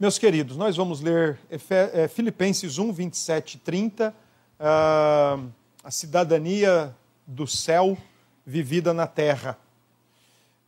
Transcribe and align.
Meus 0.00 0.16
queridos, 0.16 0.56
nós 0.56 0.78
vamos 0.78 1.02
ler 1.02 1.38
é, 1.68 2.08
Filipenses 2.08 2.78
1, 2.78 2.90
27 2.90 3.56
e 3.56 3.58
30, 3.58 4.14
a 4.58 5.90
cidadania 5.90 6.96
do 7.26 7.46
céu 7.46 7.98
vivida 8.46 8.94
na 8.94 9.06
terra. 9.06 9.58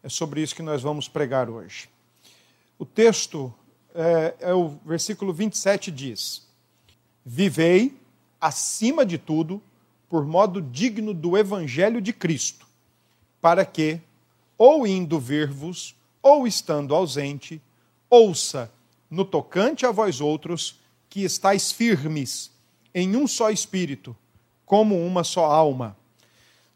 É 0.02 0.08
sobre 0.10 0.42
isso 0.42 0.54
que 0.54 0.60
nós 0.60 0.82
vamos 0.82 1.08
pregar 1.08 1.48
hoje. 1.48 1.88
O 2.78 2.84
texto 2.84 3.50
é, 3.94 4.34
é 4.38 4.52
o 4.52 4.76
versículo 4.84 5.32
27 5.32 5.90
diz: 5.90 6.46
Vivei 7.24 7.96
acima 8.38 9.02
de 9.06 9.16
tudo 9.16 9.62
por 10.10 10.26
modo 10.26 10.60
digno 10.60 11.14
do 11.14 11.38
evangelho 11.38 12.02
de 12.02 12.12
Cristo, 12.12 12.66
para 13.40 13.64
que, 13.64 13.98
ou 14.58 14.86
indo 14.86 15.18
ver-vos, 15.18 15.96
ou 16.20 16.46
estando 16.46 16.94
ausente, 16.94 17.62
ouça 18.10 18.70
no 19.12 19.26
tocante 19.26 19.84
a 19.84 19.90
vós 19.90 20.22
outros 20.22 20.80
que 21.10 21.22
estáis 21.22 21.70
firmes 21.70 22.50
em 22.94 23.14
um 23.14 23.26
só 23.26 23.50
espírito, 23.50 24.16
como 24.64 24.98
uma 25.06 25.22
só 25.22 25.44
alma, 25.44 25.94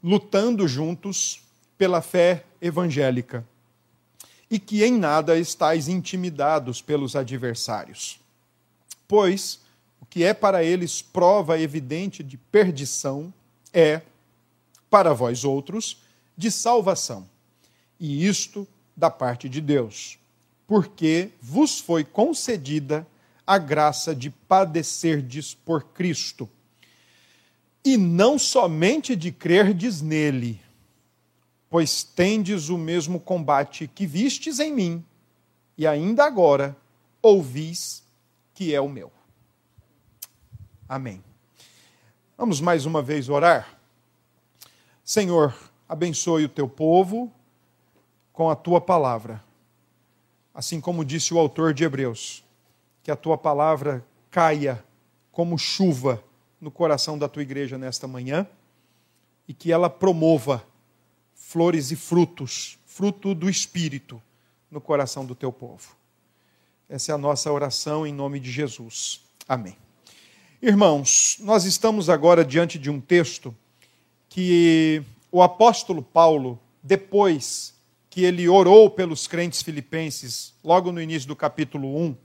lutando 0.05 0.69
juntos 0.69 1.41
pela 1.79 2.03
fé 2.03 2.45
evangélica, 2.61 3.43
e 4.51 4.59
que 4.59 4.85
em 4.85 4.99
nada 4.99 5.39
estáis 5.39 5.89
intimidados 5.89 6.83
pelos 6.83 7.17
adversários. 7.17 8.21
Pois 9.09 9.61
o 9.99 10.05
que 10.05 10.23
é 10.23 10.35
para 10.35 10.63
eles 10.63 11.01
prova 11.01 11.59
evidente 11.59 12.23
de 12.23 12.37
perdição 12.37 13.33
é, 13.73 14.03
para 14.91 15.15
vós 15.15 15.43
outros, 15.43 16.03
de 16.37 16.51
salvação. 16.51 17.27
E 17.99 18.27
isto 18.27 18.69
da 18.95 19.11
parte 19.11 19.49
de 19.49 19.63
Deus, 19.63 20.19
porque 20.67 21.31
vos 21.41 21.79
foi 21.79 22.05
concedida 22.05 23.07
a 23.47 23.59
graça 23.59 24.15
de 24.15 24.31
padecerdes 24.31 25.55
por 25.55 25.85
Cristo. 25.85 26.49
E 27.85 27.97
não 27.97 28.39
somente 28.39 29.15
de 29.15 29.31
crerdes 29.31 30.03
nele, 30.03 30.61
pois 31.71 32.03
tendes 32.03 32.69
o 32.69 32.77
mesmo 32.77 33.21
combate 33.21 33.87
que 33.87 34.07
vistes 34.07 34.59
em 34.59 34.73
mim, 34.73 35.05
e 35.79 35.87
ainda 35.87 36.25
agora 36.25 36.77
ouvis 37.23 38.03
que 38.53 38.75
é 38.75 38.81
o 38.81 38.89
meu. 38.89 39.13
Amém. 40.89 41.23
Vamos 42.37 42.61
mais 42.61 42.87
uma 42.87 43.03
vez 43.03 43.29
orar? 43.29 43.79
Senhor, 45.05 45.55
abençoe 45.89 46.45
o 46.45 46.49
teu 46.49 46.69
povo 46.69 47.33
com 48.33 48.51
a 48.51 48.57
tua 48.57 48.81
palavra. 48.81 49.46
Assim 50.57 50.81
como 50.81 51.05
disse 51.05 51.35
o 51.35 51.39
autor 51.39 51.75
de 51.75 51.85
Hebreus, 51.85 52.43
que 53.03 53.11
a 53.11 53.15
tua 53.15 53.37
palavra 53.37 54.03
caia 54.31 54.83
como 55.31 55.59
chuva 55.59 56.25
no 56.59 56.71
coração 56.71 57.19
da 57.19 57.29
tua 57.29 57.43
igreja 57.43 57.77
nesta 57.77 58.09
manhã 58.09 58.49
e 59.47 59.53
que 59.53 59.71
ela 59.71 59.91
promova 59.91 60.67
flores 61.35 61.91
e 61.91 61.97
frutos, 61.97 62.79
fruto 62.87 63.35
do 63.35 63.51
Espírito, 63.51 64.21
no 64.71 64.81
coração 64.81 65.27
do 65.27 65.35
teu 65.35 65.53
povo. 65.53 65.95
Essa 66.89 67.13
é 67.13 67.15
a 67.15 67.19
nossa 67.19 67.53
oração 67.53 68.07
em 68.07 68.13
nome 68.15 68.41
de 68.41 68.51
Jesus. 68.51 69.21
Amém. 69.47 69.77
Irmãos, 70.63 71.37
nós 71.41 71.67
estamos 71.67 72.09
agora 72.09 72.43
diante 72.43 72.79
de 72.79 72.89
um 72.89 72.99
texto 72.99 73.55
que 74.27 75.03
o 75.31 75.43
apóstolo 75.43 76.03
Paulo, 76.03 76.59
depois 76.83 77.76
que 78.17 78.25
ele 78.25 78.49
orou 78.49 78.89
pelos 78.89 79.27
crentes 79.27 79.61
filipenses, 79.61 80.55
logo 80.65 80.91
no 80.91 81.03
início 81.03 81.29
do 81.29 81.37
capítulo 81.37 81.99
1, 81.99 82.17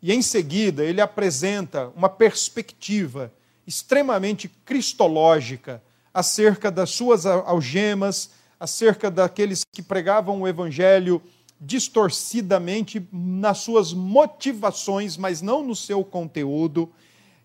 e 0.00 0.12
em 0.12 0.22
seguida 0.22 0.84
ele 0.84 1.00
apresenta 1.00 1.88
uma 1.96 2.08
perspectiva 2.08 3.32
extremamente 3.66 4.48
cristológica 4.64 5.82
acerca 6.14 6.70
das 6.70 6.90
suas 6.90 7.26
algemas, 7.26 8.30
acerca 8.60 9.10
daqueles 9.10 9.64
que 9.72 9.82
pregavam 9.82 10.42
o 10.42 10.46
evangelho 10.46 11.20
distorcidamente 11.60 13.04
nas 13.12 13.58
suas 13.58 13.92
motivações, 13.92 15.16
mas 15.16 15.42
não 15.42 15.60
no 15.60 15.74
seu 15.74 16.04
conteúdo. 16.04 16.88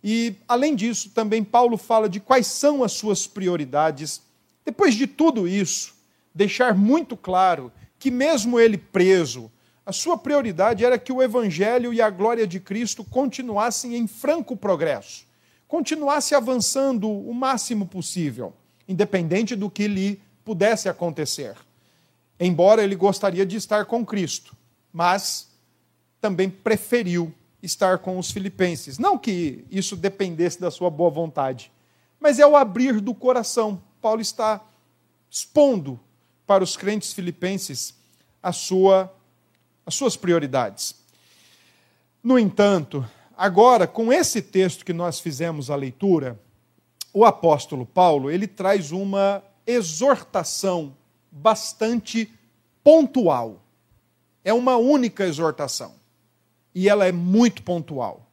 E, 0.04 0.36
além 0.48 0.76
disso, 0.76 1.10
também 1.10 1.44
Paulo 1.44 1.78
fala 1.78 2.08
de 2.08 2.20
quais 2.20 2.46
são 2.46 2.84
as 2.84 2.92
suas 2.92 3.26
prioridades. 3.26 4.22
Depois 4.64 4.94
de 4.94 5.08
tudo 5.08 5.48
isso, 5.48 6.00
deixar 6.34 6.76
muito 6.76 7.16
claro 7.18 7.72
que, 8.00 8.10
mesmo 8.10 8.60
ele 8.60 8.78
preso, 8.78 9.52
a 9.86 9.92
sua 9.92 10.18
prioridade 10.18 10.86
era 10.86 10.98
que 10.98 11.12
o 11.12 11.22
Evangelho 11.22 11.94
e 11.94 12.02
a 12.02 12.10
glória 12.10 12.48
de 12.48 12.60
Cristo 12.60 13.04
continuassem 13.04 13.96
em 13.96 14.08
franco 14.08 14.56
progresso, 14.56 15.26
continuasse 15.68 16.36
avançando 16.36 17.10
o 17.10 17.34
máximo 17.34 17.86
possível, 17.86 18.54
independente 18.88 19.56
do 19.56 19.70
que 19.70 19.88
lhe 19.88 20.22
pudesse 20.46 20.88
acontecer. 20.88 21.56
Embora 22.40 22.84
ele 22.84 22.96
gostaria 22.96 23.46
de 23.46 23.56
estar 23.56 23.86
com 23.86 24.06
Cristo, 24.06 24.56
mas 24.92 25.50
também 26.20 26.50
preferiu 26.50 27.34
estar 27.62 28.00
com 28.00 28.18
os 28.18 28.32
filipenses. 28.32 28.98
Não 28.98 29.18
que 29.18 29.66
isso 29.70 29.96
dependesse 29.96 30.60
da 30.60 30.72
sua 30.72 30.90
boa 30.90 31.10
vontade, 31.10 31.72
mas 32.20 32.40
é 32.40 32.46
o 32.46 32.56
abrir 32.56 33.00
do 33.00 33.14
coração. 33.14 33.82
Paulo 34.02 34.22
está 34.22 34.62
expondo 35.30 36.00
para 36.52 36.66
os 36.66 36.76
crentes 36.76 37.14
filipenses 37.14 37.96
a 38.44 38.52
sua, 38.52 39.10
as 39.86 39.96
suas 39.96 40.18
prioridades. 40.18 40.94
No 42.22 42.38
entanto, 42.38 43.10
agora, 43.38 43.88
com 43.88 44.12
esse 44.12 44.42
texto 44.42 44.84
que 44.84 44.92
nós 44.92 45.22
fizemos 45.22 45.70
a 45.70 45.78
leitura, 45.78 46.38
o 47.14 47.24
apóstolo 47.24 47.86
Paulo, 47.86 48.30
ele 48.30 48.48
traz 48.48 48.92
uma 48.92 49.42
exortação 49.66 50.94
bastante 51.32 52.30
pontual. 52.84 53.64
É 54.44 54.52
uma 54.52 54.76
única 54.76 55.24
exortação 55.24 55.96
e 56.76 56.90
ela 56.90 57.08
é 57.08 57.14
muito 57.14 57.64
pontual. 57.64 58.30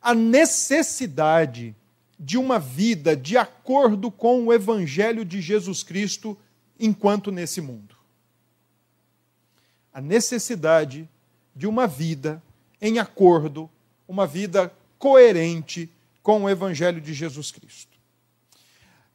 A 0.00 0.14
necessidade 0.14 1.76
de 2.18 2.38
uma 2.38 2.58
vida 2.58 3.14
de 3.14 3.36
acordo 3.36 4.10
com 4.10 4.46
o 4.46 4.54
evangelho 4.54 5.22
de 5.22 5.42
Jesus 5.42 5.82
Cristo 5.82 6.34
enquanto 6.78 7.30
nesse 7.30 7.60
mundo. 7.60 7.96
A 9.92 10.00
necessidade 10.00 11.08
de 11.54 11.66
uma 11.66 11.86
vida 11.86 12.42
em 12.80 12.98
acordo, 12.98 13.70
uma 14.08 14.26
vida 14.26 14.72
coerente 14.98 15.88
com 16.22 16.44
o 16.44 16.50
evangelho 16.50 17.00
de 17.00 17.14
Jesus 17.14 17.50
Cristo. 17.50 17.96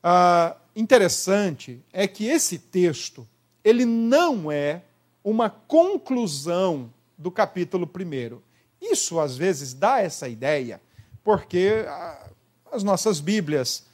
Ah, 0.01 0.55
interessante 0.75 1.81
é 1.91 2.07
que 2.07 2.25
esse 2.25 2.59
texto 2.59 3.27
ele 3.63 3.83
não 3.85 4.49
é 4.49 4.83
uma 5.21 5.49
conclusão 5.49 6.93
do 7.17 7.29
capítulo 7.29 7.89
1. 7.93 8.39
Isso 8.81 9.19
às 9.19 9.35
vezes 9.35 9.73
dá 9.73 9.99
essa 9.99 10.29
ideia, 10.29 10.79
porque 11.21 11.85
as 12.71 12.83
nossas 12.83 13.19
Bíblias 13.19 13.86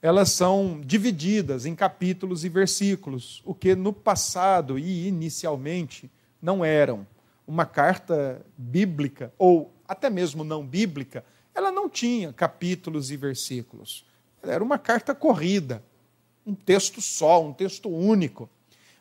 elas 0.00 0.30
são 0.30 0.80
divididas 0.84 1.66
em 1.66 1.74
capítulos 1.74 2.44
e 2.44 2.48
versículos, 2.48 3.42
o 3.44 3.54
que 3.54 3.74
no 3.74 3.92
passado 3.92 4.78
e 4.78 5.08
inicialmente 5.08 6.10
não 6.40 6.64
eram. 6.64 7.06
Uma 7.46 7.66
carta 7.66 8.44
bíblica 8.56 9.32
ou 9.38 9.72
até 9.86 10.10
mesmo 10.10 10.44
não 10.44 10.64
bíblica, 10.64 11.24
ela 11.54 11.72
não 11.72 11.88
tinha 11.88 12.32
capítulos 12.32 13.10
e 13.10 13.16
versículos. 13.16 14.04
Era 14.42 14.62
uma 14.62 14.78
carta 14.78 15.14
corrida, 15.14 15.82
um 16.46 16.54
texto 16.54 17.00
só, 17.00 17.44
um 17.44 17.52
texto 17.52 17.88
único. 17.88 18.48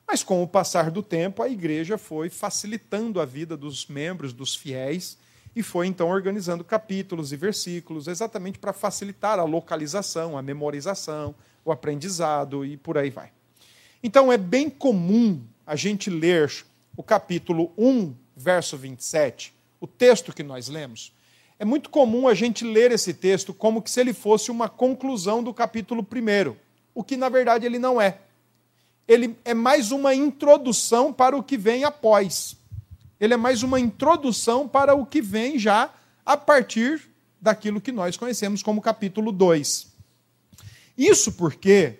Mas 0.07 0.23
com 0.23 0.41
o 0.41 0.47
passar 0.47 0.89
do 0.89 1.03
tempo, 1.03 1.43
a 1.43 1.49
igreja 1.49 1.97
foi 1.97 2.29
facilitando 2.29 3.19
a 3.19 3.25
vida 3.25 3.57
dos 3.57 3.85
membros, 3.87 4.31
dos 4.31 4.55
fiéis, 4.55 5.17
e 5.57 5.63
foi 5.63 5.87
então 5.87 6.07
organizando 6.09 6.63
capítulos 6.63 7.33
e 7.33 7.35
versículos, 7.35 8.07
exatamente 8.07 8.59
para 8.59 8.71
facilitar 8.71 9.39
a 9.39 9.43
localização, 9.43 10.37
a 10.37 10.41
memorização, 10.43 11.33
o 11.65 11.71
aprendizado 11.71 12.63
e 12.63 12.77
por 12.77 12.95
aí 12.95 13.09
vai. 13.09 13.31
Então 14.03 14.31
é 14.31 14.37
bem 14.37 14.69
comum 14.69 15.41
a 15.65 15.75
gente 15.75 16.11
ler 16.11 16.53
o 16.95 17.01
capítulo 17.01 17.71
1, 17.75 18.13
verso 18.35 18.77
27, 18.77 19.51
o 19.81 19.87
texto 19.87 20.31
que 20.31 20.43
nós 20.43 20.67
lemos. 20.67 21.11
É 21.57 21.65
muito 21.65 21.89
comum 21.89 22.27
a 22.27 22.35
gente 22.35 22.63
ler 22.63 22.91
esse 22.91 23.11
texto 23.11 23.51
como 23.51 23.81
que 23.81 23.89
se 23.89 23.99
ele 23.99 24.13
fosse 24.13 24.51
uma 24.51 24.69
conclusão 24.69 25.41
do 25.41 25.51
capítulo 25.55 26.05
1, 26.05 26.55
o 26.93 27.03
que 27.03 27.17
na 27.17 27.29
verdade 27.29 27.65
ele 27.65 27.79
não 27.79 27.99
é. 27.99 28.19
Ele 29.07 29.35
é 29.43 29.55
mais 29.55 29.91
uma 29.91 30.13
introdução 30.13 31.11
para 31.11 31.35
o 31.35 31.41
que 31.41 31.57
vem 31.57 31.83
após 31.83 32.55
ele 33.19 33.33
é 33.33 33.37
mais 33.37 33.63
uma 33.63 33.79
introdução 33.79 34.67
para 34.67 34.95
o 34.95 35.05
que 35.05 35.21
vem 35.21 35.57
já 35.57 35.93
a 36.25 36.37
partir 36.37 37.01
daquilo 37.41 37.81
que 37.81 37.91
nós 37.91 38.17
conhecemos 38.17 38.61
como 38.61 38.81
capítulo 38.81 39.31
2. 39.31 39.87
Isso 40.97 41.31
porque, 41.33 41.99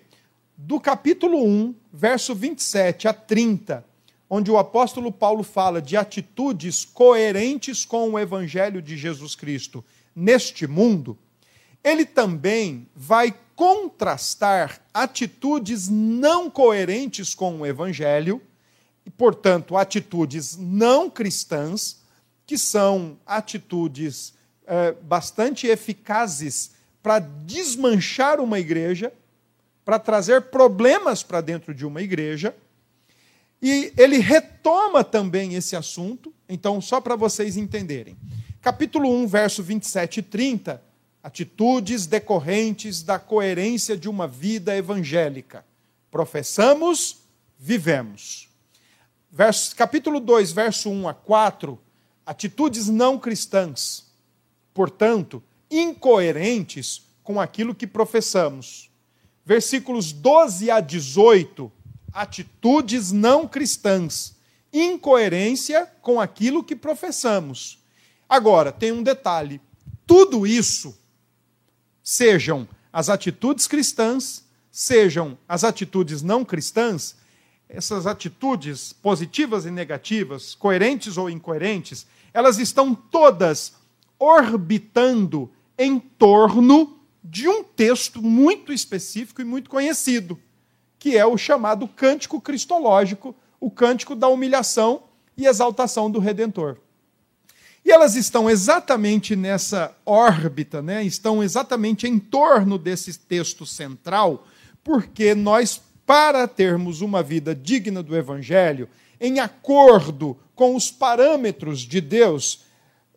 do 0.56 0.80
capítulo 0.80 1.44
1, 1.46 1.76
verso 1.94 2.34
27 2.36 3.08
a 3.08 3.14
30, 3.14 3.86
onde 4.30 4.52
o 4.52 4.58
apóstolo 4.58 5.12
Paulo 5.12 5.44
fala 5.44 5.82
de 5.82 5.96
atitudes 5.96 6.84
coerentes 6.84 7.86
com 7.86 8.12
o 8.12 8.20
evangelho 8.20 8.82
de 8.82 8.98
Jesus 8.98 9.36
Cristo 9.36 9.84
neste 10.16 10.68
mundo, 10.68 11.18
ele 11.84 12.06
também 12.06 12.88
vai 12.96 13.34
contrastar 13.56 14.82
atitudes 14.94 15.88
não 15.88 16.50
coerentes 16.50 17.34
com 17.34 17.62
o 17.62 17.66
evangelho, 17.66 18.42
e, 19.08 19.10
portanto, 19.10 19.78
atitudes 19.78 20.58
não 20.58 21.10
cristãs, 21.10 22.02
que 22.46 22.58
são 22.58 23.18
atitudes 23.26 24.34
é, 24.68 24.92
bastante 24.92 25.66
eficazes 25.66 26.72
para 27.02 27.20
desmanchar 27.20 28.42
uma 28.42 28.60
igreja, 28.60 29.14
para 29.86 29.98
trazer 29.98 30.42
problemas 30.50 31.24
para 31.24 31.40
dentro 31.40 31.74
de 31.74 31.86
uma 31.86 32.02
igreja 32.02 32.54
e 33.62 33.94
ele 33.98 34.18
retoma 34.18 35.04
também 35.06 35.56
esse 35.56 35.76
assunto, 35.76 36.34
então, 36.50 36.80
só 36.82 37.00
para 37.02 37.16
vocês 37.16 37.58
entenderem. 37.58 38.18
Capítulo 38.62 39.10
1, 39.24 39.28
verso 39.28 39.64
27 39.64 40.20
e 40.20 40.24
30, 40.24 40.84
atitudes 41.24 42.06
decorrentes 42.06 43.02
da 43.02 43.18
coerência 43.18 43.98
de 43.98 44.10
uma 44.10 44.28
vida 44.28 44.76
evangélica. 44.76 45.66
Professamos, 46.12 47.20
vivemos. 47.58 48.47
Verso, 49.30 49.76
capítulo 49.76 50.20
2, 50.20 50.52
verso 50.52 50.90
1 50.90 51.08
a 51.08 51.14
4, 51.14 51.80
atitudes 52.26 52.88
não 52.88 53.20
cristãs, 53.20 54.06
portanto, 54.74 55.44
incoerentes 55.70 57.04
com 57.24 57.40
aquilo 57.40 57.76
que 57.76 57.86
professamos. 57.86 58.90
Versículos 59.46 60.12
12 60.12 60.72
a 60.72 60.80
18, 60.80 61.72
atitudes 62.12 63.12
não 63.12 63.48
cristãs, 63.48 64.36
incoerência 64.74 65.86
com 66.02 66.20
aquilo 66.20 66.64
que 66.64 66.76
professamos. 66.76 67.80
Agora, 68.28 68.72
tem 68.72 68.92
um 68.92 69.04
detalhe: 69.04 69.62
tudo 70.06 70.48
isso, 70.48 70.98
sejam 72.02 72.68
as 72.92 73.10
atitudes 73.10 73.68
cristãs, 73.68 74.46
sejam 74.72 75.38
as 75.48 75.64
atitudes 75.64 76.22
não 76.22 76.44
cristãs, 76.44 77.16
essas 77.70 78.08
atitudes 78.08 78.94
positivas 78.94 79.66
e 79.66 79.72
negativas, 79.72 80.56
coerentes 80.56 81.18
ou 81.18 81.30
incoerentes, 81.30 82.08
elas 82.34 82.60
estão 82.60 82.96
todas 82.96 83.74
orbitando 84.20 85.52
em 85.78 86.00
torno 86.00 86.98
de 87.24 87.48
um 87.48 87.64
texto 87.64 88.22
muito 88.22 88.72
específico 88.72 89.42
e 89.42 89.46
muito 89.46 89.70
conhecido 89.70 90.40
que 91.00 91.18
é 91.18 91.26
o 91.26 91.38
chamado 91.38 91.88
cântico 91.88 92.42
cristológico, 92.42 93.36
o 93.60 93.70
cântico 93.70 94.16
da 94.16 94.28
humilhação 94.28 95.04
e 95.38 95.46
exaltação 95.46 96.10
do 96.10 96.20
Redentor. 96.20 96.78
E 97.86 97.92
elas 97.92 98.16
estão 98.16 98.50
exatamente 98.50 99.36
nessa 99.36 99.96
órbita, 100.06 100.82
né? 100.82 101.04
estão 101.04 101.42
exatamente 101.42 102.08
em 102.08 102.20
torno 102.20 102.78
desse 102.78 103.18
texto 103.18 103.66
central, 103.66 104.46
porque 104.84 105.34
nós, 105.34 105.82
para 106.08 106.48
termos 106.48 107.02
uma 107.02 107.22
vida 107.22 107.54
digna 107.54 108.02
do 108.02 108.16
Evangelho, 108.16 108.88
em 109.20 109.42
acordo 109.42 110.40
com 110.56 110.74
os 110.74 110.90
parâmetros 110.90 111.82
de 111.82 112.00
Deus, 112.00 112.62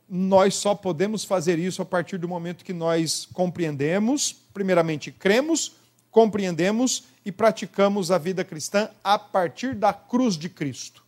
nós 0.09 0.57
só 0.57 0.75
podemos 0.75 1.23
fazer 1.23 1.57
isso 1.57 1.81
a 1.81 1.85
partir 1.85 2.19
do 2.19 2.27
momento 2.27 2.65
que 2.65 2.73
nós 2.73 3.29
compreendemos, 3.33 4.33
primeiramente 4.53 5.13
cremos, 5.13 5.77
compreendemos 6.11 7.05
e 7.25 7.31
praticamos 7.31 8.11
a 8.11 8.19
vida 8.19 8.43
cristã 8.43 8.91
a 9.05 9.17
partir 9.17 9.77
da 9.77 9.93
cruz 9.93 10.37
de 10.37 10.49
Cristo. 10.49 11.05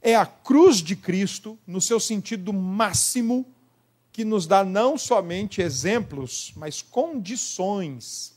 É 0.00 0.16
a 0.16 0.24
cruz 0.24 0.78
de 0.78 0.96
Cristo, 0.96 1.58
no 1.66 1.80
seu 1.80 2.00
sentido 2.00 2.54
máximo, 2.54 3.44
que 4.10 4.24
nos 4.24 4.46
dá 4.46 4.64
não 4.64 4.96
somente 4.96 5.60
exemplos, 5.60 6.54
mas 6.56 6.80
condições 6.80 8.35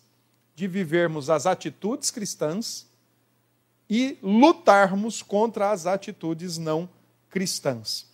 de 0.59 0.67
vivermos 0.67 1.29
as 1.29 1.45
atitudes 1.45 2.11
cristãs 2.11 2.85
e 3.89 4.17
lutarmos 4.21 5.21
contra 5.21 5.71
as 5.71 5.85
atitudes 5.85 6.57
não 6.57 6.89
cristãs. 7.29 8.06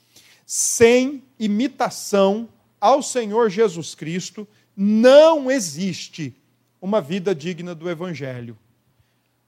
Sem 0.45 1.23
imitação 1.39 2.47
ao 2.79 3.01
Senhor 3.01 3.49
Jesus 3.49 3.95
Cristo, 3.95 4.47
não 4.77 5.49
existe 5.49 6.35
uma 6.79 7.01
vida 7.01 7.33
digna 7.33 7.73
do 7.73 7.89
Evangelho. 7.89 8.55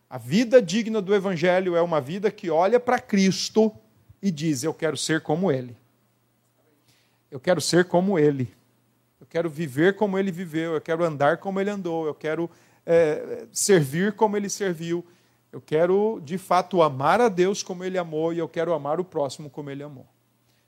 A 0.10 0.18
vida 0.18 0.60
digna 0.60 1.00
do 1.00 1.14
Evangelho 1.14 1.76
é 1.76 1.82
uma 1.84 2.02
vida 2.02 2.32
que 2.32 2.50
olha 2.50 2.80
para 2.80 2.98
Cristo 2.98 3.72
e 4.20 4.32
diz: 4.32 4.64
Eu 4.64 4.74
quero 4.74 4.98
ser 4.98 5.22
como 5.22 5.52
Ele. 5.52 5.78
Eu 7.30 7.40
quero 7.40 7.62
ser 7.62 7.86
como 7.86 8.18
Ele. 8.18 8.52
Eu 9.22 9.28
quero 9.30 9.52
viver 9.52 9.96
como 9.96 10.18
Ele 10.18 10.32
viveu. 10.32 10.74
Eu 10.74 10.82
quero 10.82 11.04
andar 11.04 11.38
como 11.38 11.60
Ele 11.60 11.70
andou. 11.70 12.08
Eu 12.08 12.16
quero 12.16 12.50
é, 12.88 13.46
servir 13.52 14.14
como 14.14 14.36
Ele 14.36 14.50
serviu. 14.50 15.06
Eu 15.52 15.62
quero, 15.62 16.20
de 16.24 16.40
fato, 16.40 16.82
amar 16.82 17.22
a 17.22 17.30
Deus 17.30 17.62
como 17.62 17.84
Ele 17.84 18.00
amou 18.00 18.34
e 18.34 18.40
eu 18.40 18.50
quero 18.50 18.74
amar 18.74 19.00
o 19.00 19.06
próximo 19.06 19.50
como 19.50 19.70
Ele 19.70 19.84
amou. 19.84 20.08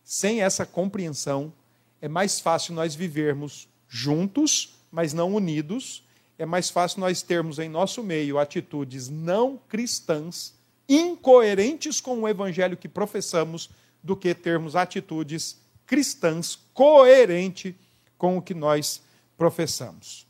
Sem 0.03 0.41
essa 0.41 0.65
compreensão, 0.65 1.51
é 1.99 2.07
mais 2.07 2.39
fácil 2.39 2.75
nós 2.75 2.93
vivermos 2.93 3.67
juntos, 3.87 4.77
mas 4.91 5.13
não 5.13 5.33
unidos 5.33 6.03
é 6.39 6.45
mais 6.45 6.69
fácil 6.69 7.01
nós 7.01 7.21
termos 7.21 7.59
em 7.59 7.67
nosso 7.67 8.01
meio 8.01 8.39
atitudes 8.39 9.09
não 9.09 9.59
cristãs, 9.67 10.53
incoerentes 10.87 11.99
com 11.99 12.21
o 12.21 12.27
evangelho 12.27 12.77
que 12.77 12.87
professamos, 12.87 13.69
do 14.01 14.15
que 14.15 14.33
termos 14.33 14.73
atitudes 14.73 15.59
cristãs 15.85 16.57
coerentes 16.73 17.75
com 18.17 18.37
o 18.37 18.41
que 18.41 18.53
nós 18.53 19.01
professamos. 19.37 20.25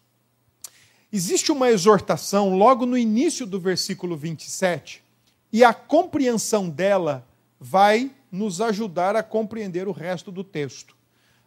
Existe 1.12 1.52
uma 1.52 1.70
exortação 1.70 2.56
logo 2.56 2.86
no 2.86 2.98
início 2.98 3.46
do 3.46 3.60
versículo 3.60 4.16
27, 4.16 5.04
e 5.52 5.64
a 5.64 5.74
compreensão 5.74 6.70
dela 6.70 7.28
vai 7.60 8.12
nos 8.32 8.62
ajudar 8.62 9.16
a 9.16 9.24
compreender 9.24 9.88
o 9.88 9.92
resto 9.92 10.32
do 10.32 10.44
texto. 10.44 10.96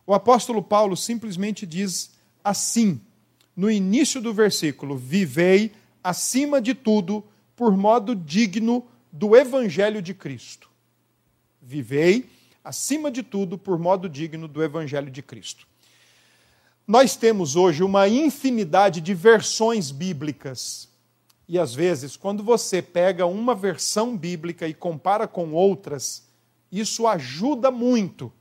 O 0.04 0.12
apóstolo 0.12 0.62
Paulo 0.62 0.96
simplesmente 0.96 1.64
diz 1.64 2.10
assim: 2.42 3.00
no 3.56 3.70
início 3.70 4.20
do 4.20 4.34
versículo: 4.34 4.96
Vivei 4.96 5.72
acima 6.02 6.60
de 6.60 6.74
tudo 6.74 7.24
por 7.54 7.76
modo 7.76 8.16
digno 8.16 8.84
do 9.12 9.36
evangelho 9.36 10.02
de 10.02 10.12
Cristo. 10.12 10.68
Vivei 11.60 12.28
acima 12.64 13.10
de 13.10 13.22
tudo 13.22 13.56
por 13.56 13.78
modo 13.78 14.08
digno 14.08 14.48
do 14.48 14.62
evangelho 14.62 15.10
de 15.10 15.22
Cristo. 15.22 15.68
Nós 16.86 17.14
temos 17.14 17.54
hoje 17.54 17.84
uma 17.84 18.08
infinidade 18.08 19.00
de 19.00 19.14
versões 19.14 19.92
bíblicas. 19.92 20.88
E 21.48 21.56
às 21.56 21.72
vezes, 21.72 22.16
quando 22.16 22.42
você 22.42 22.82
pega 22.82 23.24
uma 23.24 23.54
versão 23.54 24.16
bíblica 24.16 24.66
e 24.66 24.74
compara 24.74 25.28
com 25.28 25.52
outras, 25.52 26.26
isso 26.72 27.06
ajuda 27.06 27.70
muito 27.70 28.32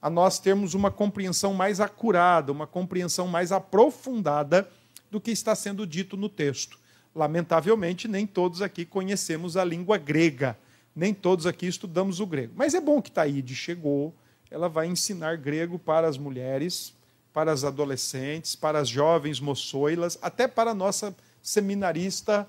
a 0.00 0.08
nós 0.08 0.38
termos 0.38 0.74
uma 0.74 0.90
compreensão 0.90 1.54
mais 1.54 1.80
acurada, 1.80 2.52
uma 2.52 2.66
compreensão 2.66 3.26
mais 3.26 3.50
aprofundada 3.50 4.68
do 5.10 5.20
que 5.20 5.32
está 5.32 5.54
sendo 5.54 5.84
dito 5.84 6.16
no 6.16 6.28
texto. 6.28 6.78
Lamentavelmente, 7.14 8.06
nem 8.06 8.26
todos 8.26 8.62
aqui 8.62 8.84
conhecemos 8.84 9.56
a 9.56 9.64
língua 9.64 9.98
grega, 9.98 10.56
nem 10.94 11.12
todos 11.12 11.46
aqui 11.46 11.66
estudamos 11.66 12.20
o 12.20 12.26
grego. 12.26 12.52
Mas 12.56 12.74
é 12.74 12.80
bom 12.80 13.02
que 13.02 13.10
Taíde 13.10 13.56
chegou, 13.56 14.14
ela 14.50 14.68
vai 14.68 14.86
ensinar 14.86 15.36
grego 15.36 15.78
para 15.78 16.06
as 16.06 16.16
mulheres, 16.16 16.94
para 17.32 17.52
as 17.52 17.64
adolescentes, 17.64 18.54
para 18.54 18.78
as 18.78 18.88
jovens 18.88 19.40
moçoilas, 19.40 20.18
até 20.20 20.46
para 20.46 20.72
a 20.72 20.74
nossa 20.74 21.14
seminarista 21.42 22.48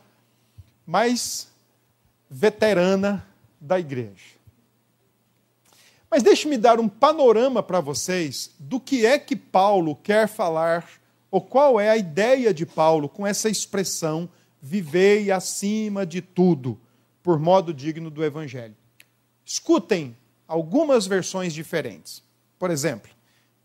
mais 0.85 1.47
veterana 2.29 3.25
da 3.59 3.79
igreja. 3.79 4.33
Mas 6.09 6.21
deixe-me 6.21 6.57
dar 6.57 6.79
um 6.79 6.87
panorama 6.87 7.63
para 7.63 7.79
vocês 7.79 8.51
do 8.59 8.79
que 8.79 9.05
é 9.05 9.17
que 9.17 9.35
Paulo 9.35 9.95
quer 9.95 10.27
falar, 10.27 10.87
ou 11.31 11.41
qual 11.41 11.79
é 11.79 11.89
a 11.89 11.97
ideia 11.97 12.53
de 12.53 12.65
Paulo 12.65 13.09
com 13.09 13.25
essa 13.25 13.49
expressão 13.49 14.29
vivei 14.61 15.31
acima 15.31 16.05
de 16.05 16.21
tudo, 16.21 16.79
por 17.21 17.39
modo 17.39 17.73
digno 17.73 18.09
do 18.09 18.23
Evangelho. 18.23 18.75
Escutem 19.45 20.15
algumas 20.47 21.07
versões 21.07 21.53
diferentes. 21.53 22.23
Por 22.57 22.71
exemplo, 22.71 23.11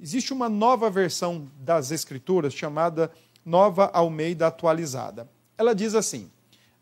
existe 0.01 0.33
uma 0.33 0.49
nova 0.49 0.91
versão 0.91 1.51
das 1.61 1.91
Escrituras 1.91 2.55
chamada 2.55 3.11
Nova 3.45 3.91
Almeida 3.93 4.47
Atualizada. 4.47 5.29
Ela 5.57 5.75
diz 5.75 5.95
assim: 5.95 6.31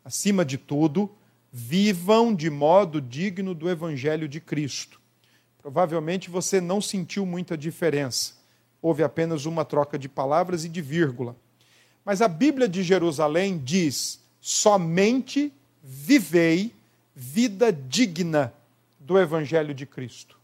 acima 0.03 0.45
de 0.45 0.57
tudo, 0.57 1.09
vivam 1.51 2.33
de 2.33 2.49
modo 2.49 3.01
digno 3.01 3.53
do 3.53 3.69
Evangelho 3.69 4.27
de 4.27 4.39
Cristo 4.39 4.99
provavelmente 5.67 6.29
você 6.29 6.61
não 6.61 6.79
sentiu 6.79 7.25
muita 7.25 7.57
diferença. 7.57 8.35
Houve 8.81 9.03
apenas 9.03 9.45
uma 9.45 9.65
troca 9.65 9.99
de 9.99 10.07
palavras 10.07 10.63
e 10.63 10.69
de 10.69 10.81
vírgula. 10.81 11.35
Mas 12.05 12.21
a 12.21 12.27
Bíblia 12.29 12.69
de 12.69 12.81
Jerusalém 12.83 13.57
diz: 13.57 14.21
somente 14.39 15.51
vivei 15.83 16.73
vida 17.13 17.73
digna 17.73 18.53
do 18.97 19.19
Evangelho 19.19 19.73
de 19.73 19.85
Cristo. 19.85 20.39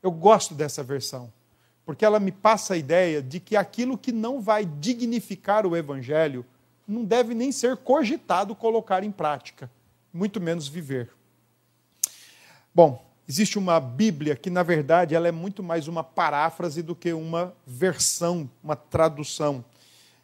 Eu 0.00 0.12
gosto 0.12 0.54
dessa 0.54 0.80
versão, 0.84 1.32
porque 1.84 2.04
ela 2.04 2.20
me 2.20 2.30
passa 2.30 2.74
a 2.74 2.76
ideia 2.76 3.20
de 3.20 3.40
que 3.40 3.56
aquilo 3.56 3.98
que 3.98 4.12
não 4.12 4.40
vai 4.40 4.64
dignificar 4.64 5.66
o 5.66 5.76
Evangelho 5.76 6.44
não 6.86 7.04
deve 7.04 7.34
nem 7.34 7.50
ser 7.50 7.76
cogitado 7.76 8.54
colocar 8.54 9.02
em 9.02 9.10
prática, 9.10 9.70
muito 10.12 10.40
menos 10.40 10.68
viver. 10.68 11.10
Bom, 12.74 13.04
existe 13.28 13.58
uma 13.58 13.78
Bíblia 13.80 14.36
que, 14.36 14.50
na 14.50 14.62
verdade, 14.62 15.14
ela 15.14 15.28
é 15.28 15.32
muito 15.32 15.62
mais 15.62 15.88
uma 15.88 16.04
paráfrase 16.04 16.82
do 16.82 16.94
que 16.94 17.12
uma 17.12 17.54
versão, 17.66 18.48
uma 18.62 18.76
tradução. 18.76 19.64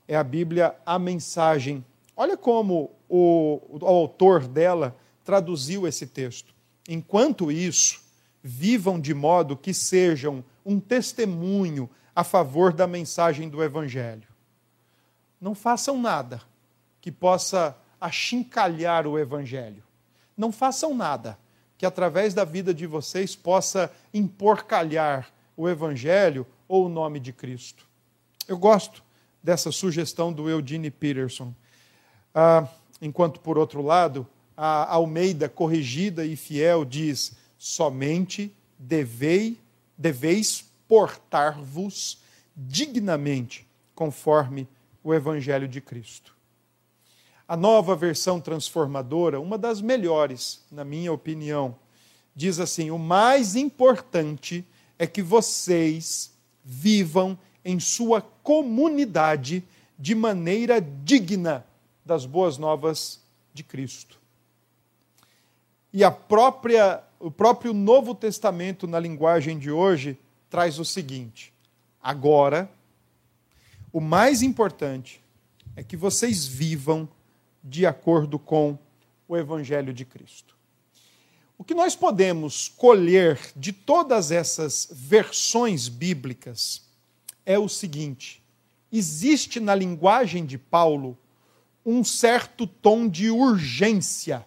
É 0.06 0.16
a 0.16 0.24
Bíblia 0.24 0.74
A 0.86 0.98
Mensagem. 0.98 1.84
Olha 2.16 2.36
como 2.36 2.90
o, 3.08 3.60
o 3.68 3.86
autor 3.86 4.46
dela 4.46 4.96
traduziu 5.24 5.86
esse 5.86 6.06
texto. 6.06 6.54
Enquanto 6.88 7.52
isso, 7.52 8.00
vivam 8.42 8.98
de 8.98 9.12
modo 9.12 9.56
que 9.56 9.74
sejam 9.74 10.42
um 10.68 10.78
testemunho 10.78 11.88
a 12.14 12.22
favor 12.22 12.74
da 12.74 12.86
mensagem 12.86 13.48
do 13.48 13.64
Evangelho. 13.64 14.28
Não 15.40 15.54
façam 15.54 15.98
nada 15.98 16.42
que 17.00 17.10
possa 17.10 17.74
achincalhar 17.98 19.06
o 19.06 19.18
Evangelho. 19.18 19.82
Não 20.36 20.52
façam 20.52 20.94
nada 20.94 21.38
que, 21.78 21.86
através 21.86 22.34
da 22.34 22.44
vida 22.44 22.74
de 22.74 22.86
vocês, 22.86 23.34
possa 23.34 23.90
emporcalhar 24.12 25.32
o 25.56 25.66
Evangelho 25.66 26.46
ou 26.68 26.84
o 26.84 26.88
nome 26.90 27.18
de 27.18 27.32
Cristo. 27.32 27.86
Eu 28.46 28.58
gosto 28.58 29.02
dessa 29.42 29.72
sugestão 29.72 30.30
do 30.30 30.50
Eugene 30.50 30.90
Peterson. 30.90 31.54
Ah, 32.34 32.68
enquanto, 33.00 33.40
por 33.40 33.56
outro 33.56 33.80
lado, 33.80 34.26
a 34.54 34.92
Almeida, 34.92 35.48
corrigida 35.48 36.26
e 36.26 36.36
fiel, 36.36 36.84
diz: 36.84 37.38
somente 37.56 38.54
devei, 38.78 39.58
deveis 39.98 40.64
portar-vos 40.86 42.22
dignamente 42.56 43.66
conforme 43.94 44.68
o 45.02 45.12
Evangelho 45.12 45.66
de 45.66 45.80
Cristo. 45.80 46.36
A 47.46 47.56
nova 47.56 47.96
versão 47.96 48.40
transformadora, 48.40 49.40
uma 49.40 49.58
das 49.58 49.80
melhores, 49.80 50.64
na 50.70 50.84
minha 50.84 51.12
opinião, 51.12 51.76
diz 52.34 52.60
assim: 52.60 52.90
o 52.90 52.98
mais 52.98 53.56
importante 53.56 54.64
é 54.98 55.06
que 55.06 55.22
vocês 55.22 56.32
vivam 56.62 57.38
em 57.64 57.80
sua 57.80 58.20
comunidade 58.20 59.64
de 59.98 60.14
maneira 60.14 60.80
digna 60.80 61.66
das 62.04 62.24
boas 62.24 62.56
novas 62.56 63.20
de 63.52 63.64
Cristo. 63.64 64.18
E 65.92 66.04
a 66.04 66.10
própria 66.10 67.02
o 67.20 67.30
próprio 67.30 67.72
Novo 67.72 68.14
Testamento, 68.14 68.86
na 68.86 68.98
linguagem 69.00 69.58
de 69.58 69.70
hoje, 69.70 70.18
traz 70.48 70.78
o 70.78 70.84
seguinte: 70.84 71.52
agora, 72.02 72.70
o 73.92 74.00
mais 74.00 74.42
importante 74.42 75.20
é 75.74 75.82
que 75.82 75.96
vocês 75.96 76.46
vivam 76.46 77.08
de 77.62 77.86
acordo 77.86 78.38
com 78.38 78.78
o 79.26 79.36
Evangelho 79.36 79.92
de 79.92 80.04
Cristo. 80.04 80.56
O 81.56 81.64
que 81.64 81.74
nós 81.74 81.96
podemos 81.96 82.68
colher 82.68 83.38
de 83.56 83.72
todas 83.72 84.30
essas 84.30 84.88
versões 84.92 85.88
bíblicas 85.88 86.88
é 87.44 87.58
o 87.58 87.68
seguinte: 87.68 88.42
existe 88.92 89.58
na 89.58 89.74
linguagem 89.74 90.46
de 90.46 90.56
Paulo 90.56 91.18
um 91.84 92.04
certo 92.04 92.66
tom 92.66 93.08
de 93.08 93.30
urgência 93.30 94.46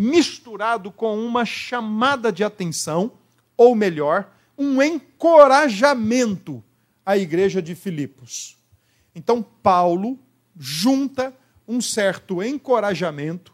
misturado 0.00 0.92
com 0.92 1.18
uma 1.26 1.44
chamada 1.44 2.30
de 2.30 2.44
atenção, 2.44 3.10
ou 3.56 3.74
melhor, 3.74 4.32
um 4.56 4.80
encorajamento 4.80 6.62
à 7.04 7.18
igreja 7.18 7.60
de 7.60 7.74
Filipos. 7.74 8.56
Então, 9.12 9.42
Paulo 9.42 10.16
junta 10.56 11.34
um 11.66 11.80
certo 11.80 12.40
encorajamento 12.40 13.52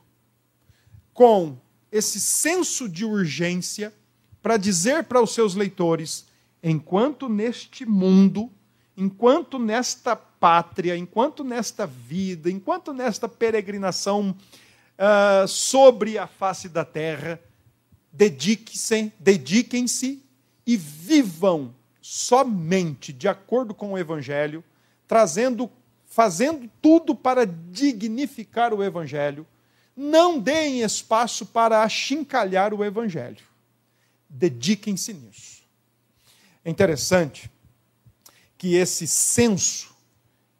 com 1.14 1.56
esse 1.90 2.20
senso 2.20 2.90
de 2.90 3.06
urgência 3.06 3.90
para 4.42 4.58
dizer 4.58 5.04
para 5.04 5.22
os 5.22 5.32
seus 5.32 5.54
leitores: 5.54 6.26
enquanto 6.62 7.26
neste 7.26 7.86
mundo, 7.86 8.52
enquanto 8.94 9.58
nesta 9.58 10.14
pátria, 10.14 10.94
enquanto 10.94 11.42
nesta 11.42 11.86
vida, 11.86 12.50
enquanto 12.50 12.92
nesta 12.92 13.26
peregrinação 13.30 14.36
uh, 14.98 15.46
sobre 15.48 16.18
a 16.18 16.26
face 16.26 16.68
da 16.68 16.84
terra, 16.84 17.40
dediquem-se 18.12 19.12
dediquem 19.18 19.86
e 20.66 20.76
vivam 20.76 21.74
somente 22.00 23.12
de 23.12 23.28
acordo 23.28 23.74
com 23.74 23.92
o 23.92 23.98
Evangelho, 23.98 24.62
trazendo, 25.06 25.70
fazendo 26.06 26.70
tudo 26.80 27.14
para 27.14 27.46
dignificar 27.46 28.72
o 28.72 28.82
Evangelho. 28.82 29.46
Não 29.96 30.38
deem 30.38 30.82
espaço 30.82 31.46
para 31.46 31.82
achincalhar 31.82 32.74
o 32.74 32.84
Evangelho. 32.84 33.44
Dediquem-se 34.28 35.12
nisso. 35.12 35.62
É 36.64 36.70
interessante 36.70 37.50
que 38.56 38.74
esse 38.74 39.06
senso 39.06 39.94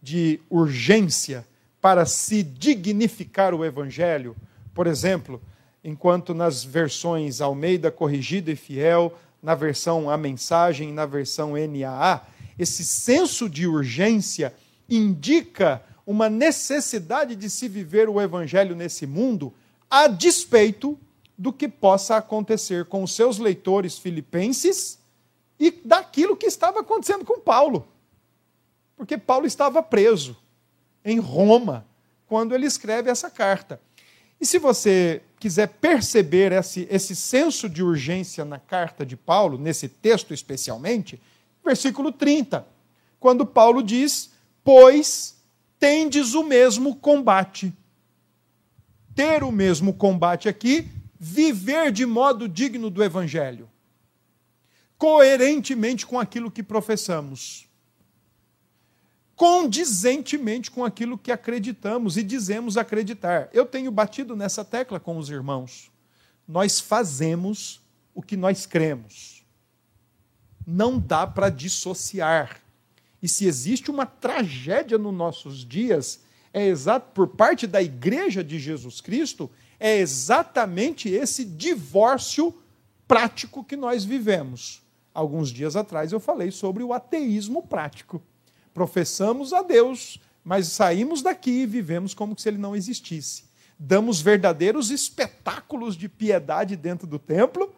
de 0.02 0.40
urgência 0.50 1.46
para 1.84 2.06
se 2.06 2.42
dignificar 2.42 3.52
o 3.52 3.62
Evangelho. 3.62 4.34
Por 4.72 4.86
exemplo, 4.86 5.38
enquanto 5.84 6.32
nas 6.32 6.64
versões 6.64 7.42
Almeida 7.42 7.90
Corrigida 7.90 8.50
e 8.50 8.56
Fiel, 8.56 9.12
na 9.42 9.54
versão 9.54 10.08
A 10.08 10.16
Mensagem, 10.16 10.94
na 10.94 11.04
versão 11.04 11.52
NAA, 11.52 12.22
esse 12.58 12.82
senso 12.82 13.50
de 13.50 13.66
urgência 13.66 14.54
indica 14.88 15.82
uma 16.06 16.30
necessidade 16.30 17.36
de 17.36 17.50
se 17.50 17.68
viver 17.68 18.08
o 18.08 18.18
Evangelho 18.18 18.74
nesse 18.74 19.06
mundo, 19.06 19.52
a 19.90 20.06
despeito 20.08 20.98
do 21.36 21.52
que 21.52 21.68
possa 21.68 22.16
acontecer 22.16 22.86
com 22.86 23.02
os 23.02 23.14
seus 23.14 23.36
leitores 23.36 23.98
filipenses 23.98 24.98
e 25.60 25.70
daquilo 25.70 26.34
que 26.34 26.46
estava 26.46 26.80
acontecendo 26.80 27.26
com 27.26 27.38
Paulo. 27.40 27.86
Porque 28.96 29.18
Paulo 29.18 29.44
estava 29.44 29.82
preso 29.82 30.34
em 31.04 31.18
Roma, 31.18 31.86
quando 32.26 32.54
ele 32.54 32.66
escreve 32.66 33.10
essa 33.10 33.30
carta. 33.30 33.80
E 34.40 34.46
se 34.46 34.58
você 34.58 35.22
quiser 35.38 35.68
perceber 35.68 36.52
esse, 36.52 36.88
esse 36.90 37.14
senso 37.14 37.68
de 37.68 37.82
urgência 37.82 38.44
na 38.44 38.58
carta 38.58 39.04
de 39.04 39.16
Paulo, 39.16 39.58
nesse 39.58 39.88
texto 39.88 40.32
especialmente, 40.32 41.20
versículo 41.64 42.10
30, 42.10 42.66
quando 43.20 43.46
Paulo 43.46 43.82
diz: 43.82 44.32
Pois 44.62 45.36
tendes 45.78 46.34
o 46.34 46.42
mesmo 46.42 46.96
combate. 46.96 47.72
Ter 49.14 49.44
o 49.44 49.52
mesmo 49.52 49.94
combate 49.94 50.48
aqui, 50.48 50.90
viver 51.20 51.92
de 51.92 52.04
modo 52.04 52.48
digno 52.48 52.90
do 52.90 53.02
evangelho, 53.02 53.70
coerentemente 54.98 56.04
com 56.04 56.18
aquilo 56.18 56.50
que 56.50 56.62
professamos 56.62 57.68
condizentemente 59.44 60.70
com 60.70 60.82
aquilo 60.82 61.18
que 61.18 61.30
acreditamos 61.30 62.16
e 62.16 62.22
dizemos 62.22 62.78
acreditar. 62.78 63.50
Eu 63.52 63.66
tenho 63.66 63.92
batido 63.92 64.34
nessa 64.34 64.64
tecla 64.64 64.98
com 64.98 65.18
os 65.18 65.28
irmãos. 65.28 65.92
Nós 66.48 66.80
fazemos 66.80 67.82
o 68.14 68.22
que 68.22 68.38
nós 68.38 68.64
cremos. 68.64 69.44
Não 70.66 70.98
dá 70.98 71.26
para 71.26 71.50
dissociar. 71.50 72.58
E 73.22 73.28
se 73.28 73.44
existe 73.44 73.90
uma 73.90 74.06
tragédia 74.06 74.96
nos 74.96 75.12
nossos 75.12 75.62
dias, 75.62 76.20
é 76.50 76.66
exato 76.66 77.12
por 77.12 77.28
parte 77.28 77.66
da 77.66 77.82
igreja 77.82 78.42
de 78.42 78.58
Jesus 78.58 79.02
Cristo, 79.02 79.50
é 79.78 79.98
exatamente 79.98 81.10
esse 81.10 81.44
divórcio 81.44 82.62
prático 83.06 83.62
que 83.62 83.76
nós 83.76 84.06
vivemos. 84.06 84.82
Alguns 85.12 85.50
dias 85.50 85.76
atrás 85.76 86.12
eu 86.12 86.18
falei 86.18 86.50
sobre 86.50 86.82
o 86.82 86.94
ateísmo 86.94 87.62
prático 87.62 88.22
professamos 88.74 89.52
a 89.52 89.62
Deus, 89.62 90.20
mas 90.44 90.66
saímos 90.68 91.22
daqui 91.22 91.62
e 91.62 91.66
vivemos 91.66 92.12
como 92.12 92.38
se 92.38 92.48
ele 92.48 92.58
não 92.58 92.74
existisse. 92.74 93.44
Damos 93.78 94.20
verdadeiros 94.20 94.90
espetáculos 94.90 95.96
de 95.96 96.08
piedade 96.08 96.76
dentro 96.76 97.06
do 97.06 97.18
templo, 97.18 97.72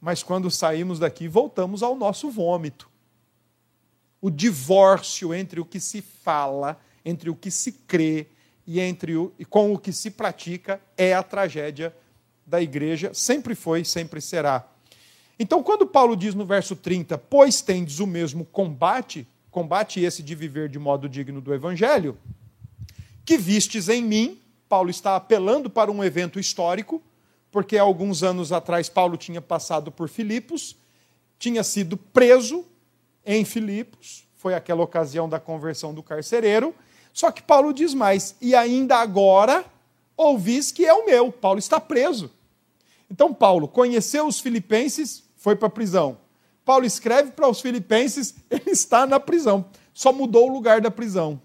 mas 0.00 0.22
quando 0.22 0.50
saímos 0.50 0.98
daqui 0.98 1.28
voltamos 1.28 1.82
ao 1.82 1.96
nosso 1.96 2.30
vômito. 2.30 2.90
O 4.20 4.30
divórcio 4.30 5.32
entre 5.32 5.60
o 5.60 5.64
que 5.64 5.80
se 5.80 6.02
fala, 6.02 6.78
entre 7.04 7.30
o 7.30 7.36
que 7.36 7.50
se 7.50 7.72
crê 7.72 8.26
e 8.66 8.80
entre 8.80 9.16
o, 9.16 9.32
e 9.38 9.44
com 9.44 9.72
o 9.72 9.78
que 9.78 9.92
se 9.92 10.10
pratica 10.10 10.80
é 10.96 11.14
a 11.14 11.22
tragédia 11.22 11.94
da 12.44 12.60
igreja, 12.60 13.12
sempre 13.14 13.54
foi, 13.54 13.84
sempre 13.84 14.20
será. 14.20 14.68
Então, 15.38 15.62
quando 15.62 15.86
Paulo 15.86 16.16
diz 16.16 16.34
no 16.34 16.44
verso 16.44 16.74
30, 16.74 17.18
pois 17.18 17.60
tendes 17.60 18.00
o 18.00 18.06
mesmo 18.06 18.44
combate, 18.44 19.26
combate 19.56 20.00
esse 20.00 20.22
de 20.22 20.34
viver 20.34 20.68
de 20.68 20.78
modo 20.78 21.08
digno 21.08 21.40
do 21.40 21.54
Evangelho, 21.54 22.18
que 23.24 23.38
vistes 23.38 23.88
em 23.88 24.02
mim, 24.02 24.38
Paulo 24.68 24.90
está 24.90 25.16
apelando 25.16 25.70
para 25.70 25.90
um 25.90 26.04
evento 26.04 26.38
histórico, 26.38 27.02
porque 27.50 27.78
alguns 27.78 28.22
anos 28.22 28.52
atrás 28.52 28.90
Paulo 28.90 29.16
tinha 29.16 29.40
passado 29.40 29.90
por 29.90 30.10
Filipos, 30.10 30.76
tinha 31.38 31.64
sido 31.64 31.96
preso 31.96 32.66
em 33.24 33.46
Filipos, 33.46 34.28
foi 34.34 34.52
aquela 34.52 34.82
ocasião 34.82 35.26
da 35.26 35.40
conversão 35.40 35.94
do 35.94 36.02
carcereiro. 36.02 36.74
Só 37.10 37.30
que 37.30 37.40
Paulo 37.40 37.72
diz 37.72 37.94
mais: 37.94 38.36
e 38.42 38.54
ainda 38.54 38.96
agora 38.96 39.64
ouvis 40.18 40.70
que 40.70 40.84
é 40.84 40.92
o 40.92 41.06
meu. 41.06 41.32
Paulo 41.32 41.58
está 41.58 41.80
preso. 41.80 42.30
Então, 43.10 43.32
Paulo 43.32 43.66
conheceu 43.66 44.26
os 44.26 44.38
filipenses, 44.38 45.24
foi 45.34 45.56
para 45.56 45.68
a 45.68 45.70
prisão. 45.70 46.18
Paulo 46.66 46.84
escreve 46.84 47.30
para 47.30 47.48
os 47.48 47.60
filipenses, 47.60 48.34
ele 48.50 48.72
está 48.72 49.06
na 49.06 49.20
prisão. 49.20 49.66
Só 49.94 50.12
mudou 50.12 50.50
o 50.50 50.52
lugar 50.52 50.80
da 50.80 50.90
prisão. 50.90 51.40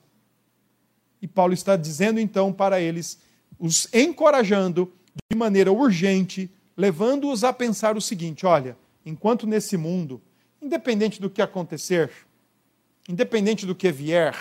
E 1.21 1.27
Paulo 1.27 1.53
está 1.53 1.77
dizendo 1.77 2.19
então 2.19 2.51
para 2.51 2.81
eles, 2.81 3.19
os 3.59 3.87
encorajando 3.93 4.91
de 5.31 5.37
maneira 5.37 5.71
urgente, 5.71 6.49
levando-os 6.75 7.43
a 7.43 7.53
pensar 7.53 7.95
o 7.95 8.01
seguinte: 8.01 8.47
olha, 8.47 8.75
enquanto 9.05 9.45
nesse 9.45 9.77
mundo, 9.77 10.19
independente 10.59 11.21
do 11.21 11.29
que 11.29 11.43
acontecer, 11.43 12.11
independente 13.07 13.63
do 13.63 13.75
que 13.75 13.91
vier, 13.91 14.35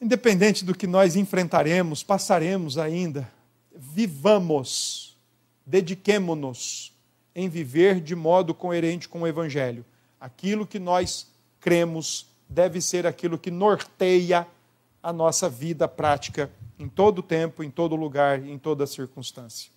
independente 0.00 0.64
do 0.64 0.76
que 0.76 0.86
nós 0.86 1.16
enfrentaremos, 1.16 2.04
passaremos 2.04 2.78
ainda, 2.78 3.28
vivamos, 3.74 5.18
dediquemo-nos 5.66 6.95
em 7.36 7.50
viver 7.50 8.00
de 8.00 8.16
modo 8.16 8.54
coerente 8.54 9.10
com 9.10 9.20
o 9.20 9.26
Evangelho. 9.26 9.84
Aquilo 10.18 10.66
que 10.66 10.78
nós 10.78 11.30
cremos 11.60 12.28
deve 12.48 12.80
ser 12.80 13.06
aquilo 13.06 13.38
que 13.38 13.50
norteia 13.50 14.48
a 15.02 15.12
nossa 15.12 15.46
vida 15.46 15.86
prática 15.86 16.50
em 16.78 16.88
todo 16.88 17.22
tempo, 17.22 17.62
em 17.62 17.70
todo 17.70 17.94
lugar, 17.94 18.42
em 18.42 18.56
toda 18.56 18.86
circunstância. 18.86 19.70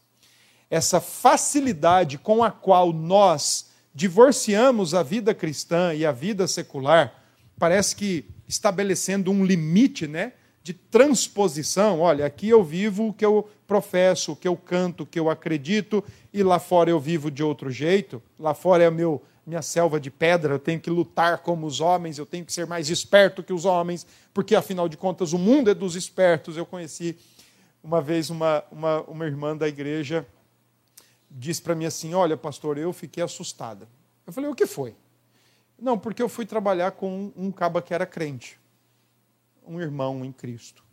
Essa 0.69 1.01
facilidade 1.01 2.17
com 2.17 2.41
a 2.41 2.49
qual 2.49 2.93
nós 2.93 3.71
divorciamos 3.93 4.93
a 4.93 5.03
vida 5.03 5.33
cristã 5.33 5.93
e 5.93 6.05
a 6.05 6.13
vida 6.13 6.47
secular, 6.47 7.13
parece 7.57 7.93
que 7.93 8.25
estabelecendo 8.47 9.31
um 9.31 9.43
limite, 9.43 10.07
né? 10.07 10.31
De 10.69 10.73
transposição. 10.75 11.99
Olha, 11.99 12.27
aqui 12.27 12.47
eu 12.47 12.63
vivo 12.63 13.07
o 13.07 13.13
que 13.13 13.25
eu 13.25 13.49
professo, 13.65 14.33
o 14.33 14.35
que 14.35 14.47
eu 14.47 14.55
canto, 14.55 15.01
o 15.01 15.05
que 15.05 15.19
eu 15.19 15.27
acredito, 15.27 16.03
e 16.31 16.43
lá 16.43 16.59
fora 16.59 16.91
eu 16.91 16.99
vivo 16.99 17.31
de 17.31 17.41
outro 17.41 17.71
jeito. 17.71 18.21
Lá 18.37 18.53
fora 18.53 18.83
é 18.83 18.91
meu 18.91 19.19
minha 19.47 19.63
selva 19.63 19.99
de 19.99 20.11
pedra, 20.11 20.53
eu 20.53 20.59
tenho 20.59 20.79
que 20.79 20.91
lutar 20.91 21.39
como 21.39 21.65
os 21.65 21.81
homens, 21.81 22.19
eu 22.19 22.25
tenho 22.27 22.45
que 22.45 22.53
ser 22.53 22.67
mais 22.67 22.87
esperto 22.87 23.41
que 23.41 23.51
os 23.51 23.65
homens, 23.65 24.05
porque 24.31 24.53
afinal 24.53 24.87
de 24.87 24.95
contas 24.95 25.33
o 25.33 25.39
mundo 25.39 25.71
é 25.71 25.73
dos 25.73 25.95
espertos. 25.95 26.55
Eu 26.55 26.67
conheci 26.67 27.17
uma 27.83 27.99
vez 27.99 28.29
uma, 28.29 28.63
uma, 28.71 29.01
uma 29.01 29.25
irmã 29.25 29.57
da 29.57 29.67
igreja, 29.67 30.23
disse 31.31 31.63
para 31.63 31.73
mim 31.73 31.85
assim: 31.85 32.13
Olha, 32.13 32.37
pastor, 32.37 32.77
eu 32.77 32.93
fiquei 32.93 33.23
assustada. 33.23 33.89
Eu 34.27 34.31
falei: 34.31 34.51
O 34.51 34.53
que 34.53 34.67
foi? 34.67 34.93
Não, 35.79 35.97
porque 35.97 36.21
eu 36.21 36.29
fui 36.29 36.45
trabalhar 36.45 36.91
com 36.91 37.09
um, 37.35 37.47
um 37.47 37.51
caba 37.51 37.81
que 37.81 37.91
era 37.91 38.05
crente 38.05 38.59
um 39.69 39.79
irmão 39.79 40.25
em 40.25 40.31
Cristo. 40.31 40.83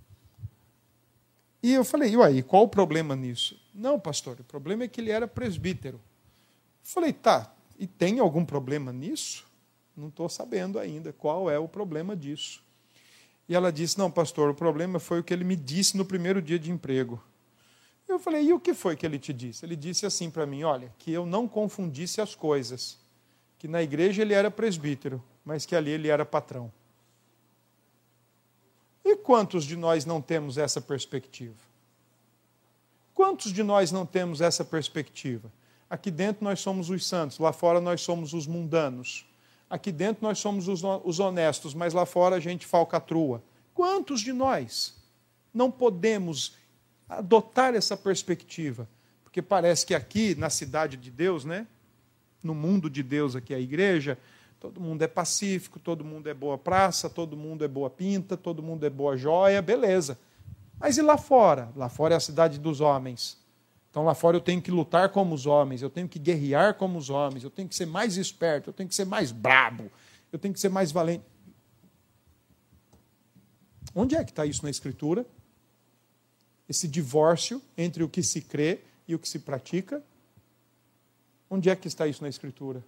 E 1.62 1.72
eu 1.72 1.84
falei, 1.84 2.14
e 2.14 2.22
aí, 2.22 2.42
qual 2.42 2.64
o 2.64 2.68
problema 2.68 3.16
nisso? 3.16 3.58
Não, 3.74 3.98
pastor, 3.98 4.38
o 4.38 4.44
problema 4.44 4.84
é 4.84 4.88
que 4.88 5.00
ele 5.00 5.10
era 5.10 5.26
presbítero. 5.26 5.96
Eu 5.96 6.90
falei, 6.92 7.12
tá, 7.12 7.52
e 7.78 7.86
tem 7.86 8.20
algum 8.20 8.44
problema 8.44 8.92
nisso? 8.92 9.46
Não 9.96 10.08
estou 10.08 10.28
sabendo 10.28 10.78
ainda 10.78 11.12
qual 11.12 11.50
é 11.50 11.58
o 11.58 11.66
problema 11.66 12.14
disso. 12.14 12.62
E 13.48 13.54
ela 13.54 13.72
disse, 13.72 13.98
não, 13.98 14.10
pastor, 14.10 14.50
o 14.50 14.54
problema 14.54 14.98
foi 14.98 15.20
o 15.20 15.24
que 15.24 15.32
ele 15.32 15.44
me 15.44 15.56
disse 15.56 15.96
no 15.96 16.04
primeiro 16.04 16.42
dia 16.42 16.58
de 16.58 16.70
emprego. 16.70 17.22
Eu 18.06 18.18
falei, 18.18 18.44
e 18.44 18.52
o 18.52 18.60
que 18.60 18.74
foi 18.74 18.94
que 18.94 19.06
ele 19.06 19.18
te 19.18 19.32
disse? 19.32 19.64
Ele 19.64 19.74
disse 19.74 20.04
assim 20.04 20.30
para 20.30 20.46
mim, 20.46 20.62
olha, 20.62 20.92
que 20.98 21.10
eu 21.10 21.24
não 21.24 21.48
confundisse 21.48 22.20
as 22.20 22.34
coisas, 22.34 22.98
que 23.58 23.66
na 23.66 23.82
igreja 23.82 24.22
ele 24.22 24.34
era 24.34 24.50
presbítero, 24.50 25.22
mas 25.44 25.64
que 25.64 25.74
ali 25.74 25.90
ele 25.90 26.08
era 26.08 26.24
patrão. 26.24 26.70
Quantos 29.26 29.64
de 29.64 29.74
nós 29.74 30.04
não 30.04 30.22
temos 30.22 30.56
essa 30.56 30.80
perspectiva? 30.80 31.56
Quantos 33.12 33.52
de 33.52 33.60
nós 33.64 33.90
não 33.90 34.06
temos 34.06 34.40
essa 34.40 34.64
perspectiva? 34.64 35.50
Aqui 35.90 36.12
dentro 36.12 36.44
nós 36.44 36.60
somos 36.60 36.90
os 36.90 37.04
santos, 37.04 37.40
lá 37.40 37.52
fora 37.52 37.80
nós 37.80 38.00
somos 38.02 38.32
os 38.32 38.46
mundanos. 38.46 39.26
Aqui 39.68 39.90
dentro 39.90 40.22
nós 40.22 40.38
somos 40.38 40.68
os 40.68 41.18
honestos, 41.18 41.74
mas 41.74 41.92
lá 41.92 42.06
fora 42.06 42.36
a 42.36 42.38
gente 42.38 42.64
falcatrua. 42.68 43.42
Quantos 43.74 44.20
de 44.20 44.32
nós 44.32 44.94
não 45.52 45.72
podemos 45.72 46.54
adotar 47.08 47.74
essa 47.74 47.96
perspectiva? 47.96 48.88
Porque 49.24 49.42
parece 49.42 49.84
que 49.84 49.94
aqui, 49.96 50.36
na 50.36 50.50
cidade 50.50 50.96
de 50.96 51.10
Deus, 51.10 51.44
né? 51.44 51.66
no 52.44 52.54
mundo 52.54 52.88
de 52.88 53.02
Deus, 53.02 53.34
aqui 53.34 53.52
a 53.52 53.58
igreja, 53.58 54.16
Todo 54.66 54.80
mundo 54.80 55.00
é 55.00 55.06
pacífico, 55.06 55.78
todo 55.78 56.04
mundo 56.04 56.28
é 56.28 56.34
boa 56.34 56.58
praça, 56.58 57.08
todo 57.08 57.36
mundo 57.36 57.64
é 57.64 57.68
boa 57.68 57.88
pinta, 57.88 58.36
todo 58.36 58.60
mundo 58.60 58.84
é 58.84 58.90
boa 58.90 59.16
joia, 59.16 59.62
beleza. 59.62 60.18
Mas 60.76 60.98
e 60.98 61.02
lá 61.02 61.16
fora? 61.16 61.70
Lá 61.76 61.88
fora 61.88 62.14
é 62.14 62.16
a 62.16 62.20
cidade 62.20 62.58
dos 62.58 62.80
homens. 62.80 63.38
Então 63.88 64.04
lá 64.04 64.12
fora 64.12 64.36
eu 64.36 64.40
tenho 64.40 64.60
que 64.60 64.72
lutar 64.72 65.10
como 65.10 65.36
os 65.36 65.46
homens, 65.46 65.82
eu 65.82 65.88
tenho 65.88 66.08
que 66.08 66.18
guerrear 66.18 66.74
como 66.74 66.98
os 66.98 67.10
homens, 67.10 67.44
eu 67.44 67.50
tenho 67.50 67.68
que 67.68 67.76
ser 67.76 67.86
mais 67.86 68.16
esperto, 68.16 68.70
eu 68.70 68.72
tenho 68.72 68.88
que 68.88 68.94
ser 68.96 69.04
mais 69.04 69.30
brabo, 69.30 69.88
eu 70.32 70.38
tenho 70.38 70.52
que 70.52 70.58
ser 70.58 70.68
mais 70.68 70.90
valente. 70.90 71.22
Onde 73.94 74.16
é 74.16 74.24
que 74.24 74.32
está 74.32 74.44
isso 74.44 74.64
na 74.64 74.70
Escritura? 74.70 75.24
Esse 76.68 76.88
divórcio 76.88 77.62
entre 77.78 78.02
o 78.02 78.08
que 78.08 78.20
se 78.20 78.42
crê 78.42 78.80
e 79.06 79.14
o 79.14 79.18
que 79.20 79.28
se 79.28 79.38
pratica? 79.38 80.02
Onde 81.48 81.70
é 81.70 81.76
que 81.76 81.86
está 81.86 82.08
isso 82.08 82.20
na 82.20 82.28
Escritura? 82.28 82.82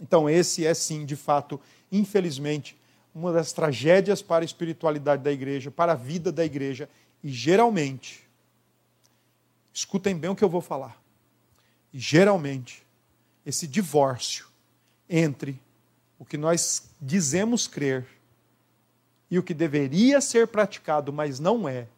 Então, 0.00 0.28
esse 0.28 0.66
é 0.66 0.74
sim, 0.74 1.04
de 1.04 1.16
fato, 1.16 1.60
infelizmente, 1.90 2.76
uma 3.14 3.32
das 3.32 3.52
tragédias 3.52 4.20
para 4.20 4.44
a 4.44 4.46
espiritualidade 4.46 5.22
da 5.22 5.32
igreja, 5.32 5.70
para 5.70 5.92
a 5.92 5.96
vida 5.96 6.30
da 6.30 6.44
igreja, 6.44 6.88
e 7.22 7.30
geralmente, 7.30 8.28
escutem 9.72 10.16
bem 10.16 10.30
o 10.30 10.36
que 10.36 10.44
eu 10.44 10.48
vou 10.48 10.60
falar, 10.60 11.00
geralmente, 11.92 12.84
esse 13.44 13.66
divórcio 13.66 14.46
entre 15.08 15.58
o 16.18 16.24
que 16.24 16.36
nós 16.36 16.90
dizemos 17.00 17.66
crer 17.66 18.06
e 19.30 19.38
o 19.38 19.42
que 19.42 19.54
deveria 19.54 20.20
ser 20.20 20.48
praticado, 20.48 21.12
mas 21.12 21.38
não 21.38 21.68
é, 21.68 21.88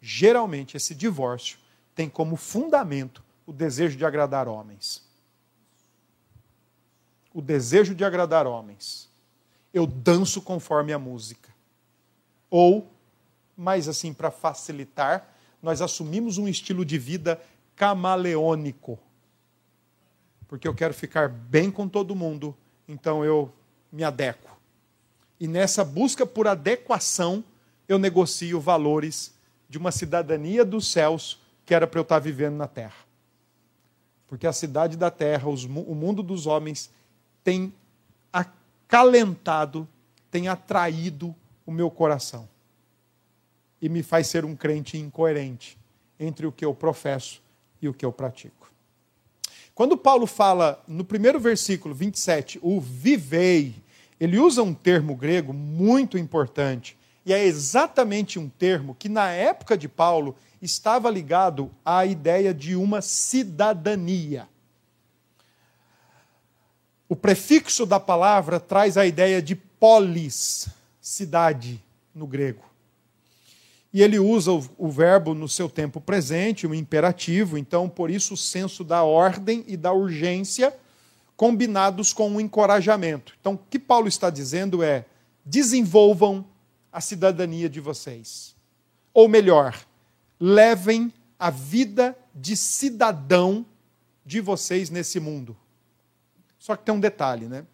geralmente 0.00 0.76
esse 0.76 0.94
divórcio 0.94 1.58
tem 1.94 2.08
como 2.08 2.36
fundamento 2.36 3.22
o 3.46 3.52
desejo 3.52 3.96
de 3.96 4.04
agradar 4.04 4.48
homens 4.48 5.09
o 7.32 7.40
desejo 7.40 7.94
de 7.94 8.04
agradar 8.04 8.46
homens. 8.46 9.08
Eu 9.72 9.86
danço 9.86 10.42
conforme 10.42 10.92
a 10.92 10.98
música. 10.98 11.48
Ou, 12.50 12.90
mais 13.56 13.88
assim, 13.88 14.12
para 14.12 14.30
facilitar, 14.30 15.28
nós 15.62 15.80
assumimos 15.80 16.38
um 16.38 16.48
estilo 16.48 16.84
de 16.84 16.98
vida 16.98 17.40
camaleônico. 17.76 18.98
Porque 20.48 20.66
eu 20.66 20.74
quero 20.74 20.92
ficar 20.92 21.28
bem 21.28 21.70
com 21.70 21.88
todo 21.88 22.16
mundo, 22.16 22.56
então 22.88 23.24
eu 23.24 23.52
me 23.92 24.02
adequo. 24.02 24.50
E 25.38 25.46
nessa 25.46 25.84
busca 25.84 26.26
por 26.26 26.48
adequação, 26.48 27.44
eu 27.88 27.98
negocio 27.98 28.60
valores 28.60 29.34
de 29.68 29.78
uma 29.78 29.92
cidadania 29.92 30.64
dos 30.64 30.90
céus 30.90 31.40
que 31.64 31.72
era 31.72 31.86
para 31.86 32.00
eu 32.00 32.02
estar 32.02 32.18
vivendo 32.18 32.56
na 32.56 32.66
terra. 32.66 32.96
Porque 34.26 34.46
a 34.46 34.52
cidade 34.52 34.96
da 34.96 35.10
terra, 35.10 35.48
os, 35.48 35.64
o 35.64 35.94
mundo 35.94 36.22
dos 36.22 36.46
homens, 36.46 36.90
tem 37.42 37.72
acalentado, 38.32 39.88
tem 40.30 40.48
atraído 40.48 41.34
o 41.66 41.72
meu 41.72 41.90
coração. 41.90 42.48
E 43.80 43.88
me 43.88 44.02
faz 44.02 44.26
ser 44.26 44.44
um 44.44 44.54
crente 44.54 44.98
incoerente 44.98 45.78
entre 46.18 46.46
o 46.46 46.52
que 46.52 46.64
eu 46.64 46.74
professo 46.74 47.42
e 47.80 47.88
o 47.88 47.94
que 47.94 48.04
eu 48.04 48.12
pratico. 48.12 48.70
Quando 49.74 49.96
Paulo 49.96 50.26
fala 50.26 50.82
no 50.86 51.04
primeiro 51.04 51.40
versículo 51.40 51.94
27, 51.94 52.58
o 52.60 52.80
vivei, 52.80 53.74
ele 54.18 54.38
usa 54.38 54.62
um 54.62 54.74
termo 54.74 55.16
grego 55.16 55.54
muito 55.54 56.18
importante. 56.18 56.98
E 57.24 57.32
é 57.32 57.44
exatamente 57.44 58.38
um 58.38 58.48
termo 58.48 58.94
que, 58.94 59.08
na 59.08 59.30
época 59.30 59.78
de 59.78 59.88
Paulo, 59.88 60.36
estava 60.60 61.08
ligado 61.08 61.70
à 61.84 62.04
ideia 62.04 62.52
de 62.52 62.76
uma 62.76 63.00
cidadania. 63.00 64.48
O 67.10 67.16
prefixo 67.16 67.84
da 67.84 67.98
palavra 67.98 68.60
traz 68.60 68.96
a 68.96 69.04
ideia 69.04 69.42
de 69.42 69.56
polis, 69.56 70.68
cidade, 71.00 71.82
no 72.14 72.24
grego. 72.24 72.62
E 73.92 74.00
ele 74.00 74.20
usa 74.20 74.52
o, 74.52 74.64
o, 74.78 74.88
verbo 74.88 75.34
no 75.34 75.48
seu 75.48 75.68
tempo 75.68 76.00
presente, 76.00 76.68
o 76.68 76.74
imperativo, 76.74 77.58
então 77.58 77.88
por 77.88 78.12
isso 78.12 78.34
o 78.34 78.36
senso 78.36 78.84
da 78.84 79.02
ordem 79.02 79.64
e 79.66 79.76
da 79.76 79.92
urgência 79.92 80.72
combinados 81.36 82.12
com 82.12 82.36
o 82.36 82.40
encorajamento. 82.40 83.36
Então 83.40 83.54
o 83.54 83.58
que 83.58 83.80
Paulo 83.80 84.06
está 84.06 84.30
dizendo 84.30 84.80
é: 84.80 85.04
desenvolvam 85.44 86.46
a 86.92 87.00
cidadania 87.00 87.68
de 87.68 87.80
vocês. 87.80 88.54
Ou 89.12 89.28
melhor, 89.28 89.76
levem 90.38 91.12
a 91.36 91.50
vida 91.50 92.16
de 92.32 92.56
cidadão 92.56 93.66
de 94.24 94.40
vocês 94.40 94.90
nesse 94.90 95.18
mundo. 95.18 95.56
Só 96.60 96.76
que 96.76 96.84
tem 96.84 96.94
um 96.94 97.00
detalhe, 97.00 97.46
né? 97.46 97.64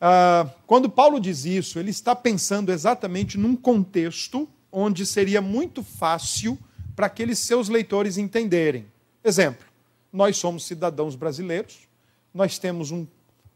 Ah, 0.00 0.48
quando 0.66 0.88
Paulo 0.88 1.20
diz 1.20 1.44
isso, 1.44 1.78
ele 1.78 1.90
está 1.90 2.16
pensando 2.16 2.72
exatamente 2.72 3.36
num 3.36 3.54
contexto 3.54 4.48
onde 4.72 5.04
seria 5.04 5.42
muito 5.42 5.82
fácil 5.82 6.58
para 6.96 7.06
aqueles 7.06 7.38
seus 7.38 7.68
leitores 7.68 8.16
entenderem. 8.16 8.86
Exemplo, 9.22 9.66
nós 10.10 10.38
somos 10.38 10.64
cidadãos 10.64 11.14
brasileiros, 11.14 11.80
nós 12.32 12.58
temos 12.58 12.90
um, 12.90 13.06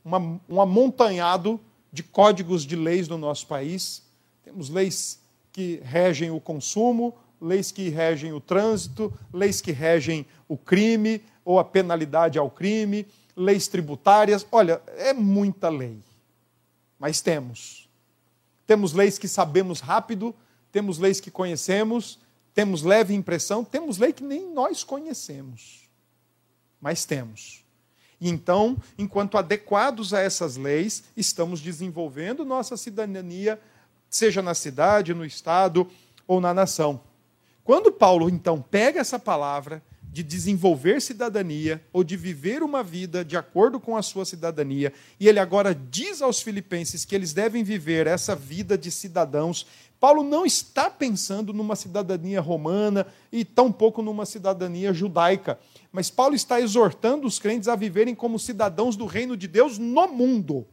uma, 0.05 0.39
um 0.49 0.61
amontanhado 0.61 1.59
de 1.91 2.03
códigos 2.03 2.67
de 2.67 2.77
leis 2.77 3.09
no 3.09 3.17
nosso 3.17 3.47
país, 3.47 4.03
temos 4.45 4.69
leis 4.69 5.19
que 5.51 5.81
regem 5.83 6.31
o 6.31 6.41
consumo, 6.41 7.15
leis 7.41 7.71
que 7.71 7.89
regem 7.89 8.35
o 8.35 8.41
trânsito, 8.41 9.13
leis 9.33 9.63
que 9.63 9.73
regem 9.73 10.27
o 10.47 10.59
crime 10.59 11.23
ou 11.43 11.59
a 11.59 11.65
penalidade 11.65 12.39
ao 12.39 12.51
crime, 12.51 13.07
leis 13.37 13.69
tributárias. 13.69 14.47
Olha, 14.51 14.83
é 14.97 15.13
muita 15.13 15.69
lei. 15.69 15.99
Mas 16.99 17.21
temos. 17.21 17.89
Temos 18.67 18.93
leis 18.93 19.19
que 19.19 19.29
sabemos 19.29 19.81
rápido, 19.81 20.35
temos 20.73 20.99
leis 20.99 21.21
que 21.21 21.31
conhecemos, 21.31 22.19
temos 22.55 22.83
leve 22.83 23.15
impressão, 23.15 23.65
temos 23.65 23.99
lei 23.99 24.13
que 24.13 24.25
nem 24.25 24.53
nós 24.53 24.83
conhecemos. 24.83 25.89
Mas 26.81 27.05
temos. 27.05 27.65
E 28.21 28.29
então, 28.29 28.77
enquanto 28.97 29.37
adequados 29.37 30.15
a 30.15 30.21
essas 30.21 30.57
leis, 30.57 31.05
estamos 31.17 31.61
desenvolvendo 31.61 32.45
nossa 32.45 32.77
cidadania, 32.77 33.61
seja 34.09 34.41
na 34.41 34.55
cidade, 34.55 35.13
no 35.13 35.25
estado 35.25 35.91
ou 36.27 36.41
na 36.41 36.55
nação. 36.55 37.01
Quando 37.63 37.91
Paulo 37.91 38.29
então 38.29 38.63
pega 38.63 39.01
essa 39.01 39.19
palavra 39.19 39.83
de 40.15 40.23
desenvolver 40.23 41.03
cidadania 41.03 41.83
ou 41.93 42.05
de 42.05 42.17
viver 42.17 42.63
uma 42.63 42.85
vida 42.85 43.25
de 43.25 43.37
acordo 43.37 43.81
com 43.81 43.97
a 43.97 44.03
sua 44.03 44.25
cidadania, 44.25 44.93
e 45.19 45.27
ele 45.29 45.41
agora 45.41 45.75
diz 45.75 46.23
aos 46.23 46.41
filipenses 46.41 47.05
que 47.05 47.17
eles 47.17 47.33
devem 47.33 47.65
viver 47.65 48.07
essa 48.07 48.37
vida 48.37 48.79
de 48.79 48.93
cidadãos, 48.93 49.67
Paulo 49.99 50.23
não 50.23 50.47
está 50.47 50.89
pensando 50.89 51.53
numa 51.53 51.75
cidadania 51.75 52.41
romana 52.41 53.09
e 53.33 53.45
tampouco 53.45 54.03
numa 54.03 54.25
cidadania 54.25 54.93
judaica, 54.93 55.59
mas 55.91 56.11
Paulo 56.11 56.37
está 56.37 56.61
exortando 56.61 57.27
os 57.27 57.41
crentes 57.41 57.67
a 57.67 57.75
viverem 57.75 58.15
como 58.15 58.39
cidadãos 58.39 58.95
do 58.95 59.07
reino 59.07 59.37
de 59.37 59.49
Deus 59.49 59.79
no 59.79 60.07
mundo, 60.07 60.65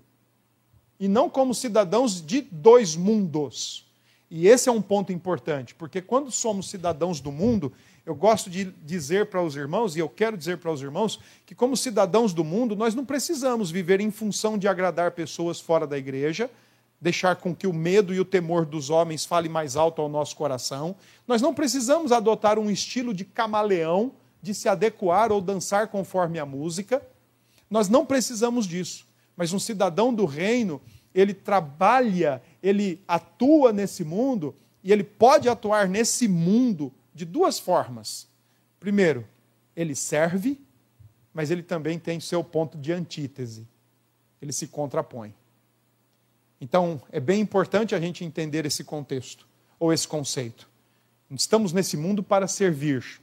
e 1.00 1.08
não 1.08 1.28
como 1.28 1.56
cidadãos 1.56 2.24
de 2.24 2.42
dois 2.42 2.96
mundos. 2.96 3.90
E 4.34 4.48
esse 4.48 4.70
é 4.70 4.72
um 4.72 4.82
ponto 4.82 5.12
importante, 5.12 5.76
porque 5.76 6.02
quando 6.02 6.32
somos 6.32 6.70
cidadãos 6.70 7.20
do 7.20 7.34
mundo, 7.34 7.74
eu 8.06 8.16
gosto 8.16 8.50
de 8.50 8.66
dizer 8.66 9.28
para 9.28 9.42
os 9.42 9.56
irmãos, 9.56 9.96
e 9.96 10.00
eu 10.00 10.10
quero 10.10 10.36
dizer 10.36 10.58
para 10.58 10.72
os 10.72 10.82
irmãos, 10.82 11.20
que 11.46 11.54
como 11.54 11.78
cidadãos 11.78 12.34
do 12.34 12.44
mundo, 12.44 12.76
nós 12.76 12.96
não 12.96 13.06
precisamos 13.06 13.70
viver 13.70 14.02
em 14.02 14.10
função 14.10 14.58
de 14.58 14.68
agradar 14.68 15.12
pessoas 15.12 15.60
fora 15.60 15.86
da 15.86 15.98
igreja, 15.98 16.50
deixar 17.00 17.36
com 17.36 17.56
que 17.56 17.68
o 17.68 17.74
medo 17.74 18.14
e 18.14 18.20
o 18.20 18.26
temor 18.26 18.66
dos 18.66 18.90
homens 18.90 19.26
fale 19.26 19.50
mais 19.50 19.76
alto 19.76 20.02
ao 20.02 20.10
nosso 20.10 20.36
coração. 20.36 20.96
Nós 21.28 21.42
não 21.42 21.54
precisamos 21.54 22.12
adotar 22.12 22.58
um 22.58 22.70
estilo 22.70 23.14
de 23.14 23.26
camaleão, 23.26 24.12
de 24.42 24.54
se 24.54 24.68
adequar 24.68 25.32
ou 25.32 25.40
dançar 25.40 25.88
conforme 25.88 26.40
a 26.40 26.46
música. 26.46 27.02
Nós 27.70 27.88
não 27.88 28.06
precisamos 28.06 28.68
disso. 28.68 29.06
Mas 29.36 29.54
um 29.54 29.60
cidadão 29.60 30.14
do 30.14 30.26
reino, 30.26 30.82
ele 31.14 31.34
trabalha, 31.34 32.42
ele 32.62 33.02
atua 33.08 33.72
nesse 33.72 34.04
mundo 34.04 34.56
e 34.84 34.92
ele 34.92 35.04
pode 35.04 35.48
atuar 35.48 35.88
nesse 35.88 36.28
mundo 36.28 36.92
de 37.14 37.26
duas 37.26 37.60
formas. 37.60 38.28
Primeiro, 38.80 39.28
ele 39.76 39.96
serve, 39.96 40.60
mas 41.34 41.52
ele 41.52 41.64
também 41.64 42.00
tem 42.00 42.20
seu 42.20 42.44
ponto 42.44 42.78
de 42.78 42.92
antítese. 42.92 43.68
Ele 44.42 44.52
se 44.52 44.68
contrapõe. 44.68 45.34
Então, 46.60 47.02
é 47.12 47.20
bem 47.20 47.42
importante 47.42 47.96
a 47.96 48.00
gente 48.00 48.24
entender 48.24 48.66
esse 48.66 48.84
contexto, 48.84 49.48
ou 49.80 49.92
esse 49.92 50.08
conceito. 50.08 50.70
Estamos 51.32 51.74
nesse 51.74 51.96
mundo 51.96 52.22
para 52.22 52.48
servir, 52.48 53.22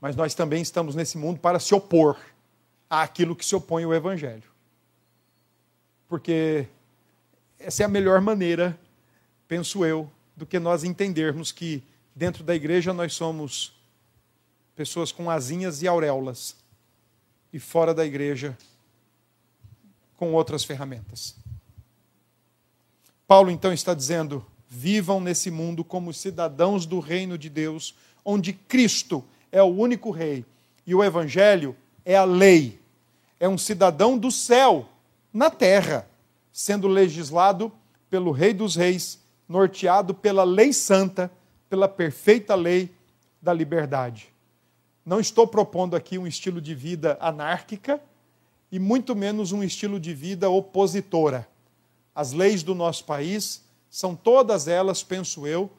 mas 0.00 0.16
nós 0.16 0.34
também 0.34 0.60
estamos 0.60 0.94
nesse 0.94 1.16
mundo 1.16 1.40
para 1.40 1.58
se 1.58 1.74
opor 1.74 2.18
àquilo 2.90 3.36
que 3.36 3.44
se 3.44 3.54
opõe 3.54 3.84
ao 3.84 3.94
Evangelho 3.94 4.58
porque 6.08 6.66
essa 7.58 7.82
é 7.82 7.86
a 7.86 7.88
melhor 7.88 8.20
maneira, 8.20 8.78
penso 9.46 9.84
eu, 9.84 10.10
do 10.36 10.46
que 10.46 10.58
nós 10.58 10.82
entendermos 10.82 11.52
que 11.52 11.82
dentro 12.18 12.42
da 12.42 12.52
igreja 12.52 12.92
nós 12.92 13.14
somos 13.14 13.72
pessoas 14.74 15.12
com 15.12 15.30
asinhas 15.30 15.82
e 15.82 15.88
auréolas, 15.88 16.56
e 17.52 17.60
fora 17.60 17.94
da 17.94 18.04
igreja 18.04 18.58
com 20.16 20.34
outras 20.34 20.64
ferramentas. 20.64 21.36
Paulo 23.24 23.52
então 23.52 23.72
está 23.72 23.94
dizendo: 23.94 24.44
vivam 24.68 25.20
nesse 25.20 25.48
mundo 25.48 25.84
como 25.84 26.12
cidadãos 26.12 26.84
do 26.86 26.98
reino 26.98 27.38
de 27.38 27.48
Deus, 27.48 27.94
onde 28.24 28.52
Cristo 28.52 29.24
é 29.52 29.62
o 29.62 29.66
único 29.66 30.10
rei 30.10 30.44
e 30.84 30.96
o 30.96 31.04
evangelho 31.04 31.76
é 32.04 32.16
a 32.16 32.24
lei. 32.24 32.80
É 33.38 33.48
um 33.48 33.56
cidadão 33.56 34.18
do 34.18 34.32
céu 34.32 34.88
na 35.32 35.50
terra, 35.50 36.08
sendo 36.52 36.88
legislado 36.88 37.70
pelo 38.10 38.32
Rei 38.32 38.52
dos 38.52 38.74
Reis, 38.74 39.20
norteado 39.48 40.12
pela 40.12 40.42
lei 40.42 40.72
santa, 40.72 41.30
pela 41.68 41.88
perfeita 41.88 42.54
lei 42.54 42.90
da 43.40 43.52
liberdade. 43.52 44.28
Não 45.04 45.20
estou 45.20 45.46
propondo 45.46 45.96
aqui 45.96 46.18
um 46.18 46.26
estilo 46.26 46.60
de 46.60 46.74
vida 46.74 47.16
anárquica 47.20 48.00
e 48.70 48.78
muito 48.78 49.16
menos 49.16 49.52
um 49.52 49.62
estilo 49.62 49.98
de 49.98 50.12
vida 50.12 50.50
opositora. 50.50 51.48
As 52.14 52.32
leis 52.32 52.62
do 52.62 52.74
nosso 52.74 53.04
país 53.04 53.62
são 53.88 54.14
todas 54.14 54.68
elas, 54.68 55.02
penso 55.02 55.46
eu, 55.46 55.70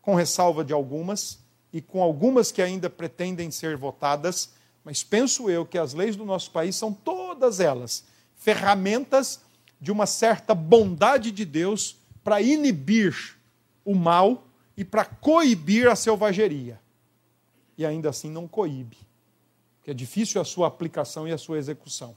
com 0.00 0.14
ressalva 0.14 0.64
de 0.64 0.72
algumas 0.72 1.38
e 1.72 1.80
com 1.80 2.02
algumas 2.02 2.50
que 2.50 2.60
ainda 2.60 2.90
pretendem 2.90 3.50
ser 3.50 3.76
votadas, 3.76 4.50
mas 4.84 5.04
penso 5.04 5.48
eu 5.48 5.64
que 5.64 5.78
as 5.78 5.94
leis 5.94 6.16
do 6.16 6.24
nosso 6.24 6.50
país 6.50 6.74
são 6.74 6.92
todas 6.92 7.60
elas 7.60 8.04
ferramentas 8.34 9.40
de 9.80 9.92
uma 9.92 10.06
certa 10.06 10.54
bondade 10.54 11.30
de 11.30 11.44
Deus 11.44 11.96
para 12.24 12.42
inibir 12.42 13.36
o 13.84 13.94
mal 13.94 14.44
e 14.76 14.84
para 14.84 15.04
coibir 15.04 15.88
a 15.88 15.96
selvageria. 15.96 16.80
E 17.76 17.84
ainda 17.84 18.10
assim 18.10 18.30
não 18.30 18.46
coíbe, 18.46 18.96
porque 19.78 19.90
é 19.90 19.94
difícil 19.94 20.40
a 20.40 20.44
sua 20.44 20.66
aplicação 20.66 21.26
e 21.26 21.32
a 21.32 21.38
sua 21.38 21.58
execução. 21.58 22.14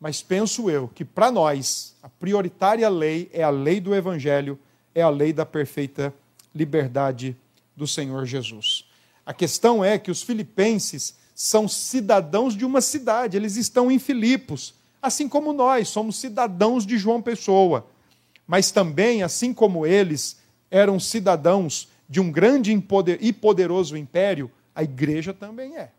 Mas 0.00 0.22
penso 0.22 0.70
eu 0.70 0.88
que 0.88 1.04
para 1.04 1.30
nós 1.30 1.96
a 2.02 2.08
prioritária 2.08 2.88
lei 2.88 3.28
é 3.32 3.42
a 3.42 3.50
lei 3.50 3.80
do 3.80 3.94
Evangelho, 3.94 4.58
é 4.94 5.02
a 5.02 5.08
lei 5.08 5.32
da 5.32 5.44
perfeita 5.44 6.14
liberdade 6.54 7.36
do 7.76 7.86
Senhor 7.86 8.24
Jesus. 8.24 8.84
A 9.26 9.34
questão 9.34 9.84
é 9.84 9.98
que 9.98 10.10
os 10.10 10.22
filipenses 10.22 11.14
são 11.34 11.68
cidadãos 11.68 12.56
de 12.56 12.64
uma 12.64 12.80
cidade, 12.80 13.36
eles 13.36 13.56
estão 13.56 13.90
em 13.90 13.98
Filipos, 13.98 14.74
assim 15.00 15.28
como 15.28 15.52
nós 15.52 15.88
somos 15.88 16.16
cidadãos 16.16 16.84
de 16.84 16.98
João 16.98 17.22
Pessoa. 17.22 17.86
Mas 18.46 18.70
também, 18.70 19.22
assim 19.22 19.52
como 19.52 19.86
eles 19.86 20.38
eram 20.70 20.98
cidadãos 20.98 21.88
de 22.08 22.20
um 22.20 22.30
grande 22.30 22.72
e 23.20 23.32
poderoso 23.32 23.96
império, 23.96 24.50
a 24.74 24.82
igreja 24.82 25.34
também 25.34 25.76
é 25.76 25.90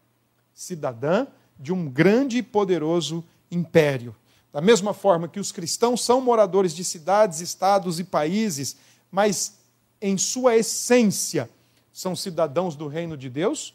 cidadã 0.60 1.25
de 1.58 1.71
um 1.71 1.89
grande 1.89 2.39
e 2.39 2.43
poderoso 2.43 3.23
império. 3.49 4.13
Da 4.51 4.60
mesma 4.60 4.93
forma 4.93 5.27
que 5.27 5.39
os 5.39 5.53
cristãos 5.53 6.03
são 6.03 6.19
moradores 6.19 6.75
de 6.75 6.84
cidades, 6.84 7.39
estados 7.39 7.97
e 7.97 8.03
países, 8.03 8.75
mas 9.10 9.58
em 10.01 10.17
sua 10.17 10.58
essência 10.58 11.49
são 11.93 12.13
cidadãos 12.13 12.75
do 12.75 12.88
reino 12.88 13.15
de 13.15 13.29
Deus, 13.29 13.73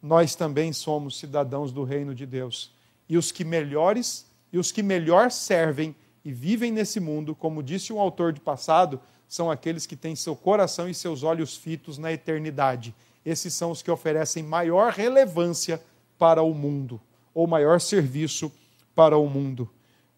nós 0.00 0.36
também 0.36 0.72
somos 0.72 1.18
cidadãos 1.18 1.72
do 1.72 1.82
reino 1.82 2.14
de 2.14 2.26
Deus. 2.26 2.70
E 3.08 3.16
os 3.16 3.32
que 3.32 3.44
melhores 3.44 4.26
e 4.52 4.58
os 4.58 4.70
que 4.70 4.84
melhor 4.84 5.32
servem 5.32 5.96
e 6.24 6.32
vivem 6.32 6.70
nesse 6.70 7.00
mundo, 7.00 7.34
como 7.34 7.60
disse 7.60 7.92
um 7.92 7.98
autor 7.98 8.32
de 8.32 8.40
passado, 8.40 9.00
são 9.34 9.50
aqueles 9.50 9.84
que 9.84 9.96
têm 9.96 10.14
seu 10.14 10.36
coração 10.36 10.88
e 10.88 10.94
seus 10.94 11.24
olhos 11.24 11.56
fitos 11.56 11.98
na 11.98 12.12
eternidade. 12.12 12.94
Esses 13.26 13.52
são 13.52 13.72
os 13.72 13.82
que 13.82 13.90
oferecem 13.90 14.44
maior 14.44 14.92
relevância 14.92 15.82
para 16.16 16.40
o 16.40 16.54
mundo, 16.54 17.00
ou 17.34 17.44
maior 17.44 17.80
serviço 17.80 18.52
para 18.94 19.18
o 19.18 19.28
mundo. 19.28 19.68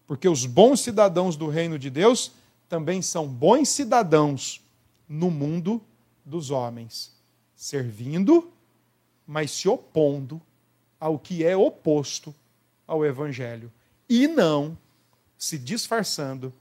Porque 0.05 0.29
os 0.29 0.45
bons 0.45 0.81
cidadãos 0.81 1.35
do 1.35 1.47
reino 1.47 1.79
de 1.79 1.89
Deus 1.89 2.31
também 2.69 3.01
são 3.01 3.27
bons 3.27 3.69
cidadãos 3.69 4.61
no 5.09 5.31
mundo 5.31 5.81
dos 6.23 6.51
homens, 6.51 7.11
servindo, 7.55 8.51
mas 9.25 9.49
se 9.49 9.67
opondo 9.67 10.39
ao 10.99 11.17
que 11.17 11.43
é 11.43 11.57
oposto 11.57 12.35
ao 12.85 13.03
evangelho 13.03 13.71
e 14.07 14.27
não 14.27 14.77
se 15.35 15.57
disfarçando 15.57 16.53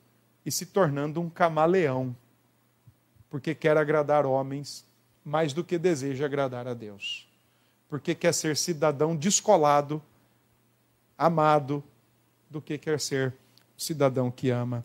e 0.43 0.51
se 0.51 0.65
tornando 0.65 1.21
um 1.21 1.29
camaleão, 1.29 2.17
porque 3.31 3.55
quer 3.55 3.77
agradar 3.77 4.25
homens 4.27 4.85
mais 5.25 5.53
do 5.53 5.65
que 5.65 5.79
deseja 5.79 6.25
agradar 6.27 6.67
a 6.69 6.75
Deus. 6.75 7.27
porque 7.89 8.15
quer 8.15 8.35
ser 8.35 8.57
cidadão 8.57 9.15
descolado, 9.15 10.03
amado, 11.17 11.83
do 12.51 12.61
que 12.61 12.77
quer 12.79 13.01
ser 13.01 13.33
cidadão 13.77 14.31
que 14.31 14.51
ama 14.51 14.85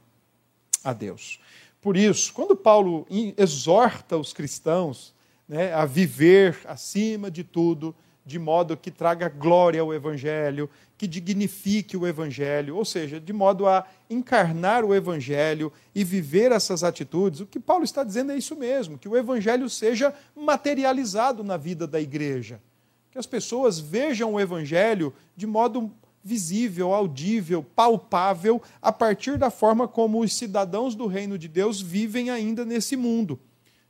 a 0.84 0.94
Deus. 0.94 1.40
Por 1.82 1.98
isso, 1.98 2.32
quando 2.34 2.56
Paulo 2.56 3.08
exorta 3.38 4.18
os 4.18 4.34
cristãos 4.34 5.14
né, 5.48 5.74
a 5.74 5.86
viver 5.86 6.60
acima 6.66 7.32
de 7.32 7.44
tudo, 7.44 7.96
de 8.26 8.38
modo 8.38 8.78
que 8.78 8.92
traga 8.92 9.28
glória 9.28 9.82
ao 9.82 9.94
Evangelho, 9.94 10.70
que 11.02 11.08
dignifique 11.08 11.98
o 11.98 12.06
Evangelho, 12.06 12.78
ou 12.78 12.86
seja, 12.86 13.20
de 13.20 13.34
modo 13.34 13.68
a 13.68 13.88
encarnar 14.08 14.86
o 14.86 14.94
Evangelho 14.94 15.74
e 15.96 16.04
viver 16.04 16.52
essas 16.52 16.84
atitudes, 16.84 17.40
o 17.40 17.48
que 17.48 17.60
Paulo 17.60 17.84
está 17.84 18.04
dizendo 18.04 18.32
é 18.32 18.38
isso 18.38 18.56
mesmo, 18.56 19.00
que 19.00 19.10
o 19.10 19.18
Evangelho 19.18 19.68
seja 19.68 20.14
materializado 20.36 21.44
na 21.44 21.58
vida 21.58 21.88
da 21.88 22.00
igreja. 22.00 22.62
Que 23.10 23.18
as 23.18 23.26
pessoas 23.26 23.80
vejam 23.80 24.34
o 24.34 24.40
Evangelho 24.40 25.12
de 25.36 25.48
modo 25.48 25.92
visível, 26.24 26.94
audível, 26.94 27.64
palpável, 27.64 28.62
a 28.80 28.92
partir 28.92 29.40
da 29.40 29.50
forma 29.50 29.88
como 29.88 30.20
os 30.20 30.36
cidadãos 30.36 30.94
do 30.94 31.08
reino 31.08 31.36
de 31.36 31.48
Deus 31.48 31.82
vivem 31.82 32.30
ainda 32.30 32.64
nesse 32.64 32.96
mundo, 32.96 33.40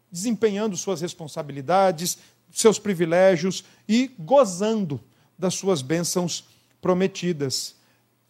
desempenhando 0.09 0.77
suas 0.77 1.01
responsabilidades, 1.01 2.17
seus 2.49 2.79
privilégios 2.79 3.65
e 3.85 4.11
gozando 4.17 4.97
das 5.37 5.55
suas 5.55 5.81
bênçãos 5.81 6.45
prometidas. 6.81 7.75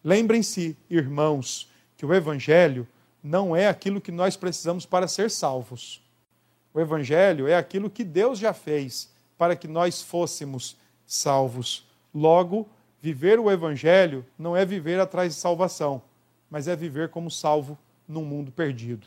Lembrem-se, 0.04 0.76
irmãos, 0.88 1.70
que 1.96 2.04
o 2.04 2.14
Evangelho 2.14 2.86
não 3.22 3.54
é 3.54 3.68
aquilo 3.68 4.00
que 4.00 4.12
nós 4.12 4.36
precisamos 4.36 4.84
para 4.84 5.08
ser 5.08 5.30
salvos. 5.30 6.02
O 6.74 6.80
Evangelho 6.80 7.46
é 7.48 7.56
aquilo 7.56 7.90
que 7.90 8.04
Deus 8.04 8.38
já 8.38 8.52
fez 8.52 9.10
para 9.38 9.56
que 9.56 9.66
nós 9.66 10.02
fôssemos 10.02 10.76
salvos. 11.06 11.86
Logo, 12.14 12.68
viver 13.00 13.38
o 13.38 13.50
Evangelho 13.50 14.24
não 14.38 14.56
é 14.56 14.64
viver 14.64 15.00
atrás 15.00 15.34
de 15.34 15.40
salvação, 15.40 16.02
mas 16.50 16.68
é 16.68 16.76
viver 16.76 17.08
como 17.08 17.30
salvo 17.30 17.78
num 18.06 18.24
mundo 18.24 18.52
perdido. 18.52 19.06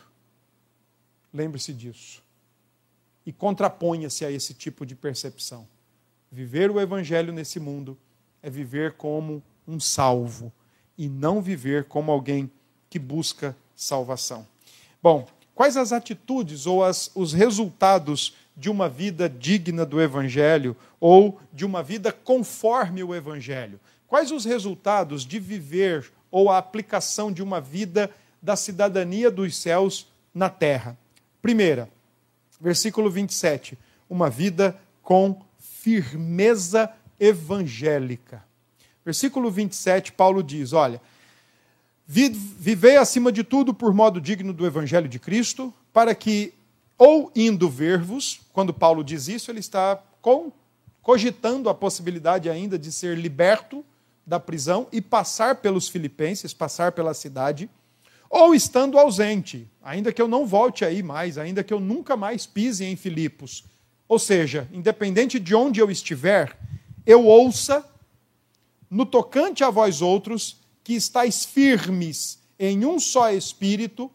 Lembre-se 1.34 1.73
disso 1.73 2.25
e 3.25 3.34
contraponha-se 3.34 4.23
a 4.23 4.31
esse 4.31 4.53
tipo 4.53 4.86
de 4.86 4.95
percepção. 4.95 5.67
Viver 6.31 6.69
o 6.69 6.79
evangelho 6.79 7.34
nesse 7.34 7.60
mundo 7.60 7.97
é 8.45 8.49
viver 8.49 8.93
como 8.93 9.41
um 9.67 9.79
salvo 9.79 10.53
e 10.95 11.10
não 11.10 11.41
viver 11.41 11.86
como 11.86 12.12
alguém 12.12 12.49
que 12.89 12.99
busca 12.99 13.58
salvação. 13.75 14.45
Bom, 15.01 15.27
quais 15.55 15.75
as 15.75 15.91
atitudes 15.91 16.67
ou 16.67 16.84
as, 16.84 17.10
os 17.15 17.34
resultados 17.34 18.36
de 18.55 18.69
uma 18.69 18.88
vida 18.88 19.27
digna 19.27 19.84
do 19.84 19.99
evangelho 19.99 20.77
ou 20.99 21.39
de 21.51 21.65
uma 21.65 21.81
vida 21.81 22.12
conforme 22.12 23.03
o 23.03 23.15
evangelho? 23.15 23.79
Quais 24.08 24.31
os 24.31 24.45
resultados 24.45 25.25
de 25.25 25.39
viver 25.39 26.12
ou 26.29 26.51
a 26.51 26.60
aplicação 26.60 27.31
de 27.31 27.41
uma 27.41 27.60
vida 27.60 28.12
da 28.39 28.55
cidadania 28.55 29.31
dos 29.31 29.58
céus 29.58 30.08
na 30.34 30.51
terra? 30.51 30.95
Primeira, 31.41 31.89
Versículo 32.60 33.10
27. 33.10 33.77
Uma 34.10 34.29
vida 34.29 34.77
com 35.01 35.41
firmeza 35.60 36.91
evangélica. 37.19 38.43
Versículo 39.04 39.51
27, 39.51 40.12
Paulo 40.12 40.43
diz: 40.43 40.73
Olha, 40.73 41.01
vivei 42.08 42.97
acima 42.97 43.32
de 43.32 43.43
tudo 43.43 43.73
por 43.73 43.93
modo 43.93 44.21
digno 44.21 44.54
do 44.54 44.65
evangelho 44.65 45.08
de 45.08 45.19
Cristo, 45.19 45.73
para 45.93 46.13
que, 46.13 46.54
ou 46.97 47.32
indo 47.36 47.69
ver-vos, 47.69 48.41
quando 48.51 48.73
Paulo 48.73 49.04
diz 49.04 49.28
isso, 49.28 49.51
ele 49.51 49.60
está 49.60 50.01
com, 50.21 50.51
cogitando 51.01 51.69
a 51.69 51.73
possibilidade 51.73 52.49
ainda 52.49 52.78
de 52.78 52.91
ser 52.91 53.17
liberto 53.17 53.86
da 54.25 54.39
prisão 54.39 54.88
e 54.91 55.01
passar 55.01 55.56
pelos 55.56 55.88
filipenses, 55.88 56.54
passar 56.54 56.91
pela 56.91 57.13
cidade 57.13 57.69
ou 58.30 58.54
estando 58.54 58.97
ausente, 58.97 59.69
ainda 59.82 60.12
que 60.12 60.21
eu 60.21 60.28
não 60.28 60.45
volte 60.45 60.84
aí 60.84 61.04
mais, 61.04 61.38
ainda 61.38 61.63
que 61.63 61.73
eu 61.73 61.80
nunca 61.80 62.17
mais 62.17 62.45
pise 62.45 62.84
em 62.84 62.95
Filipos. 62.95 63.63
Ou 64.08 64.19
seja, 64.19 64.67
independente 64.73 65.39
de 65.39 65.56
onde 65.56 65.80
eu 65.80 65.89
estiver, 65.89 66.58
eu 67.06 67.26
ouça, 67.26 67.86
no 68.89 69.06
tocante 69.06 69.63
a 69.63 69.70
vós 69.70 70.02
outros, 70.02 70.58
que 70.84 70.94
estáis 70.94 71.46
firmes 71.46 72.39
em 72.60 72.86
um 72.86 73.00
só 73.00 73.32
espírito, 73.32 74.10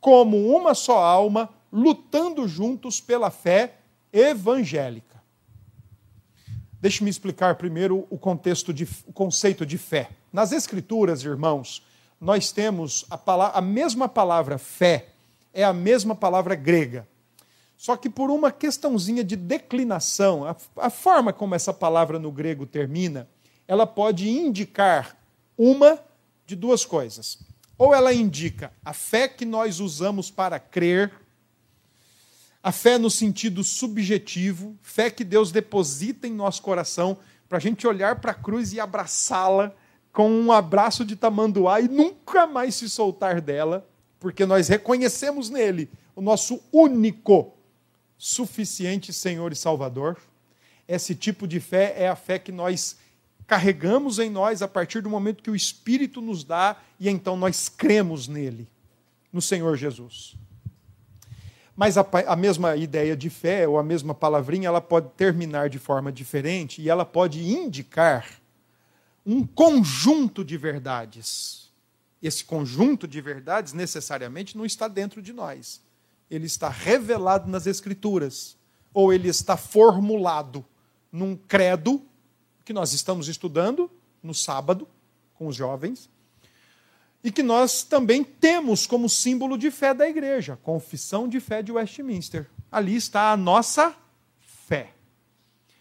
como 0.00 0.56
uma 0.56 0.74
só 0.74 0.98
alma, 0.98 1.48
lutando 1.72 2.46
juntos 2.48 3.00
pela 3.00 3.30
fé 3.30 3.74
evangélica. 4.12 5.20
Deixe-me 6.80 7.10
explicar 7.10 7.56
primeiro 7.56 8.06
o 8.08 8.18
contexto 8.18 8.72
de, 8.72 8.88
o 9.06 9.12
conceito 9.12 9.66
de 9.66 9.76
fé. 9.76 10.10
Nas 10.32 10.52
Escrituras, 10.52 11.22
irmãos, 11.22 11.84
nós 12.20 12.52
temos 12.52 13.04
a, 13.10 13.18
palavra, 13.18 13.58
a 13.58 13.60
mesma 13.60 14.08
palavra 14.08 14.56
fé, 14.58 15.08
é 15.52 15.62
a 15.62 15.72
mesma 15.72 16.14
palavra 16.14 16.54
grega. 16.54 17.06
Só 17.80 17.96
que 17.96 18.10
por 18.10 18.30
uma 18.30 18.52
questãozinha 18.52 19.24
de 19.24 19.34
declinação, 19.34 20.44
a, 20.44 20.54
a 20.76 20.90
forma 20.90 21.32
como 21.32 21.54
essa 21.54 21.72
palavra 21.72 22.18
no 22.18 22.30
grego 22.30 22.66
termina, 22.66 23.26
ela 23.66 23.86
pode 23.86 24.28
indicar 24.28 25.16
uma 25.56 25.98
de 26.44 26.54
duas 26.54 26.84
coisas. 26.84 27.38
Ou 27.78 27.94
ela 27.94 28.12
indica 28.12 28.70
a 28.84 28.92
fé 28.92 29.26
que 29.26 29.46
nós 29.46 29.80
usamos 29.80 30.30
para 30.30 30.60
crer, 30.60 31.10
a 32.62 32.70
fé 32.70 32.98
no 32.98 33.08
sentido 33.08 33.64
subjetivo, 33.64 34.76
fé 34.82 35.08
que 35.08 35.24
Deus 35.24 35.50
deposita 35.50 36.26
em 36.26 36.34
nosso 36.34 36.60
coração, 36.60 37.16
para 37.48 37.56
a 37.56 37.62
gente 37.62 37.86
olhar 37.86 38.20
para 38.20 38.32
a 38.32 38.34
cruz 38.34 38.74
e 38.74 38.78
abraçá-la 38.78 39.74
com 40.12 40.30
um 40.30 40.52
abraço 40.52 41.02
de 41.02 41.16
tamanduá 41.16 41.80
e 41.80 41.88
nunca 41.88 42.46
mais 42.46 42.74
se 42.74 42.90
soltar 42.90 43.40
dela, 43.40 43.88
porque 44.18 44.44
nós 44.44 44.68
reconhecemos 44.68 45.48
nele 45.48 45.88
o 46.14 46.20
nosso 46.20 46.60
único, 46.70 47.54
suficiente 48.20 49.14
Senhor 49.14 49.50
e 49.50 49.56
Salvador. 49.56 50.18
Esse 50.86 51.14
tipo 51.14 51.48
de 51.48 51.58
fé 51.58 51.94
é 51.96 52.06
a 52.06 52.14
fé 52.14 52.38
que 52.38 52.52
nós 52.52 52.98
carregamos 53.46 54.18
em 54.18 54.28
nós 54.28 54.60
a 54.60 54.68
partir 54.68 55.00
do 55.00 55.08
momento 55.08 55.42
que 55.42 55.50
o 55.50 55.56
Espírito 55.56 56.20
nos 56.20 56.44
dá 56.44 56.76
e 57.00 57.08
então 57.08 57.34
nós 57.34 57.70
cremos 57.70 58.28
nele, 58.28 58.68
no 59.32 59.40
Senhor 59.40 59.74
Jesus. 59.74 60.36
Mas 61.74 61.96
a, 61.96 62.06
a, 62.26 62.36
mesma 62.36 62.76
ideia 62.76 63.16
de 63.16 63.30
fé, 63.30 63.66
ou 63.66 63.78
a 63.78 63.82
mesma 63.82 64.14
palavrinha, 64.14 64.68
ela 64.68 64.82
pode 64.82 65.08
terminar 65.16 65.70
de 65.70 65.78
forma 65.78 66.12
diferente 66.12 66.82
e 66.82 66.90
ela 66.90 67.06
pode 67.06 67.42
indicar 67.42 68.38
um 69.24 69.46
conjunto 69.46 70.44
de 70.44 70.58
verdades. 70.58 71.72
Esse 72.22 72.44
conjunto 72.44 73.08
de 73.08 73.18
verdades 73.22 73.72
necessariamente 73.72 74.58
não 74.58 74.66
está 74.66 74.88
dentro 74.88 75.22
de 75.22 75.32
nós. 75.32 75.80
Ele 76.30 76.46
está 76.46 76.68
revelado 76.68 77.50
nas 77.50 77.66
Escrituras, 77.66 78.56
ou 78.94 79.12
ele 79.12 79.28
está 79.28 79.56
formulado 79.56 80.64
num 81.10 81.36
credo 81.36 82.02
que 82.64 82.72
nós 82.72 82.92
estamos 82.92 83.28
estudando 83.28 83.90
no 84.22 84.34
sábado 84.34 84.86
com 85.34 85.46
os 85.46 85.56
jovens, 85.56 86.08
e 87.22 87.30
que 87.30 87.42
nós 87.42 87.82
também 87.82 88.22
temos 88.22 88.86
como 88.86 89.08
símbolo 89.08 89.58
de 89.58 89.70
fé 89.70 89.92
da 89.92 90.08
igreja, 90.08 90.58
Confissão 90.62 91.28
de 91.28 91.40
Fé 91.40 91.62
de 91.62 91.72
Westminster. 91.72 92.48
Ali 92.70 92.96
está 92.96 93.32
a 93.32 93.36
nossa 93.36 93.94
fé. 94.40 94.94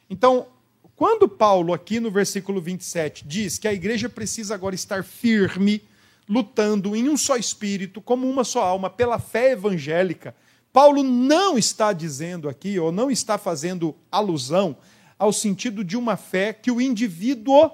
Então, 0.10 0.48
quando 0.96 1.30
Paulo, 1.30 1.74
aqui 1.74 2.00
no 2.00 2.12
versículo 2.12 2.60
27, 2.60 3.26
diz 3.26 3.58
que 3.58 3.68
a 3.68 3.74
igreja 3.74 4.10
precisa 4.10 4.54
agora 4.54 4.76
estar 4.76 5.04
firme, 5.04 5.82
lutando 6.30 6.96
em 6.96 7.10
um 7.10 7.18
só 7.18 7.36
espírito, 7.36 8.00
como 8.00 8.30
uma 8.30 8.44
só 8.44 8.62
alma, 8.64 8.88
pela 8.88 9.18
fé 9.18 9.54
evangélica, 9.54 10.36
Paulo 10.72 11.02
não 11.02 11.58
está 11.58 11.92
dizendo 11.92 12.48
aqui, 12.48 12.78
ou 12.78 12.92
não 12.92 13.10
está 13.10 13.40
fazendo 13.40 13.96
alusão 14.12 14.78
ao 15.18 15.34
sentido 15.34 15.84
de 15.84 15.98
uma 15.98 16.16
fé 16.16 16.54
que 16.54 16.70
o 16.70 16.80
indivíduo 16.80 17.72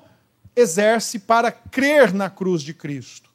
exerce 0.56 1.20
para 1.20 1.52
crer 1.52 2.14
na 2.14 2.30
cruz 2.30 2.62
de 2.62 2.74
Cristo. 2.74 3.30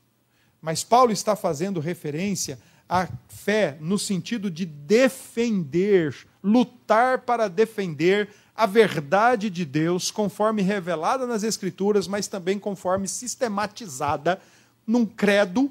Mas 0.61 0.83
Paulo 0.83 1.13
está 1.13 1.37
fazendo 1.37 1.79
referência 1.79 2.59
à 2.89 3.07
fé 3.29 3.77
no 3.79 3.99
sentido 3.99 4.51
de 4.51 4.65
defender, 4.65 6.17
lutar 6.43 7.21
para 7.21 7.47
defender 7.47 8.31
a 8.57 8.67
verdade 8.67 9.49
de 9.49 9.65
Deus, 9.65 10.11
conforme 10.11 10.63
revelada 10.63 11.27
nas 11.27 11.43
Escrituras, 11.43 12.09
mas 12.09 12.27
também 12.27 12.59
conforme 12.59 13.07
sistematizada 13.07 14.41
num 14.87 15.05
credo 15.07 15.71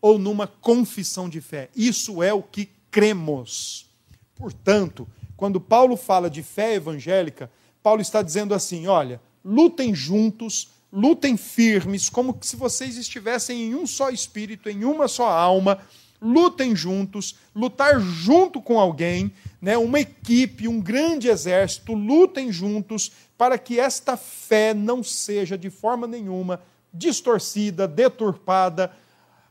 ou 0.00 0.18
numa 0.18 0.46
confissão 0.46 1.28
de 1.28 1.40
fé. 1.40 1.68
Isso 1.74 2.22
é 2.22 2.32
o 2.32 2.42
que 2.42 2.68
cremos. 2.90 3.86
Portanto, 4.34 5.06
quando 5.36 5.60
Paulo 5.60 5.96
fala 5.96 6.30
de 6.30 6.42
fé 6.42 6.74
evangélica, 6.74 7.50
Paulo 7.82 8.00
está 8.00 8.22
dizendo 8.22 8.54
assim: 8.54 8.86
olha, 8.86 9.20
lutem 9.44 9.94
juntos, 9.94 10.68
lutem 10.92 11.36
firmes, 11.36 12.08
como 12.08 12.36
se 12.40 12.56
vocês 12.56 12.96
estivessem 12.96 13.62
em 13.62 13.74
um 13.74 13.86
só 13.86 14.10
espírito, 14.10 14.68
em 14.68 14.84
uma 14.84 15.08
só 15.08 15.28
alma, 15.28 15.78
lutem 16.20 16.74
juntos, 16.74 17.36
lutar 17.54 18.00
junto 18.00 18.60
com 18.60 18.78
alguém, 18.78 19.32
né, 19.60 19.76
uma 19.76 20.00
equipe, 20.00 20.68
um 20.68 20.80
grande 20.80 21.28
exército, 21.28 21.94
lutem 21.94 22.50
juntos 22.50 23.12
para 23.36 23.56
que 23.58 23.78
esta 23.78 24.16
fé 24.16 24.74
não 24.74 25.02
seja 25.02 25.56
de 25.56 25.70
forma 25.70 26.06
nenhuma 26.06 26.60
distorcida, 26.98 27.86
deturpada, 27.86 28.92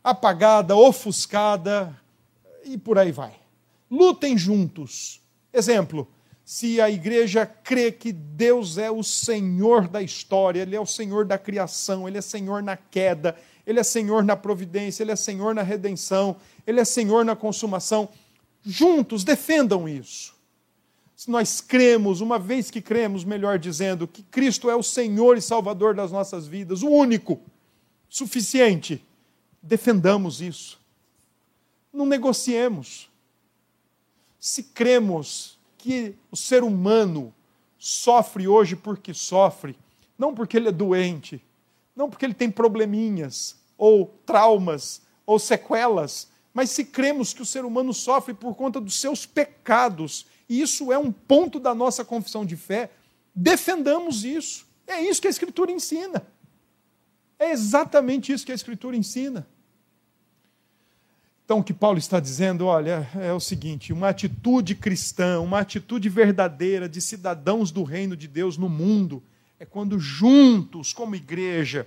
apagada, 0.03 0.75
ofuscada 0.75 1.95
e 2.63 2.77
por 2.77 2.99
aí 2.99 3.11
vai. 3.11 3.33
Lutem 3.89 4.37
juntos. 4.37 5.21
Exemplo, 5.53 6.07
se 6.43 6.79
a 6.79 6.89
igreja 6.89 7.45
crê 7.45 7.91
que 7.91 8.11
Deus 8.11 8.77
é 8.77 8.91
o 8.91 9.03
Senhor 9.03 9.87
da 9.87 10.01
história, 10.01 10.61
Ele 10.61 10.75
é 10.75 10.79
o 10.79 10.85
Senhor 10.85 11.25
da 11.25 11.37
criação, 11.37 12.07
Ele 12.07 12.17
é 12.17 12.21
Senhor 12.21 12.63
na 12.63 12.77
queda, 12.77 13.35
Ele 13.65 13.79
é 13.79 13.83
Senhor 13.83 14.23
na 14.23 14.35
providência, 14.35 15.03
Ele 15.03 15.11
é 15.11 15.15
Senhor 15.15 15.53
na 15.55 15.61
redenção, 15.61 16.37
Ele 16.65 16.79
é 16.79 16.85
Senhor 16.85 17.25
na 17.25 17.35
consumação. 17.35 18.07
Juntos 18.63 19.23
defendam 19.25 19.89
isso. 19.89 20.36
Nós 21.25 21.61
cremos, 21.61 22.21
uma 22.21 22.37
vez 22.37 22.69
que 22.69 22.81
cremos, 22.81 23.23
melhor 23.23 23.57
dizendo, 23.57 24.07
que 24.07 24.21
Cristo 24.21 24.69
é 24.69 24.75
o 24.75 24.83
Senhor 24.83 25.37
e 25.37 25.41
Salvador 25.41 25.95
das 25.95 26.11
nossas 26.11 26.45
vidas, 26.45 26.83
o 26.83 26.89
único, 26.89 27.41
suficiente, 28.09 29.03
defendamos 29.61 30.41
isso. 30.41 30.79
Não 31.91 32.05
negociemos. 32.05 33.09
Se 34.39 34.61
cremos 34.61 35.57
que 35.77 36.13
o 36.29 36.35
ser 36.35 36.63
humano 36.63 37.33
sofre 37.79 38.47
hoje 38.47 38.75
porque 38.75 39.13
sofre, 39.13 39.75
não 40.17 40.33
porque 40.33 40.57
ele 40.57 40.69
é 40.69 40.71
doente, 40.71 41.41
não 41.95 42.09
porque 42.09 42.25
ele 42.25 42.33
tem 42.33 42.51
probleminhas, 42.51 43.55
ou 43.77 44.13
traumas, 44.25 45.01
ou 45.25 45.39
sequelas, 45.39 46.29
mas 46.53 46.71
se 46.71 46.85
cremos 46.85 47.33
que 47.33 47.41
o 47.41 47.45
ser 47.45 47.65
humano 47.65 47.93
sofre 47.93 48.33
por 48.33 48.55
conta 48.55 48.81
dos 48.81 48.99
seus 48.99 49.25
pecados, 49.25 50.25
isso 50.49 50.91
é 50.91 50.97
um 50.97 51.11
ponto 51.11 51.59
da 51.59 51.75
nossa 51.75 52.05
confissão 52.05 52.45
de 52.45 52.55
fé, 52.55 52.89
defendamos 53.35 54.23
isso. 54.23 54.65
É 54.85 55.01
isso 55.01 55.21
que 55.21 55.27
a 55.27 55.31
Escritura 55.31 55.71
ensina. 55.71 56.25
É 57.37 57.51
exatamente 57.51 58.31
isso 58.31 58.45
que 58.45 58.51
a 58.51 58.55
Escritura 58.55 58.95
ensina. 58.95 59.47
Então, 61.47 61.59
o 61.59 61.63
que 61.63 61.73
Paulo 61.73 61.97
está 61.97 62.19
dizendo, 62.19 62.65
olha, 62.65 63.09
é 63.15 63.31
o 63.31 63.39
seguinte: 63.39 63.93
uma 63.93 64.09
atitude 64.09 64.75
cristã, 64.75 65.39
uma 65.39 65.59
atitude 65.59 66.09
verdadeira 66.09 66.89
de 66.89 66.99
cidadãos 66.99 67.71
do 67.71 67.83
reino 67.83 68.17
de 68.17 68.27
Deus 68.27 68.57
no 68.57 68.67
mundo, 68.67 69.23
é 69.57 69.65
quando 69.65 69.97
juntos, 69.97 70.91
como 70.91 71.15
igreja, 71.15 71.85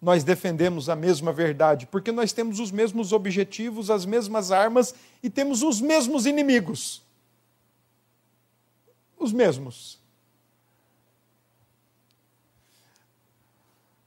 nós 0.00 0.24
defendemos 0.24 0.88
a 0.88 0.96
mesma 0.96 1.30
verdade, 1.30 1.86
porque 1.86 2.10
nós 2.10 2.32
temos 2.32 2.58
os 2.58 2.70
mesmos 2.70 3.12
objetivos, 3.12 3.90
as 3.90 4.06
mesmas 4.06 4.50
armas 4.50 4.94
e 5.22 5.28
temos 5.28 5.62
os 5.62 5.80
mesmos 5.80 6.24
inimigos. 6.24 7.03
Os 9.24 9.32
mesmos. 9.32 9.98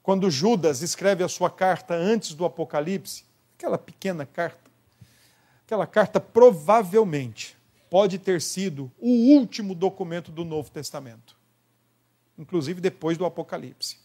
Quando 0.03 0.29
Judas 0.29 0.83
escreve 0.83 1.23
a 1.23 1.27
sua 1.27 1.49
carta 1.49 1.95
antes 1.95 2.35
do 2.35 2.45
Apocalipse, 2.45 3.25
Aquela 3.57 3.79
pequena 3.79 4.23
carta. 4.23 4.69
Aquela 5.65 5.87
carta 5.87 6.19
provavelmente 6.19 7.57
pode 7.89 8.19
ter 8.19 8.39
sido 8.39 8.91
o 8.99 9.09
último 9.09 9.73
documento 9.73 10.31
do 10.31 10.45
Novo 10.45 10.69
Testamento, 10.69 11.35
inclusive 12.37 12.79
depois 12.79 13.17
do 13.17 13.25
Apocalipse. 13.25 13.97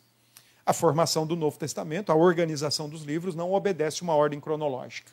A 0.65 0.73
formação 0.73 1.27
do 1.27 1.37
Novo 1.37 1.59
Testamento, 1.59 2.11
a 2.11 2.15
organização 2.15 2.89
dos 2.89 3.03
livros, 3.03 3.35
não 3.35 3.53
obedece 3.53 4.01
uma 4.01 4.15
ordem 4.15 4.41
cronológica. 4.41 5.13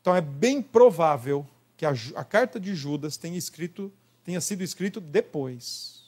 Então 0.00 0.14
é 0.14 0.20
bem 0.20 0.62
provável 0.62 1.44
que 1.76 1.84
a, 1.84 1.92
a 2.14 2.24
carta 2.24 2.60
de 2.60 2.72
Judas 2.76 3.16
tenha, 3.16 3.36
escrito, 3.36 3.92
tenha 4.24 4.40
sido 4.40 4.62
escrito 4.62 5.00
depois. 5.00 6.04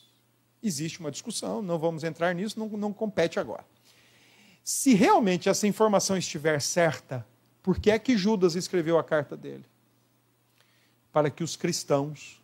Existe 0.62 1.01
uma 1.01 1.11
discussão, 1.11 1.61
não 1.61 1.79
vamos 1.79 2.05
entrar 2.05 2.35
nisso, 2.35 2.59
não, 2.59 2.68
não 2.68 2.92
compete 2.92 3.40
agora. 3.40 3.64
Se 4.62 4.94
realmente 4.94 5.48
essa 5.48 5.66
informação 5.66 6.16
estiver 6.16 6.61
certa, 6.61 7.27
por 7.62 7.79
que 7.79 7.90
é 7.90 7.98
que 7.98 8.16
Judas 8.16 8.55
escreveu 8.55 8.98
a 8.98 9.05
carta 9.05 9.37
dele? 9.37 9.64
Para 11.12 11.31
que 11.31 11.42
os 11.42 11.57
cristãos, 11.57 12.40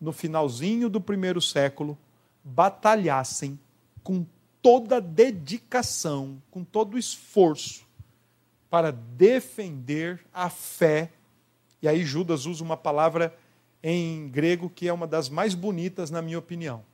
no 0.00 0.12
finalzinho 0.12 0.90
do 0.90 1.00
primeiro 1.00 1.40
século, 1.40 1.96
batalhassem 2.44 3.58
com 4.02 4.26
toda 4.60 5.00
dedicação, 5.00 6.40
com 6.50 6.62
todo 6.62 6.98
esforço, 6.98 7.86
para 8.70 8.90
defender 8.90 10.24
a 10.32 10.48
fé. 10.48 11.10
E 11.80 11.88
aí 11.88 12.04
Judas 12.04 12.46
usa 12.46 12.62
uma 12.62 12.76
palavra 12.76 13.36
em 13.82 14.28
grego 14.28 14.70
que 14.70 14.88
é 14.88 14.92
uma 14.92 15.06
das 15.06 15.28
mais 15.28 15.54
bonitas, 15.54 16.10
na 16.10 16.22
minha 16.22 16.38
opinião. 16.38 16.84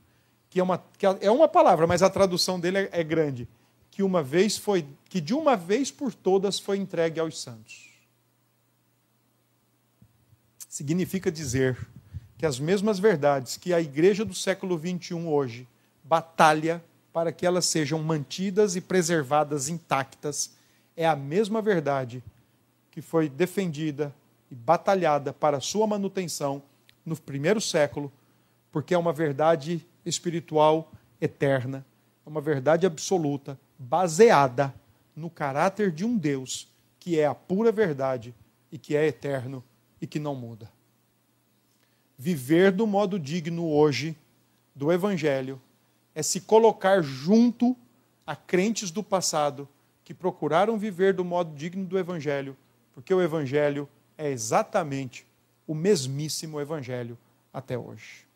Que 0.49 0.61
é 0.61 0.63
uma, 0.63 0.79
que 0.97 1.07
é 1.07 1.31
uma 1.31 1.47
palavra, 1.47 1.87
mas 1.87 2.03
a 2.03 2.09
tradução 2.09 2.59
dele 2.59 2.79
é, 2.79 2.89
é 2.93 3.05
grande 3.05 3.47
que 3.99 4.03
uma 4.05 4.23
vez 4.23 4.57
foi 4.57 4.87
que 5.09 5.21
de 5.21 5.35
uma 5.35 5.57
vez 5.57 5.91
por 5.91 6.15
todas 6.15 6.59
foi 6.59 6.77
entregue 6.77 7.19
aos 7.19 7.41
santos. 7.41 7.89
Significa 10.69 11.33
dizer 11.33 11.77
que 12.37 12.47
as 12.47 12.61
mesmas 12.61 13.01
verdades 13.01 13.57
que 13.57 13.75
a 13.75 13.81
igreja 13.81 14.25
do 14.25 14.35
século 14.35 14.79
21 14.79 15.29
hoje 15.29 15.67
batalha 16.05 16.81
para 17.13 17.33
que 17.33 17.45
elas 17.45 17.65
sejam 17.65 18.01
mantidas 18.01 18.77
e 18.77 18.81
preservadas 18.81 19.69
intactas 19.69 20.53
é 20.97 21.05
a 21.05 21.17
mesma 21.17 21.61
verdade 21.61 22.23
que 22.93 23.03
foi 23.03 23.29
defendida 23.29 24.15
e 24.49 24.55
batalhada 24.55 25.33
para 25.33 25.59
sua 25.59 25.89
manutenção 25.89 26.63
no 27.05 27.17
primeiro 27.17 27.61
século, 27.61 28.13
porque 28.71 28.95
é 28.95 28.99
uma 28.99 29.13
verdade 29.13 29.87
espiritual 30.05 30.93
eterna, 31.21 31.85
é 32.25 32.29
uma 32.29 32.41
verdade 32.41 32.87
absoluta 32.87 33.59
baseada 33.79 34.75
no 35.15 35.31
caráter 35.31 35.91
de 35.91 36.05
um 36.05 36.17
Deus 36.17 36.69
que 36.99 37.19
é 37.19 37.27
a 37.27 37.35
pura 37.35 37.73
verdade 37.73 38.35
e 38.71 38.79
que 38.79 38.97
é 38.97 39.07
eterno 39.07 39.65
e 40.01 40.07
que 40.07 40.19
não 40.19 40.35
muda. 40.35 40.71
Viver 42.17 42.73
do 42.73 42.87
modo 42.87 43.19
digno 43.19 43.69
hoje 43.69 44.17
do 44.75 44.93
Evangelho 44.93 45.61
é 46.15 46.23
se 46.23 46.41
colocar 46.41 47.01
junto 47.03 47.77
a 48.27 48.35
crentes 48.35 48.91
do 48.91 49.03
passado 49.03 49.69
que 50.05 50.13
procuraram 50.13 50.79
viver 50.79 51.15
do 51.15 51.25
modo 51.25 51.55
digno 51.55 51.85
do 51.85 51.99
Evangelho, 51.99 52.57
porque 52.95 53.15
o 53.15 53.23
Evangelho 53.23 53.89
é 54.17 54.31
exatamente 54.31 55.27
o 55.69 55.75
mesmíssimo 55.75 56.59
Evangelho 56.59 57.17
até 57.53 57.79
hoje. 57.79 58.27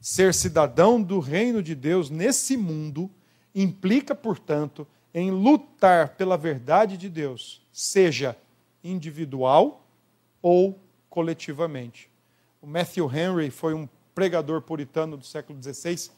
Ser 0.00 0.32
cidadão 0.32 1.00
do 1.00 1.20
reino 1.20 1.62
de 1.62 1.74
Deus 1.74 2.08
nesse 2.08 2.56
mundo 2.56 3.10
implica, 3.54 4.14
portanto, 4.14 4.88
em 5.12 5.30
lutar 5.30 6.16
pela 6.16 6.38
verdade 6.38 6.96
de 6.96 7.10
Deus, 7.10 7.60
seja 7.70 8.36
individual 8.82 9.84
ou 10.40 10.80
coletivamente. 11.10 12.10
O 12.62 12.66
Matthew 12.66 13.10
Henry 13.14 13.50
foi 13.50 13.74
um 13.74 13.86
pregador 14.14 14.62
puritano 14.62 15.16
do 15.16 15.26
século 15.26 15.60
XVI 15.62 16.10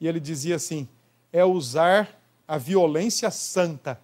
e 0.00 0.08
ele 0.08 0.20
dizia 0.20 0.56
assim: 0.56 0.88
é 1.32 1.44
usar 1.44 2.18
a 2.46 2.56
violência 2.56 3.30
santa 3.30 4.00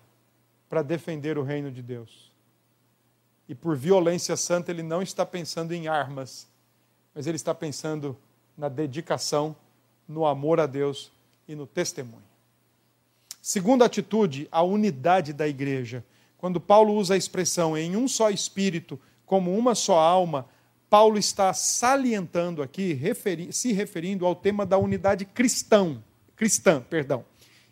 para 0.68 0.82
defender 0.82 1.38
o 1.38 1.42
reino 1.42 1.70
de 1.70 1.80
Deus. 1.80 2.23
E 3.48 3.54
por 3.54 3.76
violência 3.76 4.36
santa, 4.36 4.70
ele 4.70 4.82
não 4.82 5.02
está 5.02 5.24
pensando 5.26 5.72
em 5.72 5.86
armas, 5.88 6.48
mas 7.14 7.26
ele 7.26 7.36
está 7.36 7.54
pensando 7.54 8.16
na 8.56 8.68
dedicação, 8.68 9.54
no 10.08 10.24
amor 10.26 10.60
a 10.60 10.66
Deus 10.66 11.12
e 11.46 11.54
no 11.54 11.66
testemunho. 11.66 12.22
Segunda 13.42 13.84
atitude, 13.84 14.48
a 14.50 14.62
unidade 14.62 15.32
da 15.32 15.46
igreja. 15.46 16.04
Quando 16.38 16.60
Paulo 16.60 16.94
usa 16.94 17.14
a 17.14 17.16
expressão 17.16 17.76
em 17.76 17.96
um 17.96 18.08
só 18.08 18.30
espírito, 18.30 18.98
como 19.26 19.56
uma 19.56 19.74
só 19.74 19.98
alma, 19.98 20.46
Paulo 20.88 21.18
está 21.18 21.52
salientando 21.52 22.62
aqui, 22.62 22.92
referi 22.92 23.52
se 23.52 23.72
referindo 23.72 24.24
ao 24.24 24.34
tema 24.34 24.64
da 24.64 24.78
unidade 24.78 25.24
cristão, 25.24 26.02
cristã, 26.36 26.80
perdão. 26.80 27.24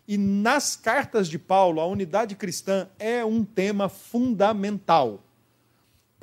E 0.07 0.17
nas 0.17 0.75
cartas 0.75 1.29
de 1.29 1.39
Paulo, 1.39 1.79
a 1.79 1.87
unidade 1.87 2.35
cristã 2.35 2.89
é 2.99 3.23
um 3.23 3.43
tema 3.43 3.87
fundamental. 3.87 5.23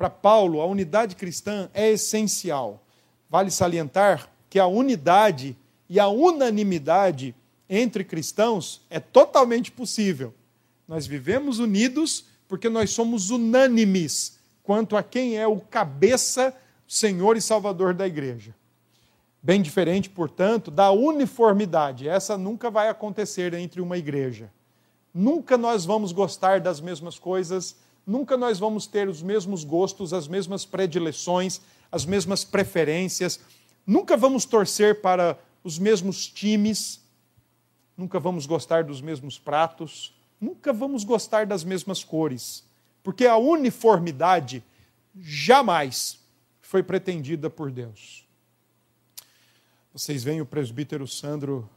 Para 0.01 0.09
Paulo, 0.09 0.61
a 0.61 0.65
unidade 0.65 1.15
cristã 1.15 1.69
é 1.75 1.91
essencial. 1.91 2.83
Vale 3.29 3.51
salientar 3.51 4.31
que 4.49 4.57
a 4.57 4.65
unidade 4.65 5.55
e 5.87 5.99
a 5.99 6.07
unanimidade 6.07 7.35
entre 7.69 8.03
cristãos 8.03 8.81
é 8.89 8.99
totalmente 8.99 9.71
possível. 9.71 10.33
Nós 10.87 11.05
vivemos 11.05 11.59
unidos 11.59 12.25
porque 12.47 12.67
nós 12.67 12.89
somos 12.89 13.29
unânimes 13.29 14.39
quanto 14.63 14.97
a 14.97 15.03
quem 15.03 15.37
é 15.37 15.45
o 15.45 15.59
cabeça, 15.59 16.51
Senhor 16.87 17.37
e 17.37 17.41
Salvador 17.41 17.93
da 17.93 18.07
igreja. 18.07 18.55
Bem 19.39 19.61
diferente, 19.61 20.09
portanto, 20.09 20.71
da 20.71 20.89
uniformidade. 20.89 22.09
Essa 22.09 22.35
nunca 22.39 22.71
vai 22.71 22.89
acontecer 22.89 23.53
entre 23.53 23.79
uma 23.79 23.99
igreja. 23.99 24.51
Nunca 25.13 25.59
nós 25.59 25.85
vamos 25.85 26.11
gostar 26.11 26.59
das 26.59 26.81
mesmas 26.81 27.19
coisas, 27.19 27.75
Nunca 28.05 28.35
nós 28.35 28.59
vamos 28.59 28.87
ter 28.87 29.07
os 29.07 29.21
mesmos 29.21 29.63
gostos, 29.63 30.13
as 30.13 30.27
mesmas 30.27 30.65
predileções, 30.65 31.61
as 31.91 32.05
mesmas 32.05 32.43
preferências. 32.43 33.39
Nunca 33.85 34.17
vamos 34.17 34.45
torcer 34.45 35.01
para 35.01 35.37
os 35.63 35.77
mesmos 35.77 36.27
times. 36.27 37.01
Nunca 37.95 38.19
vamos 38.19 38.45
gostar 38.45 38.83
dos 38.83 39.01
mesmos 39.01 39.37
pratos. 39.37 40.13
Nunca 40.39 40.73
vamos 40.73 41.03
gostar 41.03 41.45
das 41.45 41.63
mesmas 41.63 42.03
cores. 42.03 42.63
Porque 43.03 43.25
a 43.25 43.37
uniformidade 43.37 44.63
jamais 45.15 46.19
foi 46.61 46.81
pretendida 46.81 47.49
por 47.49 47.71
Deus. 47.71 48.25
Vocês 49.93 50.23
veem 50.23 50.39
o 50.39 50.45
presbítero 50.45 51.05
Sandro 51.07 51.69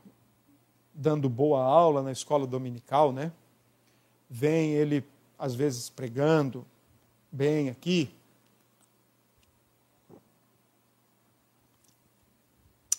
dando 0.95 1.29
boa 1.29 1.64
aula 1.64 2.03
na 2.03 2.12
escola 2.12 2.47
dominical, 2.47 3.12
né? 3.12 3.33
Vem 4.31 4.70
ele, 4.70 5.05
às 5.39 5.55
vezes, 5.55 5.89
pregando 5.89 6.66
bem 7.30 7.68
aqui. 7.68 8.14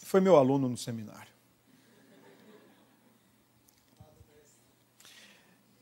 Foi 0.02 0.20
meu 0.20 0.36
aluno 0.36 0.70
no 0.70 0.78
seminário. 0.78 1.34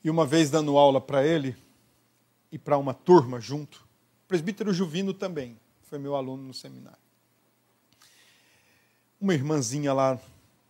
E 0.04 0.10
uma 0.10 0.26
vez 0.26 0.49
dando 0.49 0.78
aula 0.78 0.99
para 0.99 1.26
ele 1.26 1.56
e 2.51 2.60
para 2.60 2.78
uma 2.78 2.93
turma 2.93 3.39
junto, 3.39 3.78
o 4.24 4.28
presbítero 4.28 4.74
Juvino 4.74 5.14
também 5.14 5.58
foi 5.84 5.97
meu 5.97 6.16
aluno 6.16 6.43
no 6.43 6.54
seminário. 6.54 6.97
Uma 9.20 9.34
irmãzinha 9.34 9.93
lá 9.93 10.20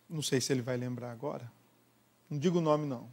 não 0.08 0.22
sei 0.22 0.40
se 0.40 0.52
ele 0.52 0.62
vai 0.62 0.76
lembrar 0.76 1.10
agora. 1.10 1.50
Não 2.30 2.38
digo 2.38 2.58
o 2.58 2.62
nome, 2.62 2.86
não. 2.86 3.12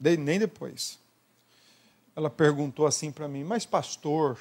Nem 0.00 0.38
depois. 0.38 0.98
Ela 2.14 2.30
perguntou 2.30 2.86
assim 2.86 3.10
para 3.10 3.28
mim, 3.28 3.44
mas 3.44 3.64
pastor, 3.64 4.38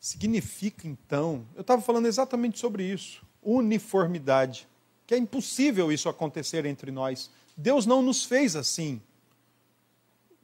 significa 0.00 0.86
então. 0.86 1.46
Eu 1.54 1.60
estava 1.60 1.82
falando 1.82 2.06
exatamente 2.06 2.58
sobre 2.58 2.84
isso. 2.84 3.24
Uniformidade. 3.42 4.66
Que 5.06 5.14
é 5.14 5.18
impossível 5.18 5.90
isso 5.90 6.08
acontecer 6.08 6.66
entre 6.66 6.90
nós. 6.90 7.30
Deus 7.56 7.86
não 7.86 8.02
nos 8.02 8.24
fez 8.24 8.54
assim. 8.54 9.00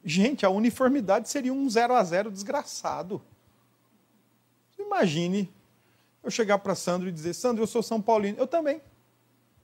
Gente, 0.04 0.44
a 0.44 0.50
uniformidade 0.50 1.28
seria 1.28 1.52
um 1.52 1.68
zero 1.68 1.94
a 1.94 2.04
zero 2.04 2.30
desgraçado. 2.30 3.22
Imagine 4.78 5.50
eu 6.22 6.30
chegar 6.30 6.58
para 6.58 6.74
Sandro 6.74 7.08
e 7.08 7.12
dizer: 7.12 7.34
Sandro, 7.34 7.62
eu 7.62 7.66
sou 7.66 7.82
São 7.82 8.00
Paulino. 8.00 8.38
Eu 8.38 8.46
também. 8.46 8.80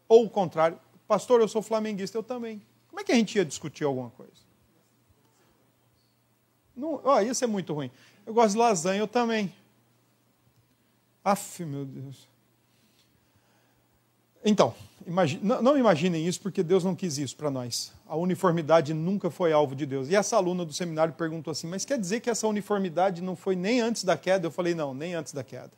Ou 0.08 0.24
o 0.24 0.30
contrário, 0.30 0.78
pastor, 1.06 1.40
eu 1.40 1.48
sou 1.48 1.62
flamenguista. 1.62 2.16
Eu 2.16 2.22
também. 2.22 2.62
Como 2.91 3.01
é 3.01 3.05
que 3.05 3.12
a 3.12 3.14
gente 3.14 3.36
ia 3.36 3.45
discutir 3.45 3.84
alguma 3.84 4.11
coisa? 4.11 4.32
Não, 6.76 7.01
oh, 7.03 7.20
ia 7.20 7.32
ser 7.32 7.47
muito 7.47 7.72
ruim. 7.72 7.91
Eu 8.26 8.34
gosto 8.34 8.53
de 8.53 8.59
lasanha, 8.59 8.99
eu 8.99 9.09
também. 9.09 9.53
Aff, 11.24 11.64
meu 11.64 11.84
Deus. 11.84 12.28
Então, 14.45 14.74
imagine, 15.07 15.43
não, 15.45 15.62
não 15.62 15.78
imaginem 15.78 16.26
isso, 16.26 16.41
porque 16.41 16.62
Deus 16.62 16.82
não 16.82 16.95
quis 16.95 17.18
isso 17.18 17.36
para 17.36 17.51
nós. 17.51 17.93
A 18.07 18.16
uniformidade 18.16 18.95
nunca 18.95 19.30
foi 19.30 19.53
alvo 19.53 19.74
de 19.74 19.84
Deus. 19.84 20.09
E 20.09 20.16
essa 20.16 20.36
aluna 20.36 20.64
do 20.64 20.72
seminário 20.72 21.12
perguntou 21.14 21.51
assim: 21.53 21.66
Mas 21.66 21.84
quer 21.84 21.99
dizer 21.99 22.20
que 22.20 22.30
essa 22.30 22.47
uniformidade 22.47 23.22
não 23.22 23.36
foi 23.36 23.55
nem 23.55 23.80
antes 23.80 24.03
da 24.03 24.16
queda? 24.16 24.47
Eu 24.47 24.51
falei: 24.51 24.74
Não, 24.74 24.95
nem 24.95 25.14
antes 25.14 25.32
da 25.32 25.45
queda. 25.45 25.72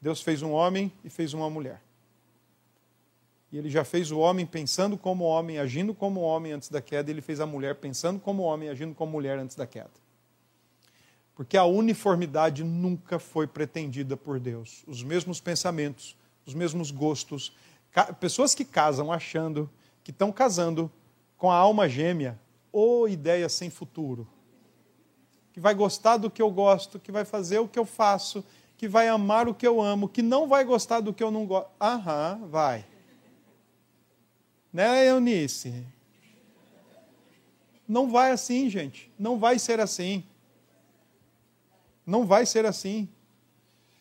Deus 0.00 0.22
fez 0.22 0.40
um 0.40 0.52
homem 0.52 0.90
e 1.04 1.10
fez 1.10 1.34
uma 1.34 1.50
mulher. 1.50 1.82
E 3.52 3.58
ele 3.58 3.68
já 3.68 3.84
fez 3.84 4.10
o 4.10 4.18
homem 4.18 4.46
pensando 4.46 4.96
como 4.96 5.24
homem, 5.24 5.58
agindo 5.58 5.92
como 5.92 6.20
homem 6.20 6.52
antes 6.52 6.68
da 6.68 6.80
queda, 6.80 7.10
e 7.10 7.14
ele 7.14 7.20
fez 7.20 7.40
a 7.40 7.46
mulher 7.46 7.74
pensando 7.76 8.20
como 8.20 8.42
homem, 8.42 8.68
agindo 8.68 8.94
como 8.94 9.10
mulher 9.10 9.38
antes 9.38 9.56
da 9.56 9.66
queda. 9.66 9.90
Porque 11.34 11.56
a 11.56 11.64
uniformidade 11.64 12.62
nunca 12.62 13.18
foi 13.18 13.46
pretendida 13.46 14.16
por 14.16 14.38
Deus. 14.38 14.84
Os 14.86 15.02
mesmos 15.02 15.40
pensamentos, 15.40 16.16
os 16.46 16.54
mesmos 16.54 16.90
gostos. 16.90 17.52
Pessoas 18.20 18.54
que 18.54 18.64
casam 18.64 19.10
achando 19.10 19.68
que 20.04 20.10
estão 20.10 20.30
casando 20.30 20.90
com 21.36 21.50
a 21.50 21.56
alma 21.56 21.88
gêmea, 21.88 22.38
ou 22.70 23.08
ideia 23.08 23.48
sem 23.48 23.70
futuro. 23.70 24.28
Que 25.52 25.58
vai 25.58 25.74
gostar 25.74 26.18
do 26.18 26.30
que 26.30 26.40
eu 26.40 26.50
gosto, 26.50 27.00
que 27.00 27.10
vai 27.10 27.24
fazer 27.24 27.58
o 27.58 27.66
que 27.66 27.78
eu 27.78 27.84
faço, 27.84 28.44
que 28.76 28.86
vai 28.86 29.08
amar 29.08 29.48
o 29.48 29.54
que 29.54 29.66
eu 29.66 29.80
amo, 29.80 30.08
que 30.08 30.22
não 30.22 30.46
vai 30.46 30.64
gostar 30.64 31.00
do 31.00 31.12
que 31.12 31.22
eu 31.22 31.30
não 31.30 31.46
gosto. 31.46 31.70
Aham, 31.80 32.46
vai. 32.48 32.84
Né, 34.72 35.08
Eunice? 35.08 35.84
Não 37.86 38.08
vai 38.08 38.30
assim, 38.30 38.70
gente. 38.70 39.10
Não 39.18 39.38
vai 39.38 39.58
ser 39.58 39.80
assim. 39.80 40.22
Não 42.06 42.24
vai 42.24 42.46
ser 42.46 42.64
assim. 42.64 43.08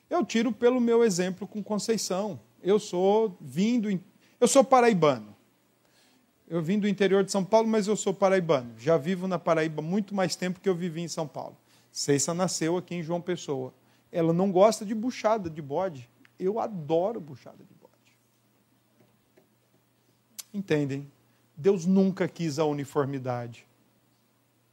Eu 0.10 0.26
tiro 0.26 0.52
pelo 0.52 0.80
meu 0.80 1.04
exemplo 1.04 1.48
com 1.48 1.64
Conceição. 1.64 2.40
Eu 2.62 2.80
sou 2.80 3.38
vindo, 3.40 3.90
eu 4.40 4.48
sou 4.48 4.64
paraibano. 4.64 5.36
Eu 6.48 6.62
vim 6.62 6.80
do 6.80 6.88
interior 6.88 7.24
de 7.24 7.32
São 7.32 7.46
Paulo, 7.46 7.68
mas 7.68 7.88
eu 7.88 7.96
sou 7.96 8.14
paraibano. 8.14 8.74
Já 8.78 8.98
vivo 8.98 9.28
na 9.28 9.38
Paraíba 9.38 9.84
muito 9.84 10.16
mais 10.16 10.36
tempo 10.36 10.60
que 10.60 10.68
eu 10.68 10.74
vivi 10.74 11.02
em 11.02 11.08
São 11.08 11.28
Paulo. 11.28 11.56
Ceissa 11.92 12.34
nasceu 12.34 12.76
aqui 12.76 12.96
em 12.96 13.04
João 13.04 13.22
Pessoa. 13.22 13.74
Ela 14.12 14.34
não 14.34 14.52
gosta 14.52 14.84
de 14.84 14.96
buchada 14.96 15.50
de 15.50 15.62
bode. 15.62 16.10
Eu 16.40 16.60
adoro 16.60 17.20
buchada 17.20 17.58
de 17.58 17.74
bode. 17.74 17.79
Entendem? 20.54 21.10
Deus 21.56 21.86
nunca 21.86 22.28
quis 22.28 22.60
a 22.60 22.66
uniformidade. 22.66 23.66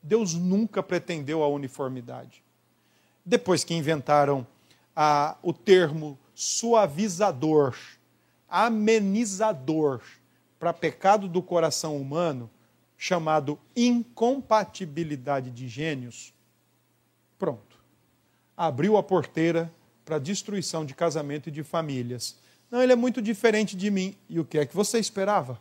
Deus 0.03 0.35
nunca 0.35 0.83
pretendeu 0.83 1.43
a 1.43 1.49
uniformidade. 1.49 2.43
Depois 3.25 3.65
que 3.65 3.75
inventaram 3.75 4.47
a, 4.95 5.37
o 5.43 5.53
termo 5.53 6.19
suavizador, 6.35 7.77
amenizador 8.49 10.01
para 10.59 10.73
pecado 10.73 11.29
do 11.29 11.43
coração 11.43 11.97
humano, 11.97 12.49
chamado 12.97 13.59
incompatibilidade 13.75 15.51
de 15.51 15.69
gênios, 15.69 16.33
pronto 17.39 17.67
abriu 18.57 18.97
a 18.97 19.03
porteira 19.03 19.71
para 20.05 20.17
a 20.17 20.21
destruição 20.21 20.85
de 20.85 20.95
casamento 20.95 21.49
e 21.49 21.53
de 21.53 21.63
famílias. 21.63 22.37
Não, 22.71 22.83
ele 22.83 22.93
é 22.93 22.97
muito 22.97 23.21
diferente 23.21 23.77
de 23.77 23.91
mim. 23.91 24.17
E 24.29 24.41
o 24.41 24.45
que 24.45 24.59
é 24.59 24.65
que 24.65 24.75
você 24.75 24.99
esperava? 24.99 25.61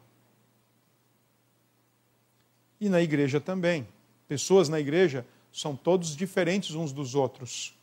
E 2.86 2.89
na 2.89 3.01
igreja 3.01 3.41
também. 3.41 3.88
Pessoas 4.27 4.69
na 4.69 4.79
igreja 4.79 5.25
são 5.51 5.75
todos 5.75 6.15
diferentes 6.15 6.75
uns 6.75 6.93
dos 6.93 7.15
outros. 7.15 7.75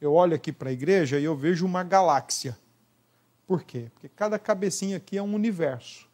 Eu 0.00 0.14
olho 0.14 0.34
aqui 0.34 0.50
para 0.50 0.70
a 0.70 0.72
igreja 0.72 1.20
e 1.20 1.24
eu 1.24 1.36
vejo 1.36 1.66
uma 1.66 1.82
galáxia. 1.84 2.56
Por 3.46 3.62
quê? 3.62 3.88
Porque 3.92 4.08
cada 4.08 4.38
cabecinha 4.38 4.96
aqui 4.96 5.18
é 5.18 5.22
um 5.22 5.34
universo. 5.34 6.08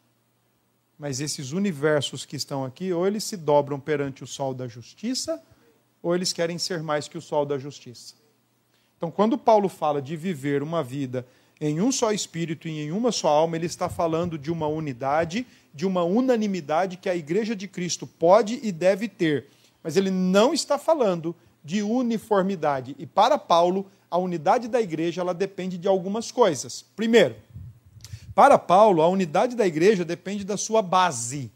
Mas 0.99 1.21
esses 1.21 1.53
universos 1.53 2.25
que 2.25 2.35
estão 2.35 2.65
aqui, 2.65 2.91
ou 2.91 3.07
eles 3.07 3.23
se 3.23 3.37
dobram 3.37 3.79
perante 3.79 4.25
o 4.25 4.27
sol 4.27 4.53
da 4.53 4.67
justiça, 4.67 5.41
ou 6.03 6.13
eles 6.13 6.33
querem 6.33 6.57
ser 6.57 6.83
mais 6.83 7.07
que 7.07 7.17
o 7.17 7.21
sol 7.21 7.45
da 7.45 7.57
justiça. 7.57 8.13
Então, 8.97 9.09
quando 9.09 9.37
Paulo 9.37 9.69
fala 9.69 10.01
de 10.01 10.17
viver 10.17 10.61
uma 10.61 10.83
vida 10.83 11.25
em 11.59 11.81
um 11.81 11.91
só 11.91 12.11
espírito 12.11 12.67
e 12.67 12.81
em 12.81 12.91
uma 12.91 13.11
só 13.11 13.27
alma, 13.29 13.55
ele 13.55 13.65
está 13.65 13.89
falando 13.89 14.37
de 14.37 14.51
uma 14.51 14.67
unidade, 14.67 15.45
de 15.73 15.85
uma 15.85 16.03
unanimidade 16.03 16.97
que 16.97 17.09
a 17.09 17.15
igreja 17.15 17.55
de 17.55 17.67
Cristo 17.67 18.05
pode 18.05 18.59
e 18.61 18.71
deve 18.71 19.07
ter. 19.07 19.47
Mas 19.83 19.97
ele 19.97 20.11
não 20.11 20.53
está 20.53 20.77
falando 20.77 21.35
de 21.63 21.81
uniformidade. 21.81 22.95
E 22.97 23.05
para 23.05 23.37
Paulo, 23.37 23.85
a 24.09 24.17
unidade 24.17 24.67
da 24.67 24.81
igreja 24.81 25.21
ela 25.21 25.33
depende 25.33 25.77
de 25.77 25.87
algumas 25.87 26.31
coisas. 26.31 26.85
Primeiro, 26.95 27.35
para 28.33 28.57
Paulo, 28.57 29.01
a 29.01 29.07
unidade 29.07 29.55
da 29.55 29.65
igreja 29.65 30.05
depende 30.05 30.43
da 30.43 30.57
sua 30.57 30.81
base. 30.81 31.51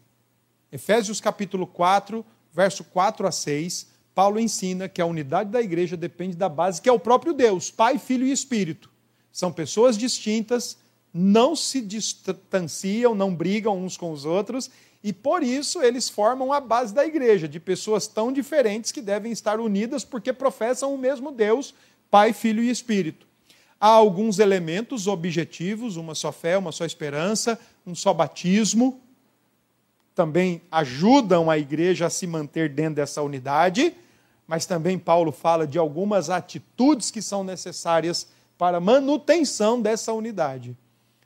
Efésios 0.71 1.21
capítulo 1.21 1.67
4, 1.67 2.25
verso 2.51 2.83
4 2.83 3.27
a 3.27 3.31
6, 3.31 3.87
Paulo 4.13 4.39
ensina 4.39 4.89
que 4.89 5.01
a 5.01 5.05
unidade 5.05 5.49
da 5.49 5.61
igreja 5.61 5.95
depende 5.95 6.35
da 6.35 6.49
base 6.49 6.81
que 6.81 6.89
é 6.89 6.91
o 6.91 6.99
próprio 6.99 7.33
Deus, 7.33 7.71
Pai, 7.71 7.97
Filho 7.97 8.25
e 8.25 8.31
Espírito. 8.31 8.90
São 9.31 9.51
pessoas 9.51 9.97
distintas, 9.97 10.77
não 11.13 11.55
se 11.55 11.81
distanciam, 11.81 13.15
não 13.15 13.33
brigam 13.33 13.77
uns 13.77 13.97
com 13.97 14.11
os 14.11 14.25
outros, 14.25 14.69
e 15.03 15.11
por 15.11 15.41
isso 15.41 15.81
eles 15.81 16.09
formam 16.09 16.53
a 16.53 16.59
base 16.59 16.93
da 16.93 17.05
igreja, 17.05 17.47
de 17.47 17.59
pessoas 17.59 18.07
tão 18.07 18.31
diferentes 18.31 18.91
que 18.91 19.01
devem 19.01 19.31
estar 19.31 19.59
unidas 19.59 20.03
porque 20.03 20.31
professam 20.31 20.93
o 20.93 20.97
mesmo 20.97 21.31
Deus, 21.31 21.73
Pai, 22.09 22.33
Filho 22.33 22.63
e 22.63 22.69
Espírito. 22.69 23.25
Há 23.79 23.87
alguns 23.87 24.37
elementos 24.37 25.07
objetivos, 25.07 25.97
uma 25.97 26.13
só 26.13 26.31
fé, 26.31 26.57
uma 26.57 26.71
só 26.71 26.85
esperança, 26.85 27.59
um 27.85 27.95
só 27.95 28.13
batismo, 28.13 29.01
também 30.13 30.61
ajudam 30.71 31.49
a 31.49 31.57
igreja 31.57 32.05
a 32.05 32.09
se 32.09 32.27
manter 32.27 32.69
dentro 32.69 32.95
dessa 32.95 33.23
unidade, 33.23 33.95
mas 34.45 34.65
também 34.65 34.99
Paulo 34.99 35.31
fala 35.31 35.65
de 35.65 35.79
algumas 35.79 36.29
atitudes 36.29 37.09
que 37.09 37.21
são 37.21 37.43
necessárias 37.43 38.27
para 38.61 38.79
manutenção 38.79 39.81
dessa 39.81 40.13
unidade: 40.13 40.77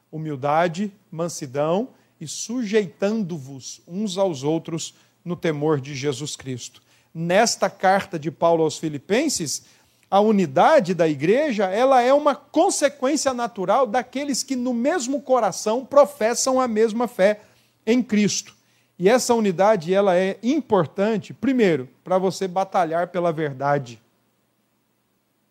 humildade, 0.10 0.90
mansidão 1.12 1.90
e 2.18 2.26
sujeitando-vos 2.26 3.82
uns 3.86 4.18
aos 4.18 4.42
outros 4.42 4.96
no 5.26 5.36
temor 5.36 5.82
de 5.82 5.94
Jesus 5.94 6.38
Cristo. 6.38 6.82
nesta 7.14 7.70
carta 7.70 8.18
de 8.18 8.32
Paulo 8.32 8.64
aos 8.64 8.78
Filipenses, 8.78 9.66
a 10.10 10.22
unidade 10.22 10.94
da 10.94 11.10
igreja, 11.10 11.66
ela 11.66 12.02
é 12.02 12.14
uma 12.14 12.36
consequência 12.36 13.34
natural 13.34 13.86
daqueles 13.86 14.42
que 14.42 14.56
no 14.56 14.74
mesmo 14.74 15.22
coração 15.22 15.86
professam 15.86 16.60
a 16.60 16.70
mesma 16.70 17.06
fé 17.06 17.42
em 17.86 18.02
Cristo. 18.02 18.56
E 18.98 19.10
essa 19.10 19.34
unidade, 19.34 19.94
ela 19.94 20.16
é 20.16 20.38
importante, 20.42 21.34
primeiro, 21.34 21.90
para 22.02 22.18
você 22.18 22.48
batalhar 22.48 23.10
pela 23.10 23.34
verdade. 23.34 24.02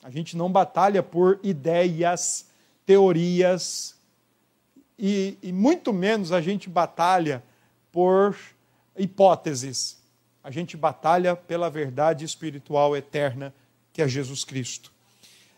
A 0.05 0.11
gente 0.11 0.37
não 0.37 0.53
batalha 0.53 1.03
por 1.03 1.41
ideias, 1.43 2.47
teorias, 2.85 3.97
e, 4.99 5.39
e 5.43 5.51
muito 5.51 5.95
menos 5.95 6.31
a 6.31 6.43
gente 6.43 6.69
batalha 6.69 7.43
por 7.91 8.37
hipóteses. 8.95 9.97
A 10.43 10.51
gente 10.51 10.77
batalha 10.77 11.35
pela 11.35 11.71
verdade 11.71 12.23
espiritual 12.23 12.95
eterna 12.95 13.55
que 13.95 14.03
é 14.03 14.07
Jesus 14.07 14.45
Cristo. 14.45 14.93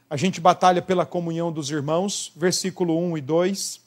A 0.09 0.17
gente 0.17 0.41
batalha 0.41 0.81
pela 0.81 1.05
comunhão 1.05 1.51
dos 1.51 1.69
irmãos, 1.69 2.31
versículo 2.37 2.97
1 2.97 3.19
e 3.19 3.21
2. 3.21 3.81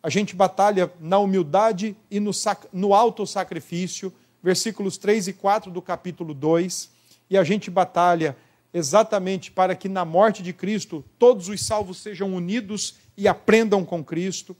A 0.00 0.08
gente 0.08 0.36
batalha 0.36 0.92
na 1.00 1.18
humildade 1.18 1.96
e 2.08 2.20
no, 2.20 2.30
no 2.72 2.94
alto 2.94 3.26
sacrifício, 3.26 4.12
versículos 4.40 4.96
3 4.96 5.26
e 5.26 5.32
4 5.32 5.72
do 5.72 5.82
capítulo 5.82 6.32
2. 6.32 6.88
E 7.28 7.36
a 7.36 7.42
gente 7.42 7.68
batalha 7.68 8.36
exatamente 8.74 9.52
para 9.52 9.76
que 9.76 9.88
na 9.88 10.04
morte 10.04 10.42
de 10.42 10.52
Cristo 10.52 11.04
todos 11.16 11.48
os 11.48 11.64
salvos 11.64 11.98
sejam 11.98 12.34
unidos 12.34 12.96
e 13.16 13.28
aprendam 13.28 13.84
com 13.84 14.04
Cristo. 14.04 14.56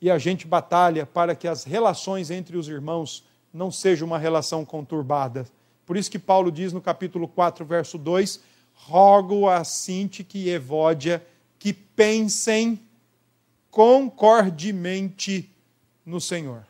E 0.00 0.10
a 0.10 0.18
gente 0.18 0.48
batalha 0.48 1.06
para 1.06 1.36
que 1.36 1.46
as 1.46 1.62
relações 1.62 2.28
entre 2.30 2.56
os 2.56 2.66
irmãos 2.66 3.24
não 3.54 3.70
sejam 3.70 4.08
uma 4.08 4.18
relação 4.18 4.64
conturbada. 4.64 5.46
Por 5.86 5.96
isso 5.96 6.10
que 6.10 6.18
Paulo 6.18 6.50
diz 6.50 6.72
no 6.72 6.80
capítulo 6.80 7.28
4, 7.28 7.64
verso 7.64 7.96
2: 7.96 8.40
rogo 8.74 9.48
a 9.48 9.62
Sinti 9.62 10.26
e 10.34 10.50
Evódia 10.50 11.24
que 11.56 11.72
pensem 11.72 12.80
concordemente 13.70 15.48
no 16.04 16.20
Senhor. 16.20 16.66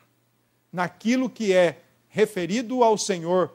Naquilo 0.70 1.30
que 1.30 1.52
é 1.54 1.80
referido 2.08 2.84
ao 2.84 2.98
Senhor, 2.98 3.50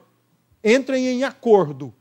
entrem 0.64 1.06
em 1.06 1.22
acordo. 1.22 1.94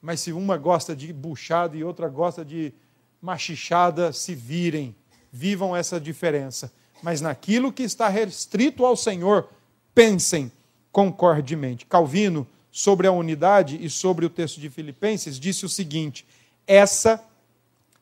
Mas 0.00 0.20
se 0.20 0.32
uma 0.32 0.56
gosta 0.56 0.94
de 0.94 1.12
buchada 1.12 1.76
e 1.76 1.84
outra 1.84 2.08
gosta 2.08 2.44
de 2.44 2.72
machichada, 3.20 4.12
se 4.12 4.34
virem, 4.34 4.94
vivam 5.32 5.76
essa 5.76 6.00
diferença. 6.00 6.72
Mas 7.02 7.20
naquilo 7.20 7.72
que 7.72 7.82
está 7.82 8.08
restrito 8.08 8.84
ao 8.84 8.96
Senhor, 8.96 9.48
pensem 9.94 10.50
concordemente. 10.92 11.86
Calvino 11.86 12.46
sobre 12.70 13.06
a 13.06 13.12
unidade 13.12 13.78
e 13.84 13.90
sobre 13.90 14.24
o 14.24 14.30
texto 14.30 14.60
de 14.60 14.70
Filipenses, 14.70 15.38
disse 15.38 15.64
o 15.64 15.68
seguinte: 15.68 16.24
essa 16.66 17.22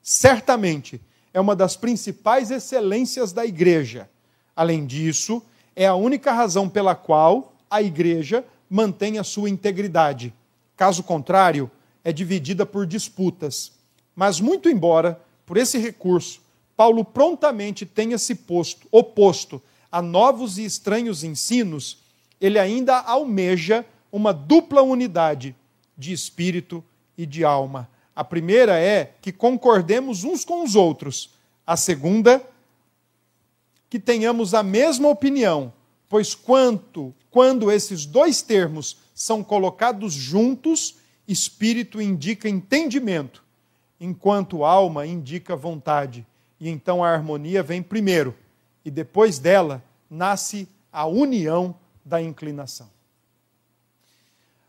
certamente 0.03 1.01
é 1.33 1.41
uma 1.41 1.57
das 1.57 1.77
principais 1.77 2.51
excelências 2.51 3.33
da 3.33 3.45
igreja. 3.45 4.09
Além 4.55 4.87
disso, 4.87 5.43
é 5.75 5.87
a 5.87 5.95
única 5.95 6.33
razão 6.33 6.69
pela 6.69 6.95
qual 6.95 7.55
a 7.71 7.83
igreja 7.83 8.45
mantém 8.69 9.19
a 9.19 9.25
sua 9.25 9.51
integridade. 9.51 10.33
Caso 10.77 11.03
contrário, 11.03 11.71
é 12.07 12.13
dividida 12.13 12.65
por 12.65 12.87
disputas. 12.87 13.73
Mas, 14.15 14.39
muito 14.39 14.69
embora, 14.69 15.21
por 15.45 15.57
esse 15.57 15.77
recurso, 15.77 16.41
Paulo 16.77 17.05
prontamente 17.05 17.85
tenha 17.85 18.17
se 18.17 18.33
posto, 18.33 18.87
oposto 18.93 19.61
a 19.91 20.01
novos 20.01 20.57
e 20.57 20.65
estranhos 20.65 21.25
ensinos, 21.25 21.99
ele 22.41 22.61
ainda 22.61 22.97
almeja 23.01 23.85
uma 24.13 24.33
dupla 24.33 24.83
unidade 24.83 25.53
de 25.99 26.13
espírito 26.13 26.85
e 27.19 27.27
de 27.27 27.45
alma. 27.45 27.91
A 28.15 28.23
primeira 28.23 28.79
é 28.79 29.15
que 29.21 29.33
concordemos 29.33 30.23
uns 30.23 30.45
com 30.45 30.63
os 30.63 30.77
outros. 30.77 31.31
A 31.67 31.77
segunda, 31.77 32.41
que 33.91 33.99
tenhamos 33.99 34.55
a 34.55 34.63
mesma 34.63 35.09
opinião, 35.09 35.73
pois 36.09 36.37
quanto 36.37 37.13
quando 37.33 37.69
esses 37.69 38.07
dois 38.07 38.43
termos 38.43 38.97
são 39.13 39.43
colocados 39.43 40.13
juntos, 40.13 40.95
espírito 41.27 42.01
indica 42.01 42.49
entendimento, 42.49 43.45
enquanto 44.01 44.65
alma 44.65 45.07
indica 45.07 45.57
vontade. 45.57 46.27
E 46.61 46.69
então 46.69 47.03
a 47.03 47.09
harmonia 47.09 47.63
vem 47.63 47.83
primeiro, 47.83 48.35
e 48.85 48.91
depois 48.91 49.39
dela 49.39 49.83
nasce 50.09 50.69
a 50.93 51.07
união 51.07 51.75
da 52.05 52.23
inclinação 52.23 52.89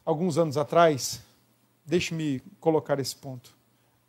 alguns 0.08 0.38
anos 0.38 0.55
atrás, 0.55 1.22
deixe-me 1.86 2.39
colocar 2.62 2.97
esse 2.97 3.14
ponto. 3.14 3.53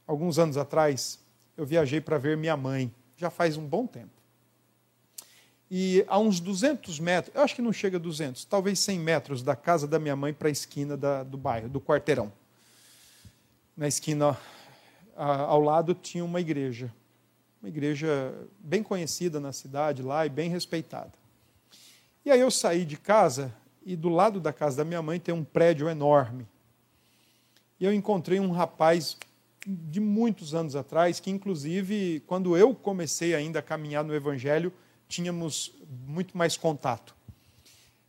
Alguns 0.07 0.38
anos 0.38 0.57
atrás, 0.57 1.18
eu 1.57 1.66
viajei 1.66 2.01
para 2.01 2.16
ver 2.16 2.36
minha 2.36 2.57
mãe, 2.57 2.94
já 3.16 3.30
faz 3.30 3.57
um 3.57 3.66
bom 3.66 3.84
tempo. 3.84 4.17
E 5.70 6.04
a 6.08 6.18
uns 6.18 6.40
200 6.40 6.98
metros, 6.98 7.34
eu 7.34 7.42
acho 7.42 7.54
que 7.54 7.60
não 7.60 7.72
chega 7.72 7.98
a 7.98 8.00
200, 8.00 8.44
talvez 8.46 8.78
100 8.78 8.98
metros 8.98 9.42
da 9.42 9.54
casa 9.54 9.86
da 9.86 9.98
minha 9.98 10.16
mãe 10.16 10.32
para 10.32 10.48
a 10.48 10.50
esquina 10.50 10.96
da, 10.96 11.22
do 11.22 11.36
bairro, 11.36 11.68
do 11.68 11.80
quarteirão. 11.80 12.32
Na 13.76 13.86
esquina 13.86 14.38
a, 15.14 15.42
ao 15.42 15.60
lado 15.60 15.94
tinha 15.94 16.24
uma 16.24 16.40
igreja, 16.40 16.92
uma 17.62 17.68
igreja 17.68 18.34
bem 18.58 18.82
conhecida 18.82 19.38
na 19.40 19.52
cidade 19.52 20.02
lá 20.02 20.24
e 20.24 20.30
bem 20.30 20.48
respeitada. 20.48 21.12
E 22.24 22.30
aí 22.30 22.40
eu 22.40 22.50
saí 22.50 22.84
de 22.84 22.96
casa 22.96 23.54
e 23.84 23.94
do 23.94 24.08
lado 24.08 24.40
da 24.40 24.52
casa 24.52 24.78
da 24.78 24.84
minha 24.84 25.02
mãe 25.02 25.20
tem 25.20 25.34
um 25.34 25.44
prédio 25.44 25.88
enorme. 25.88 26.46
E 27.78 27.84
eu 27.84 27.92
encontrei 27.92 28.40
um 28.40 28.50
rapaz 28.50 29.16
de 29.66 30.00
muitos 30.00 30.54
anos 30.54 30.74
atrás, 30.74 31.20
que 31.20 31.30
inclusive, 31.30 32.22
quando 32.26 32.56
eu 32.56 32.74
comecei 32.74 33.34
ainda 33.34 33.58
a 33.58 33.62
caminhar 33.62 34.02
no 34.02 34.14
Evangelho, 34.14 34.72
tínhamos 35.09 35.72
muito 36.06 36.36
mais 36.36 36.56
contato. 36.56 37.16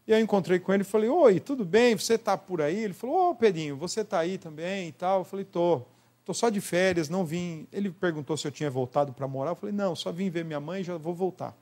E 0.07 0.11
eu 0.11 0.19
encontrei 0.19 0.59
com 0.59 0.73
ele 0.73 0.81
e 0.81 0.85
falei, 0.85 1.09
oi, 1.09 1.39
tudo 1.39 1.63
bem? 1.63 1.95
Você 1.95 2.15
está 2.15 2.35
por 2.37 2.61
aí? 2.61 2.83
Ele 2.83 2.93
falou, 2.93 3.15
ô 3.15 3.29
oh, 3.29 3.35
Pedrinho, 3.35 3.77
você 3.77 4.01
está 4.01 4.19
aí 4.19 4.37
também 4.37 4.89
e 4.89 4.91
tal? 4.91 5.19
Eu 5.19 5.25
falei, 5.25 5.45
tô. 5.45 5.83
Estou 6.19 6.33
só 6.33 6.49
de 6.49 6.61
férias, 6.61 7.09
não 7.09 7.25
vim. 7.25 7.67
Ele 7.71 7.89
perguntou 7.89 8.37
se 8.37 8.47
eu 8.47 8.51
tinha 8.51 8.69
voltado 8.69 9.13
para 9.13 9.27
morar. 9.27 9.51
Eu 9.51 9.55
falei, 9.55 9.73
não, 9.73 9.95
só 9.95 10.11
vim 10.11 10.29
ver 10.29 10.45
minha 10.45 10.59
mãe 10.59 10.81
e 10.81 10.83
já 10.83 10.97
vou 10.97 11.13
voltar. 11.13 11.55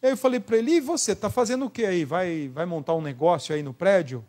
Aí 0.00 0.10
eu 0.10 0.16
falei 0.16 0.40
para 0.40 0.56
ele: 0.56 0.72
e 0.72 0.80
você, 0.80 1.12
está 1.12 1.28
fazendo 1.28 1.66
o 1.66 1.70
que 1.70 1.84
aí? 1.84 2.04
Vai, 2.04 2.48
vai 2.48 2.64
montar 2.64 2.94
um 2.94 3.02
negócio 3.02 3.54
aí 3.54 3.62
no 3.62 3.74
prédio? 3.74 4.24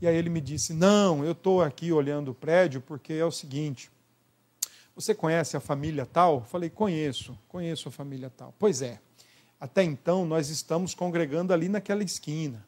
E 0.00 0.06
aí 0.06 0.16
ele 0.16 0.28
me 0.28 0.40
disse: 0.40 0.72
não, 0.72 1.24
eu 1.24 1.32
estou 1.32 1.62
aqui 1.62 1.92
olhando 1.92 2.32
o 2.32 2.34
prédio 2.34 2.80
porque 2.80 3.12
é 3.12 3.24
o 3.24 3.30
seguinte. 3.30 3.90
Você 4.94 5.14
conhece 5.14 5.56
a 5.56 5.60
família 5.60 6.04
tal? 6.04 6.36
Eu 6.36 6.40
falei: 6.42 6.68
conheço, 6.68 7.38
conheço 7.48 7.88
a 7.88 7.92
família 7.92 8.30
tal. 8.36 8.52
Pois 8.58 8.82
é, 8.82 9.00
até 9.60 9.84
então 9.84 10.24
nós 10.24 10.48
estamos 10.48 10.94
congregando 10.94 11.52
ali 11.52 11.68
naquela 11.68 12.02
esquina. 12.02 12.64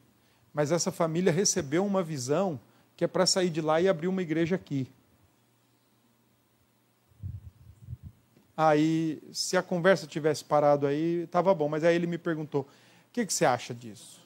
Mas 0.53 0.71
essa 0.71 0.91
família 0.91 1.31
recebeu 1.31 1.83
uma 1.83 2.03
visão 2.03 2.59
que 2.95 3.03
é 3.03 3.07
para 3.07 3.25
sair 3.25 3.49
de 3.49 3.59
lá 3.59 3.81
e 3.81 3.89
abrir 3.89 4.07
uma 4.07 4.21
igreja 4.21 4.55
aqui. 4.55 4.87
Aí, 8.55 9.19
se 9.31 9.57
a 9.57 9.63
conversa 9.63 10.05
tivesse 10.05 10.45
parado 10.45 10.85
aí, 10.85 11.23
estava 11.23 11.51
bom. 11.55 11.67
Mas 11.67 11.83
aí 11.83 11.95
ele 11.95 12.05
me 12.05 12.19
perguntou: 12.19 12.61
o 12.61 12.67
que, 13.11 13.25
que 13.25 13.33
você 13.33 13.45
acha 13.45 13.73
disso? 13.73 14.21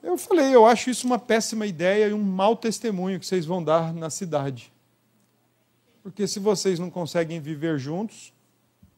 Eu 0.00 0.16
falei: 0.16 0.54
eu 0.54 0.64
acho 0.64 0.90
isso 0.90 1.04
uma 1.04 1.18
péssima 1.18 1.66
ideia 1.66 2.06
e 2.06 2.12
um 2.12 2.22
mau 2.22 2.54
testemunho 2.54 3.18
que 3.18 3.26
vocês 3.26 3.44
vão 3.44 3.64
dar 3.64 3.92
na 3.92 4.08
cidade. 4.08 4.72
Porque 6.04 6.28
se 6.28 6.38
vocês 6.38 6.78
não 6.78 6.90
conseguem 6.90 7.40
viver 7.40 7.78
juntos, 7.78 8.33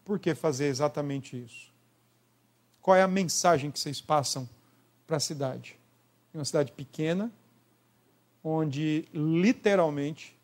por 0.07 0.19
que 0.19 0.35
fazer 0.35 0.69
exatamente 0.69 1.37
isso? 1.37 1.71
Qual 2.81 2.97
é 2.97 3.03
a 3.03 3.09
mensagem 3.09 3.71
que 3.71 3.79
vocês 3.79 4.01
passam 4.01 4.49
para 5.07 5.19
a 5.19 5.21
cidade? 5.21 5.79
Uma 6.33 6.45
cidade 6.45 6.71
pequena, 6.73 7.33
onde 8.43 9.09
literalmente 9.13 10.37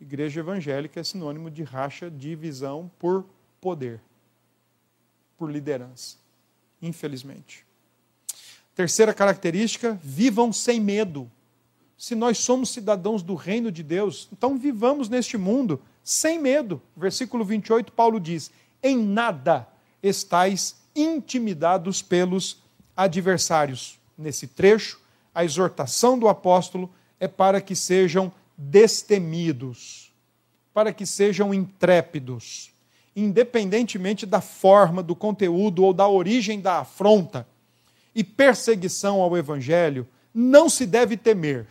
Igreja 0.00 0.40
evangélica 0.40 1.00
é 1.00 1.02
sinônimo 1.02 1.50
de 1.50 1.64
racha, 1.64 2.08
divisão 2.08 2.90
por 2.98 3.24
poder, 3.60 4.00
por 5.36 5.50
liderança. 5.50 6.16
Infelizmente. 6.80 7.66
Terceira 8.76 9.12
característica: 9.12 9.98
vivam 10.02 10.52
sem 10.52 10.80
medo. 10.80 11.30
Se 11.96 12.14
nós 12.14 12.38
somos 12.38 12.70
cidadãos 12.70 13.24
do 13.24 13.34
reino 13.34 13.72
de 13.72 13.82
Deus, 13.82 14.28
então 14.32 14.56
vivamos 14.56 15.08
neste 15.08 15.36
mundo 15.36 15.82
sem 16.04 16.38
medo. 16.38 16.80
Versículo 16.96 17.44
28, 17.44 17.90
Paulo 17.90 18.20
diz: 18.20 18.52
Em 18.82 18.96
nada 18.96 19.66
estáis 20.02 20.76
intimidados 20.94 22.02
pelos 22.02 22.62
adversários. 22.96 23.98
Nesse 24.16 24.46
trecho, 24.46 25.00
a 25.34 25.44
exortação 25.44 26.18
do 26.18 26.28
apóstolo 26.28 26.90
é 27.20 27.28
para 27.28 27.60
que 27.60 27.74
sejam 27.76 28.32
destemidos, 28.56 30.12
para 30.74 30.92
que 30.92 31.06
sejam 31.06 31.54
intrépidos, 31.54 32.70
independentemente 33.14 34.26
da 34.26 34.40
forma, 34.40 35.02
do 35.02 35.14
conteúdo 35.14 35.84
ou 35.84 35.92
da 35.92 36.08
origem 36.08 36.60
da 36.60 36.80
afronta 36.80 37.46
e 38.14 38.24
perseguição 38.24 39.20
ao 39.20 39.36
Evangelho, 39.36 40.06
não 40.34 40.68
se 40.68 40.86
deve 40.86 41.16
temer. 41.16 41.66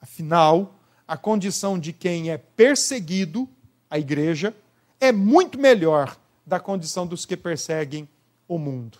Afinal, 0.00 0.74
a 1.06 1.16
condição 1.16 1.78
de 1.78 1.92
quem 1.92 2.30
é 2.30 2.36
perseguido, 2.36 3.48
a 3.90 3.98
igreja, 3.98 4.54
é 5.00 5.12
muito 5.12 5.58
melhor 5.58 6.16
da 6.46 6.58
condição 6.58 7.06
dos 7.06 7.24
que 7.24 7.36
perseguem 7.36 8.08
o 8.46 8.58
mundo. 8.58 8.98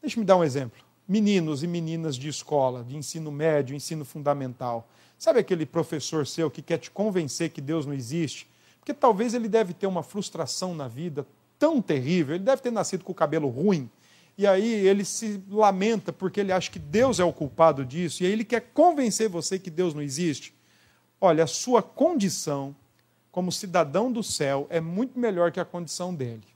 Deixe-me 0.00 0.24
dar 0.24 0.36
um 0.36 0.44
exemplo. 0.44 0.82
Meninos 1.06 1.62
e 1.62 1.66
meninas 1.66 2.16
de 2.16 2.28
escola, 2.28 2.82
de 2.82 2.96
ensino 2.96 3.30
médio, 3.30 3.76
ensino 3.76 4.04
fundamental. 4.04 4.88
Sabe 5.18 5.38
aquele 5.38 5.66
professor 5.66 6.26
seu 6.26 6.50
que 6.50 6.62
quer 6.62 6.78
te 6.78 6.90
convencer 6.90 7.50
que 7.50 7.60
Deus 7.60 7.86
não 7.86 7.92
existe? 7.92 8.48
Porque 8.78 8.92
talvez 8.92 9.34
ele 9.34 9.48
deve 9.48 9.72
ter 9.72 9.86
uma 9.86 10.02
frustração 10.02 10.74
na 10.74 10.88
vida 10.88 11.26
tão 11.58 11.80
terrível, 11.80 12.34
ele 12.34 12.44
deve 12.44 12.60
ter 12.60 12.70
nascido 12.70 13.04
com 13.04 13.12
o 13.12 13.14
cabelo 13.14 13.48
ruim, 13.48 13.88
e 14.36 14.46
aí 14.46 14.86
ele 14.86 15.04
se 15.04 15.42
lamenta 15.48 16.12
porque 16.12 16.40
ele 16.40 16.52
acha 16.52 16.70
que 16.70 16.78
Deus 16.78 17.20
é 17.20 17.24
o 17.24 17.32
culpado 17.32 17.84
disso, 17.84 18.22
e 18.22 18.26
aí 18.26 18.32
ele 18.32 18.44
quer 18.44 18.60
convencer 18.74 19.28
você 19.28 19.58
que 19.58 19.70
Deus 19.70 19.94
não 19.94 20.02
existe. 20.02 20.54
Olha, 21.20 21.44
a 21.44 21.46
sua 21.46 21.82
condição 21.82 22.74
como 23.34 23.50
cidadão 23.50 24.12
do 24.12 24.22
céu 24.22 24.64
é 24.70 24.80
muito 24.80 25.18
melhor 25.18 25.50
que 25.50 25.58
a 25.58 25.64
condição 25.64 26.14
dele. 26.14 26.46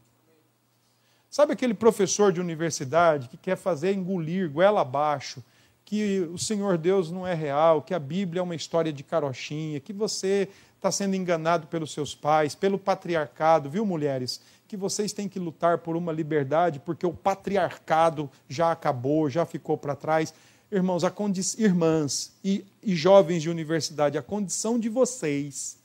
Sabe 1.29 1.53
aquele 1.53 1.75
professor 1.75 2.33
de 2.33 2.41
universidade 2.41 3.27
que 3.27 3.37
quer 3.37 3.57
fazer 3.57 3.93
engolir 3.93 4.49
goela 4.49 4.83
abaixo, 4.83 5.43
que 5.85 6.21
o 6.33 6.39
Senhor 6.39 6.79
Deus 6.79 7.11
não 7.11 7.27
é 7.27 7.35
real, 7.35 7.83
que 7.83 7.93
a 7.93 7.99
Bíblia 7.99 8.39
é 8.39 8.43
uma 8.45 8.55
história 8.55 8.93
de 8.93 9.03
carochinha, 9.03 9.81
que 9.81 9.93
você 9.93 10.49
está 10.77 10.93
sendo 10.93 11.17
enganado 11.17 11.67
pelos 11.67 11.93
seus 11.93 12.15
pais, 12.15 12.55
pelo 12.55 12.79
patriarcado, 12.79 13.69
viu, 13.69 13.85
mulheres? 13.85 14.41
que 14.69 14.77
vocês 14.77 15.13
têm 15.13 15.29
que 15.29 15.41
lutar 15.41 15.79
por 15.79 15.97
uma 15.97 16.13
liberdade, 16.13 16.79
porque 16.79 17.07
o 17.07 17.13
patriarcado 17.13 18.31
já 18.49 18.71
acabou, 18.71 19.29
já 19.29 19.45
ficou 19.45 19.77
para 19.77 19.97
trás. 19.97 20.33
Irmãos, 20.71 21.03
a 21.03 21.13
irmãs 21.59 22.35
e, 22.45 22.65
e 22.83 22.95
jovens 22.95 23.43
de 23.43 23.51
universidade, 23.51 24.17
a 24.17 24.23
condição 24.23 24.79
de 24.79 24.89
vocês 24.89 25.79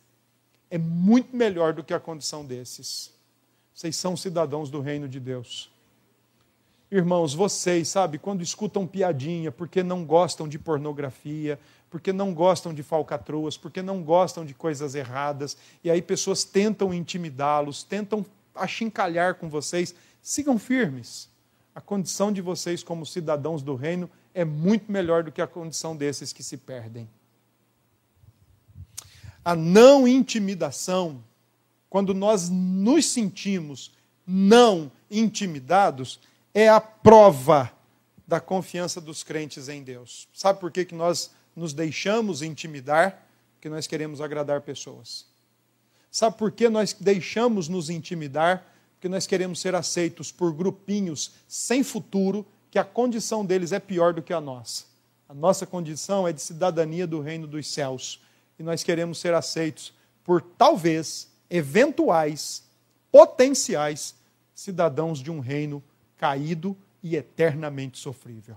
é 0.73 0.77
muito 0.79 1.35
melhor 1.35 1.71
do 1.71 1.83
que 1.83 1.93
a 1.93 1.99
condição 1.99 2.43
desses. 2.43 3.13
Vocês 3.75 3.95
são 3.95 4.17
cidadãos 4.17 4.71
do 4.71 4.81
reino 4.81 5.07
de 5.07 5.19
Deus. 5.19 5.71
Irmãos, 6.89 7.35
vocês, 7.35 7.89
sabe, 7.89 8.17
quando 8.17 8.41
escutam 8.41 8.87
piadinha 8.87 9.51
porque 9.51 9.83
não 9.83 10.03
gostam 10.03 10.47
de 10.47 10.57
pornografia, 10.57 11.59
porque 11.91 12.11
não 12.11 12.33
gostam 12.33 12.73
de 12.73 12.81
falcatruas, 12.81 13.55
porque 13.55 13.83
não 13.83 14.01
gostam 14.01 14.43
de 14.43 14.55
coisas 14.55 14.95
erradas, 14.95 15.55
e 15.83 15.91
aí 15.91 16.01
pessoas 16.01 16.43
tentam 16.43 16.91
intimidá-los, 16.91 17.83
tentam 17.83 18.25
achincalhar 18.55 19.35
com 19.35 19.47
vocês, 19.47 19.93
sigam 20.23 20.57
firmes. 20.57 21.29
A 21.75 21.81
condição 21.81 22.31
de 22.31 22.41
vocês 22.41 22.81
como 22.81 23.05
cidadãos 23.05 23.61
do 23.61 23.75
reino 23.75 24.09
é 24.33 24.43
muito 24.43 24.91
melhor 24.91 25.21
do 25.21 25.31
que 25.31 25.41
a 25.41 25.45
condição 25.45 25.95
desses 25.95 26.33
que 26.33 26.41
se 26.41 26.57
perdem. 26.57 27.07
A 29.43 29.55
não 29.55 30.07
intimidação, 30.07 31.23
quando 31.89 32.13
nós 32.13 32.49
nos 32.49 33.05
sentimos 33.07 33.91
não 34.25 34.91
intimidados, 35.11 36.19
é 36.53 36.69
a 36.69 36.79
prova 36.79 37.71
da 38.27 38.39
confiança 38.39 39.01
dos 39.01 39.23
crentes 39.23 39.67
em 39.67 39.83
Deus. 39.83 40.27
Sabe 40.33 40.59
por 40.59 40.71
que, 40.71 40.85
que 40.85 40.95
nós 40.95 41.31
nos 41.55 41.73
deixamos 41.73 42.41
intimidar? 42.41 43.27
Porque 43.55 43.69
nós 43.69 43.85
queremos 43.85 44.21
agradar 44.21 44.61
pessoas. 44.61 45.25
Sabe 46.09 46.37
por 46.37 46.51
que 46.51 46.69
nós 46.69 46.93
deixamos 46.93 47.67
nos 47.67 47.89
intimidar? 47.89 48.65
Porque 48.95 49.09
nós 49.09 49.27
queremos 49.27 49.59
ser 49.59 49.75
aceitos 49.75 50.31
por 50.31 50.53
grupinhos 50.53 51.31
sem 51.47 51.83
futuro, 51.83 52.45
que 52.71 52.79
a 52.79 52.83
condição 52.83 53.45
deles 53.45 53.71
é 53.71 53.79
pior 53.79 54.13
do 54.13 54.21
que 54.21 54.33
a 54.33 54.39
nossa. 54.39 54.85
A 55.27 55.33
nossa 55.33 55.65
condição 55.65 56.27
é 56.27 56.31
de 56.31 56.41
cidadania 56.41 57.05
do 57.05 57.19
reino 57.19 57.47
dos 57.47 57.67
céus. 57.67 58.21
E 58.63 58.65
nós 58.65 58.81
queremos 58.81 59.17
ser 59.17 59.33
aceitos 59.33 59.93
por 60.23 60.41
talvez 60.41 61.29
eventuais, 61.49 62.63
potenciais 63.11 64.15
cidadãos 64.55 65.19
de 65.19 65.29
um 65.29 65.41
reino 65.41 65.83
caído 66.15 66.77
e 67.03 67.17
eternamente 67.17 67.97
sofrível. 67.97 68.55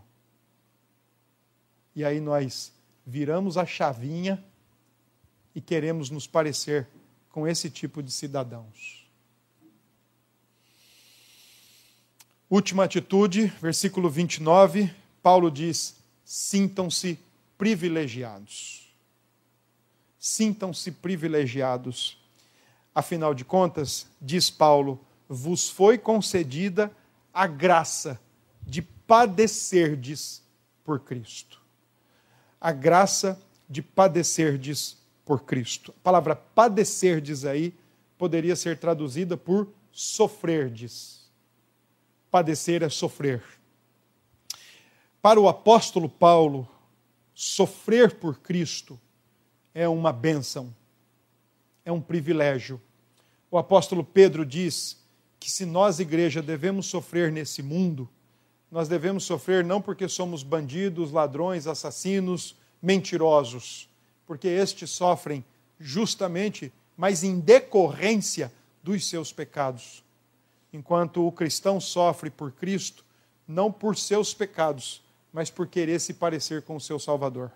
E 1.93 2.05
aí 2.05 2.21
nós 2.21 2.73
viramos 3.05 3.57
a 3.57 3.67
chavinha 3.67 4.41
e 5.53 5.61
queremos 5.61 6.09
nos 6.09 6.25
parecer 6.29 6.87
com 7.29 7.45
esse 7.45 7.69
tipo 7.69 8.01
de 8.01 8.13
cidadãos. 8.13 9.11
Última 12.49 12.85
atitude, 12.85 13.49
versículo 13.61 14.09
29, 14.09 14.89
Paulo 15.21 15.51
diz: 15.51 15.97
sintam-se 16.25 17.19
privilegiados. 17.59 18.86
Sintam-se 20.27 20.91
privilegiados. 20.91 22.19
Afinal 22.93 23.33
de 23.33 23.45
contas, 23.45 24.09
diz 24.21 24.51
Paulo, 24.51 24.99
vos 25.29 25.71
foi 25.71 25.97
concedida 25.97 26.91
a 27.33 27.47
graça 27.47 28.21
de 28.61 28.83
padecerdes 28.83 30.43
por 30.83 30.99
Cristo. 30.99 31.63
A 32.61 32.73
graça 32.73 33.41
de 33.69 33.81
padecerdes 33.81 34.99
por 35.25 35.45
Cristo. 35.45 35.95
A 35.97 36.03
palavra 36.03 36.35
padecer, 36.35 37.21
diz 37.21 37.45
aí, 37.45 37.73
poderia 38.19 38.57
ser 38.57 38.81
traduzida 38.81 39.37
por 39.37 39.69
sofrerdes. 39.93 41.31
Padecer 42.33 42.83
é 42.83 42.89
sofrer. 42.89 43.45
Para 45.23 45.39
o 45.39 45.49
apóstolo 45.49 46.09
Paulo, 46.09 46.69
sofrer 47.33 48.17
por 48.17 48.41
Cristo 48.41 49.01
é 49.77 49.87
uma 49.87 50.11
bênção, 50.11 50.75
é 51.85 51.93
um 51.93 52.01
privilégio. 52.01 52.81
O 53.51 53.59
apóstolo 53.59 54.03
Pedro 54.03 54.47
diz 54.47 54.97
que 55.39 55.51
se 55.51 55.67
nós, 55.67 56.01
igreja, 56.01 56.41
devemos 56.41 56.87
sofrer 56.87 57.31
nesse 57.31 57.63
mundo, 57.63 58.09
nós 58.71 58.89
devemos 58.89 59.25
sofrer 59.25 59.63
não 59.63 59.83
porque 59.83 60.09
somos 60.09 60.43
bandidos, 60.43 61.13
ladrões, 61.13 61.67
assassinos, 61.67 62.57
mentirosos, 62.81 63.87
porque 64.27 64.49
estes 64.49 64.89
sofrem 64.89 65.45
justamente, 65.79 66.73
mas 66.97 67.23
em 67.23 67.39
decorrência 67.39 68.51
dos 68.83 69.07
seus 69.07 69.31
pecados. 69.31 70.03
Enquanto 70.73 71.27
o 71.27 71.31
cristão 71.31 71.79
sofre 71.79 72.31
por 72.31 72.51
Cristo, 72.51 73.05
não 73.47 73.71
por 73.71 73.95
seus 73.95 74.33
pecados, 74.33 75.03
mas 75.31 75.51
por 75.51 75.67
querer 75.67 76.01
se 76.01 76.15
parecer 76.15 76.63
com 76.63 76.77
o 76.77 76.81
seu 76.81 76.99
Salvador. 76.99 77.53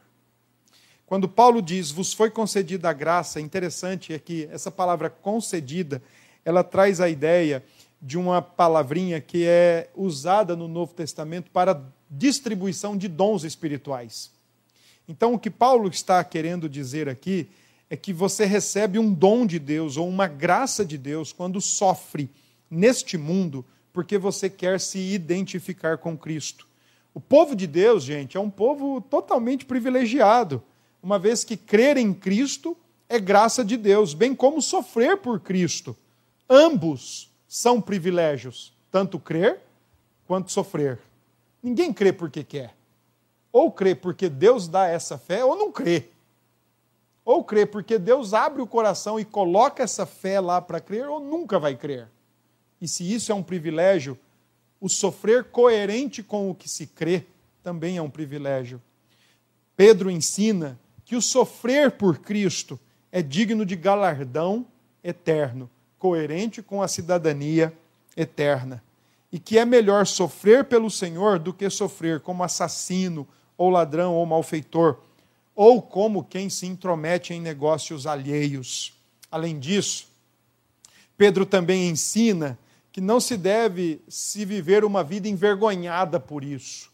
Quando 1.10 1.28
Paulo 1.28 1.60
diz, 1.60 1.90
vos 1.90 2.12
foi 2.12 2.30
concedida 2.30 2.88
a 2.88 2.92
graça, 2.92 3.40
interessante 3.40 4.12
é 4.12 4.18
que 4.20 4.48
essa 4.52 4.70
palavra 4.70 5.10
concedida, 5.10 6.00
ela 6.44 6.62
traz 6.62 7.00
a 7.00 7.08
ideia 7.08 7.64
de 8.00 8.16
uma 8.16 8.40
palavrinha 8.40 9.20
que 9.20 9.44
é 9.44 9.90
usada 9.96 10.54
no 10.54 10.68
Novo 10.68 10.94
Testamento 10.94 11.50
para 11.50 11.82
distribuição 12.08 12.96
de 12.96 13.08
dons 13.08 13.42
espirituais. 13.42 14.30
Então, 15.08 15.34
o 15.34 15.38
que 15.40 15.50
Paulo 15.50 15.88
está 15.88 16.22
querendo 16.22 16.68
dizer 16.68 17.08
aqui 17.08 17.48
é 17.90 17.96
que 17.96 18.12
você 18.12 18.44
recebe 18.44 18.96
um 18.96 19.12
dom 19.12 19.44
de 19.44 19.58
Deus 19.58 19.96
ou 19.96 20.08
uma 20.08 20.28
graça 20.28 20.84
de 20.84 20.96
Deus 20.96 21.32
quando 21.32 21.60
sofre 21.60 22.30
neste 22.70 23.18
mundo 23.18 23.66
porque 23.92 24.16
você 24.16 24.48
quer 24.48 24.78
se 24.78 25.00
identificar 25.00 25.98
com 25.98 26.16
Cristo. 26.16 26.68
O 27.12 27.20
povo 27.20 27.56
de 27.56 27.66
Deus, 27.66 28.04
gente, 28.04 28.36
é 28.36 28.40
um 28.40 28.48
povo 28.48 29.00
totalmente 29.00 29.64
privilegiado, 29.64 30.62
uma 31.02 31.18
vez 31.18 31.44
que 31.44 31.56
crer 31.56 31.96
em 31.96 32.12
Cristo 32.12 32.76
é 33.08 33.18
graça 33.18 33.64
de 33.64 33.76
Deus, 33.76 34.14
bem 34.14 34.34
como 34.34 34.62
sofrer 34.62 35.16
por 35.16 35.40
Cristo. 35.40 35.96
Ambos 36.48 37.30
são 37.48 37.80
privilégios, 37.80 38.72
tanto 38.90 39.18
crer 39.18 39.60
quanto 40.26 40.52
sofrer. 40.52 40.98
Ninguém 41.62 41.92
crê 41.92 42.12
porque 42.12 42.44
quer. 42.44 42.74
Ou 43.52 43.72
crê 43.72 43.94
porque 43.94 44.28
Deus 44.28 44.68
dá 44.68 44.86
essa 44.86 45.18
fé, 45.18 45.44
ou 45.44 45.56
não 45.56 45.72
crê. 45.72 46.08
Ou 47.24 47.42
crê 47.42 47.66
porque 47.66 47.98
Deus 47.98 48.32
abre 48.32 48.62
o 48.62 48.66
coração 48.66 49.18
e 49.18 49.24
coloca 49.24 49.82
essa 49.82 50.06
fé 50.06 50.40
lá 50.40 50.60
para 50.60 50.80
crer, 50.80 51.08
ou 51.08 51.20
nunca 51.20 51.58
vai 51.58 51.74
crer. 51.74 52.08
E 52.80 52.86
se 52.86 53.12
isso 53.12 53.32
é 53.32 53.34
um 53.34 53.42
privilégio, 53.42 54.18
o 54.80 54.88
sofrer 54.88 55.44
coerente 55.44 56.22
com 56.22 56.50
o 56.50 56.54
que 56.54 56.68
se 56.68 56.86
crê 56.86 57.26
também 57.62 57.96
é 57.96 58.02
um 58.02 58.08
privilégio. 58.08 58.80
Pedro 59.76 60.10
ensina 60.10 60.78
que 61.10 61.16
o 61.16 61.20
sofrer 61.20 61.90
por 61.90 62.18
Cristo 62.18 62.78
é 63.10 63.20
digno 63.20 63.66
de 63.66 63.74
galardão 63.74 64.64
eterno, 65.02 65.68
coerente 65.98 66.62
com 66.62 66.80
a 66.80 66.86
cidadania 66.86 67.76
eterna. 68.16 68.80
E 69.32 69.40
que 69.40 69.58
é 69.58 69.64
melhor 69.64 70.06
sofrer 70.06 70.66
pelo 70.66 70.88
Senhor 70.88 71.40
do 71.40 71.52
que 71.52 71.68
sofrer 71.68 72.20
como 72.20 72.44
assassino, 72.44 73.26
ou 73.58 73.70
ladrão, 73.70 74.14
ou 74.14 74.24
malfeitor, 74.24 74.98
ou 75.52 75.82
como 75.82 76.22
quem 76.22 76.48
se 76.48 76.66
intromete 76.66 77.34
em 77.34 77.40
negócios 77.40 78.06
alheios. 78.06 78.96
Além 79.32 79.58
disso, 79.58 80.06
Pedro 81.16 81.44
também 81.44 81.90
ensina 81.90 82.56
que 82.92 83.00
não 83.00 83.18
se 83.18 83.36
deve 83.36 84.00
se 84.06 84.44
viver 84.44 84.84
uma 84.84 85.02
vida 85.02 85.26
envergonhada 85.26 86.20
por 86.20 86.44
isso. 86.44 86.88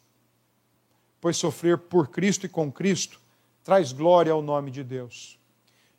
pois 1.21 1.37
sofrer 1.37 1.77
por 1.77 2.09
Cristo 2.09 2.47
e 2.47 2.49
com 2.49 2.73
Cristo 2.73 3.26
traz 3.67 3.91
glória 3.91 4.33
ao 4.33 4.41
nome 4.41 4.71
de 4.71 4.85
Deus. 4.85 5.41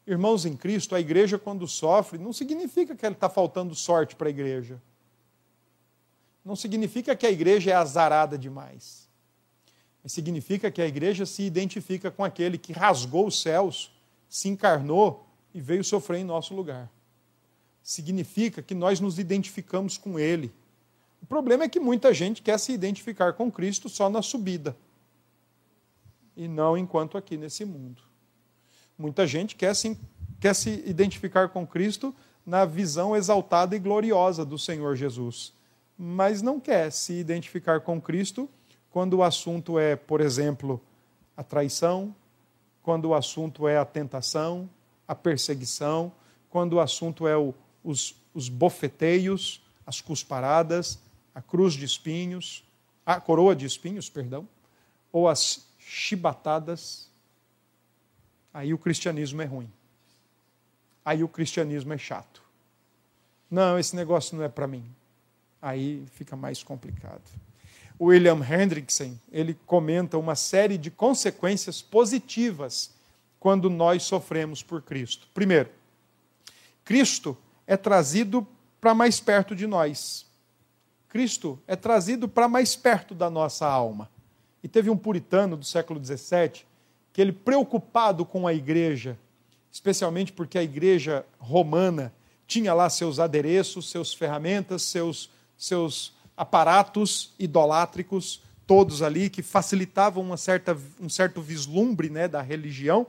Irmãos 0.07 0.45
em 0.45 0.55
Cristo, 0.55 0.95
a 0.95 1.01
igreja, 1.01 1.37
quando 1.37 1.67
sofre, 1.67 2.17
não 2.17 2.31
significa 2.31 2.95
que 2.95 3.05
está 3.05 3.29
faltando 3.29 3.75
sorte 3.75 4.15
para 4.15 4.27
a 4.27 4.29
igreja. 4.29 4.81
Não 6.45 6.55
significa 6.55 7.13
que 7.13 7.25
a 7.25 7.29
igreja 7.29 7.71
é 7.71 7.73
azarada 7.73 8.37
demais. 8.37 9.09
Mas 10.01 10.13
significa 10.13 10.71
que 10.71 10.81
a 10.81 10.87
igreja 10.87 11.25
se 11.25 11.43
identifica 11.43 12.09
com 12.09 12.23
aquele 12.23 12.57
que 12.57 12.71
rasgou 12.71 13.27
os 13.27 13.41
céus, 13.41 13.91
se 14.29 14.47
encarnou 14.47 15.27
e 15.53 15.59
veio 15.59 15.83
sofrer 15.83 16.19
em 16.19 16.23
nosso 16.23 16.55
lugar. 16.55 16.89
Significa 17.83 18.61
que 18.61 18.73
nós 18.73 19.01
nos 19.01 19.19
identificamos 19.19 19.97
com 19.97 20.17
ele. 20.17 20.53
O 21.21 21.25
problema 21.25 21.65
é 21.65 21.69
que 21.69 21.81
muita 21.81 22.13
gente 22.13 22.41
quer 22.41 22.57
se 22.59 22.71
identificar 22.71 23.33
com 23.33 23.51
Cristo 23.51 23.89
só 23.89 24.09
na 24.09 24.21
subida 24.21 24.73
e 26.37 26.47
não 26.47 26.77
enquanto 26.77 27.17
aqui 27.17 27.35
nesse 27.35 27.65
mundo. 27.65 28.03
Muita 28.97 29.25
gente 29.25 29.55
quer 29.55 29.75
se, 29.75 29.99
quer 30.39 30.53
se 30.53 30.83
identificar 30.85 31.49
com 31.49 31.65
Cristo 31.65 32.15
na 32.45 32.63
visão 32.63 33.15
exaltada 33.15 33.75
e 33.75 33.79
gloriosa 33.79 34.45
do 34.45 34.57
Senhor 34.57 34.95
Jesus, 34.95 35.51
mas 35.97 36.41
não 36.41 36.59
quer 36.59 36.91
se 36.91 37.13
identificar 37.13 37.81
com 37.81 37.99
Cristo 37.99 38.47
quando 38.91 39.15
o 39.15 39.23
assunto 39.23 39.77
é, 39.77 39.95
por 39.95 40.21
exemplo, 40.21 40.79
a 41.35 41.43
traição, 41.43 42.15
quando 42.81 43.09
o 43.09 43.13
assunto 43.13 43.67
é 43.67 43.77
a 43.77 43.85
tentação, 43.85 44.69
a 45.07 45.13
perseguição, 45.13 46.11
quando 46.49 46.73
o 46.73 46.79
assunto 46.79 47.27
é 47.27 47.35
o, 47.35 47.53
os, 47.83 48.15
os 48.33 48.47
bofeteios, 48.47 49.61
as 49.85 49.99
cusparadas, 50.01 50.99
a 51.33 51.41
cruz 51.41 51.73
de 51.73 51.85
espinhos, 51.85 52.63
a 53.05 53.19
coroa 53.19 53.55
de 53.55 53.65
espinhos, 53.65 54.09
perdão, 54.09 54.47
ou 55.11 55.27
as 55.27 55.66
chibatadas, 55.87 57.09
aí 58.53 58.73
o 58.73 58.77
cristianismo 58.77 59.41
é 59.41 59.45
ruim. 59.45 59.71
Aí 61.03 61.23
o 61.23 61.29
cristianismo 61.29 61.93
é 61.93 61.97
chato. 61.97 62.43
Não, 63.49 63.79
esse 63.79 63.95
negócio 63.95 64.35
não 64.35 64.43
é 64.43 64.49
para 64.49 64.67
mim. 64.67 64.83
Aí 65.61 66.05
fica 66.11 66.35
mais 66.35 66.61
complicado. 66.61 67.21
William 67.99 68.41
Hendrickson, 68.43 69.17
ele 69.31 69.57
comenta 69.65 70.17
uma 70.17 70.35
série 70.35 70.77
de 70.77 70.91
consequências 70.91 71.81
positivas 71.81 72.91
quando 73.39 73.69
nós 73.69 74.03
sofremos 74.03 74.61
por 74.61 74.81
Cristo. 74.81 75.27
Primeiro, 75.33 75.69
Cristo 76.83 77.37
é 77.65 77.77
trazido 77.77 78.45
para 78.81 78.93
mais 78.93 79.21
perto 79.21 79.55
de 79.55 79.65
nós. 79.65 80.25
Cristo 81.07 81.57
é 81.65 81.77
trazido 81.77 82.27
para 82.27 82.49
mais 82.49 82.75
perto 82.75 83.15
da 83.15 83.29
nossa 83.29 83.65
alma. 83.65 84.09
E 84.63 84.67
teve 84.67 84.89
um 84.89 84.97
puritano 84.97 85.55
do 85.55 85.65
século 85.65 86.03
XVII 86.03 86.65
que 87.13 87.21
ele, 87.21 87.31
preocupado 87.31 88.25
com 88.25 88.47
a 88.47 88.53
igreja, 88.53 89.17
especialmente 89.71 90.31
porque 90.31 90.57
a 90.57 90.63
igreja 90.63 91.25
romana 91.39 92.13
tinha 92.45 92.73
lá 92.73 92.89
seus 92.89 93.19
adereços, 93.19 93.89
seus 93.89 94.13
ferramentas, 94.13 94.83
seus, 94.83 95.29
seus 95.57 96.13
aparatos 96.35 97.33
idolátricos, 97.39 98.41
todos 98.65 99.01
ali, 99.01 99.29
que 99.29 99.41
facilitavam 99.41 100.23
uma 100.23 100.37
certa, 100.37 100.77
um 100.99 101.09
certo 101.09 101.41
vislumbre 101.41 102.09
né, 102.09 102.27
da 102.27 102.41
religião. 102.41 103.07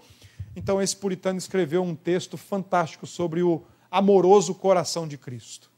Então, 0.57 0.81
esse 0.81 0.97
puritano 0.97 1.39
escreveu 1.39 1.83
um 1.83 1.95
texto 1.95 2.37
fantástico 2.37 3.07
sobre 3.07 3.43
o 3.43 3.63
amoroso 3.91 4.55
coração 4.55 5.07
de 5.07 5.19
Cristo. 5.19 5.71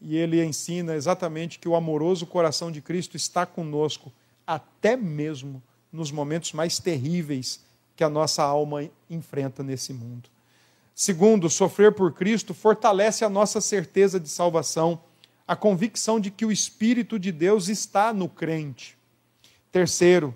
E 0.00 0.16
ele 0.16 0.42
ensina 0.42 0.94
exatamente 0.94 1.58
que 1.58 1.68
o 1.68 1.76
amoroso 1.76 2.26
coração 2.26 2.70
de 2.70 2.80
Cristo 2.80 3.16
está 3.16 3.44
conosco 3.44 4.12
até 4.50 4.96
mesmo 4.96 5.62
nos 5.92 6.10
momentos 6.10 6.52
mais 6.52 6.80
terríveis 6.80 7.64
que 7.94 8.02
a 8.02 8.08
nossa 8.08 8.42
alma 8.42 8.90
enfrenta 9.08 9.62
nesse 9.62 9.92
mundo. 9.92 10.28
Segundo, 10.92 11.48
sofrer 11.48 11.92
por 11.92 12.12
Cristo 12.12 12.52
fortalece 12.52 13.24
a 13.24 13.28
nossa 13.28 13.60
certeza 13.60 14.18
de 14.18 14.28
salvação, 14.28 15.00
a 15.46 15.54
convicção 15.54 16.18
de 16.18 16.32
que 16.32 16.44
o 16.44 16.50
Espírito 16.50 17.16
de 17.16 17.30
Deus 17.30 17.68
está 17.68 18.12
no 18.12 18.28
crente. 18.28 18.98
Terceiro, 19.70 20.34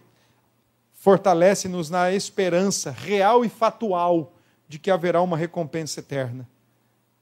fortalece-nos 0.92 1.90
na 1.90 2.12
esperança 2.12 2.92
real 2.92 3.44
e 3.44 3.48
fatual 3.48 4.32
de 4.68 4.78
que 4.78 4.92
haverá 4.92 5.20
uma 5.20 5.36
recompensa 5.36 5.98
eterna. 5.98 6.48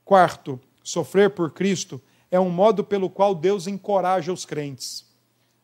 Quarto, 0.04 0.60
sofrer 0.82 1.30
por 1.30 1.52
Cristo 1.52 1.98
é 2.30 2.38
um 2.38 2.50
modo 2.50 2.84
pelo 2.84 3.08
qual 3.08 3.34
Deus 3.34 3.66
encoraja 3.66 4.30
os 4.30 4.44
crentes. 4.44 5.10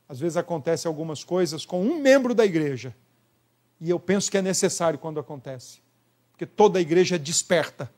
Às 0.09 0.19
vezes 0.19 0.37
acontece 0.39 0.87
algumas 0.87 1.23
coisas 1.23 1.67
com 1.67 1.83
um 1.83 2.01
membro 2.01 2.35
da 2.35 2.45
igreja. 2.45 2.97
E 3.81 3.91
eu 3.91 4.01
penso 4.01 4.31
que 4.31 4.39
é 4.39 4.43
necessário 4.43 4.99
quando 4.99 5.21
acontece. 5.21 5.81
Porque 6.33 6.47
toda 6.47 6.79
a 6.79 6.83
igreja 6.83 7.17
é 7.17 7.19
desperta 7.19 7.93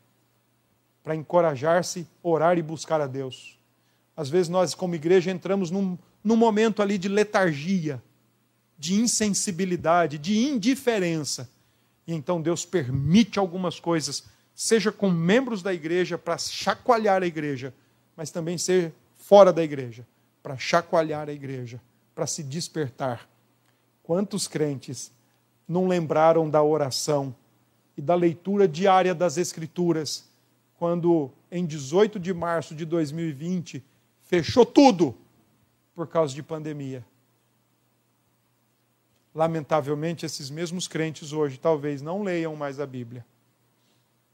para 1.05 1.15
encorajar-se, 1.15 2.07
orar 2.23 2.59
e 2.59 2.63
buscar 2.63 3.01
a 3.01 3.07
Deus. 3.07 3.59
Às 4.17 4.29
vezes 4.29 4.49
nós, 4.49 4.75
como 4.75 4.95
igreja, 4.95 5.31
entramos 5.31 5.71
num, 5.71 5.97
num 6.23 6.37
momento 6.37 6.83
ali 6.83 6.99
de 6.99 7.09
letargia, 7.09 8.03
de 8.77 8.95
insensibilidade, 8.95 10.19
de 10.19 10.37
indiferença. 10.37 11.49
E 12.07 12.13
então 12.13 12.43
Deus 12.43 12.67
permite 12.67 13.39
algumas 13.39 13.79
coisas, 13.79 14.25
seja 14.55 14.91
com 14.91 15.09
membros 15.11 15.63
da 15.63 15.73
igreja 15.73 16.19
para 16.19 16.37
chacoalhar 16.37 17.23
a 17.23 17.27
igreja, 17.27 17.73
mas 18.17 18.31
também 18.31 18.59
seja 18.59 18.93
fora 19.17 19.53
da 19.53 19.63
igreja, 19.63 20.07
para 20.43 20.59
chacoalhar 20.59 21.29
a 21.29 21.33
igreja 21.33 21.81
para 22.21 22.27
se 22.27 22.43
despertar. 22.43 23.27
Quantos 24.03 24.47
crentes 24.47 25.11
não 25.67 25.89
lembraram 25.89 26.51
da 26.51 26.63
oração 26.63 27.35
e 27.97 28.03
da 28.03 28.15
leitura 28.15 28.69
diária 28.69 29.15
das 29.15 29.39
Escrituras, 29.39 30.29
quando 30.79 31.31
em 31.51 31.65
18 31.65 32.21
de 32.21 32.35
março 32.35 32.75
de 32.75 32.85
2020 32.85 33.83
fechou 34.21 34.67
tudo 34.67 35.17
por 35.95 36.09
causa 36.09 36.35
de 36.35 36.43
pandemia? 36.43 37.03
Lamentavelmente, 39.35 40.27
esses 40.27 40.51
mesmos 40.51 40.87
crentes 40.87 41.33
hoje 41.33 41.59
talvez 41.59 42.03
não 42.03 42.23
leiam 42.23 42.55
mais 42.55 42.79
a 42.79 42.85
Bíblia 42.85 43.25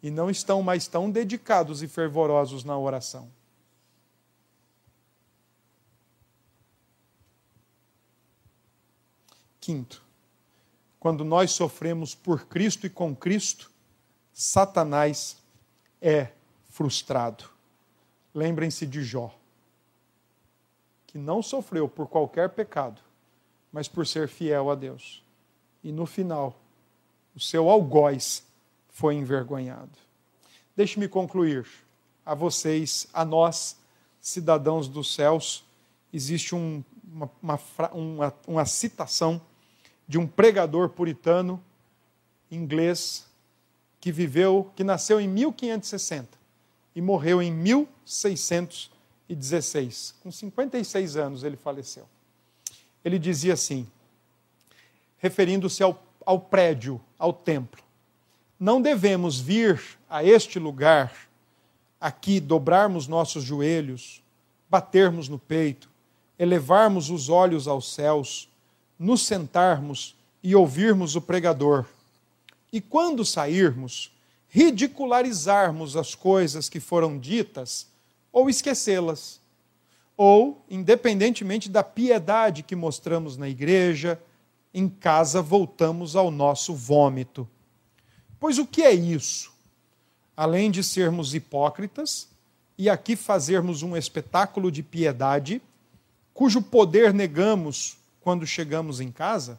e 0.02 0.10
não 0.10 0.28
estão 0.28 0.60
mais 0.60 0.88
tão 0.88 1.08
dedicados 1.08 1.84
e 1.84 1.86
fervorosos 1.86 2.64
na 2.64 2.76
oração. 2.76 3.30
Quinto, 9.66 10.00
quando 11.00 11.24
nós 11.24 11.50
sofremos 11.50 12.14
por 12.14 12.46
Cristo 12.46 12.86
e 12.86 12.88
com 12.88 13.16
Cristo, 13.16 13.68
Satanás 14.32 15.38
é 16.00 16.28
frustrado. 16.68 17.50
Lembrem-se 18.32 18.86
de 18.86 19.02
Jó, 19.02 19.34
que 21.04 21.18
não 21.18 21.42
sofreu 21.42 21.88
por 21.88 22.06
qualquer 22.06 22.50
pecado, 22.50 23.02
mas 23.72 23.88
por 23.88 24.06
ser 24.06 24.28
fiel 24.28 24.70
a 24.70 24.76
Deus. 24.76 25.20
E 25.82 25.90
no 25.90 26.06
final, 26.06 26.56
o 27.34 27.40
seu 27.40 27.68
algoz 27.68 28.44
foi 28.88 29.16
envergonhado. 29.16 29.98
Deixe-me 30.76 31.08
concluir. 31.08 31.66
A 32.24 32.36
vocês, 32.36 33.08
a 33.12 33.24
nós, 33.24 33.76
cidadãos 34.20 34.86
dos 34.86 35.12
céus, 35.12 35.64
existe 36.12 36.54
um, 36.54 36.84
uma, 37.04 37.28
uma, 37.42 37.60
uma, 37.92 38.34
uma 38.46 38.64
citação 38.64 39.42
de 40.06 40.18
um 40.18 40.26
pregador 40.26 40.90
puritano 40.90 41.62
inglês 42.50 43.24
que 44.00 44.10
viveu, 44.12 44.70
que 44.76 44.84
nasceu 44.84 45.18
em 45.20 45.26
1560 45.28 46.38
e 46.94 47.02
morreu 47.02 47.42
em 47.42 47.52
1616. 47.52 50.14
Com 50.22 50.30
56 50.30 51.16
anos 51.16 51.42
ele 51.42 51.56
faleceu. 51.56 52.06
Ele 53.04 53.18
dizia 53.18 53.54
assim, 53.54 53.88
referindo-se 55.18 55.82
ao, 55.82 56.00
ao 56.24 56.38
prédio, 56.40 57.00
ao 57.18 57.32
templo: 57.32 57.82
Não 58.58 58.80
devemos 58.80 59.40
vir 59.40 59.82
a 60.08 60.22
este 60.22 60.58
lugar, 60.58 61.28
aqui, 62.00 62.40
dobrarmos 62.40 63.08
nossos 63.08 63.42
joelhos, 63.42 64.22
batermos 64.68 65.28
no 65.28 65.38
peito, 65.38 65.90
elevarmos 66.38 67.10
os 67.10 67.28
olhos 67.28 67.66
aos 67.66 67.92
céus 67.92 68.48
nos 68.98 69.26
sentarmos 69.26 70.14
e 70.42 70.54
ouvirmos 70.54 71.16
o 71.16 71.20
pregador. 71.20 71.84
E 72.72 72.80
quando 72.80 73.24
sairmos, 73.24 74.12
ridicularizarmos 74.48 75.96
as 75.96 76.14
coisas 76.14 76.68
que 76.68 76.80
foram 76.80 77.18
ditas 77.18 77.86
ou 78.32 78.48
esquecê-las. 78.48 79.40
Ou, 80.16 80.64
independentemente 80.70 81.68
da 81.68 81.82
piedade 81.82 82.62
que 82.62 82.74
mostramos 82.74 83.36
na 83.36 83.48
igreja, 83.48 84.20
em 84.72 84.88
casa 84.88 85.42
voltamos 85.42 86.16
ao 86.16 86.30
nosso 86.30 86.74
vômito. 86.74 87.48
Pois 88.38 88.58
o 88.58 88.66
que 88.66 88.82
é 88.82 88.92
isso? 88.92 89.52
Além 90.36 90.70
de 90.70 90.82
sermos 90.82 91.34
hipócritas 91.34 92.28
e 92.78 92.88
aqui 92.88 93.16
fazermos 93.16 93.82
um 93.82 93.96
espetáculo 93.96 94.70
de 94.70 94.82
piedade, 94.82 95.62
cujo 96.32 96.60
poder 96.60 97.14
negamos 97.14 97.96
quando 98.26 98.44
chegamos 98.44 99.00
em 99.00 99.12
casa? 99.12 99.56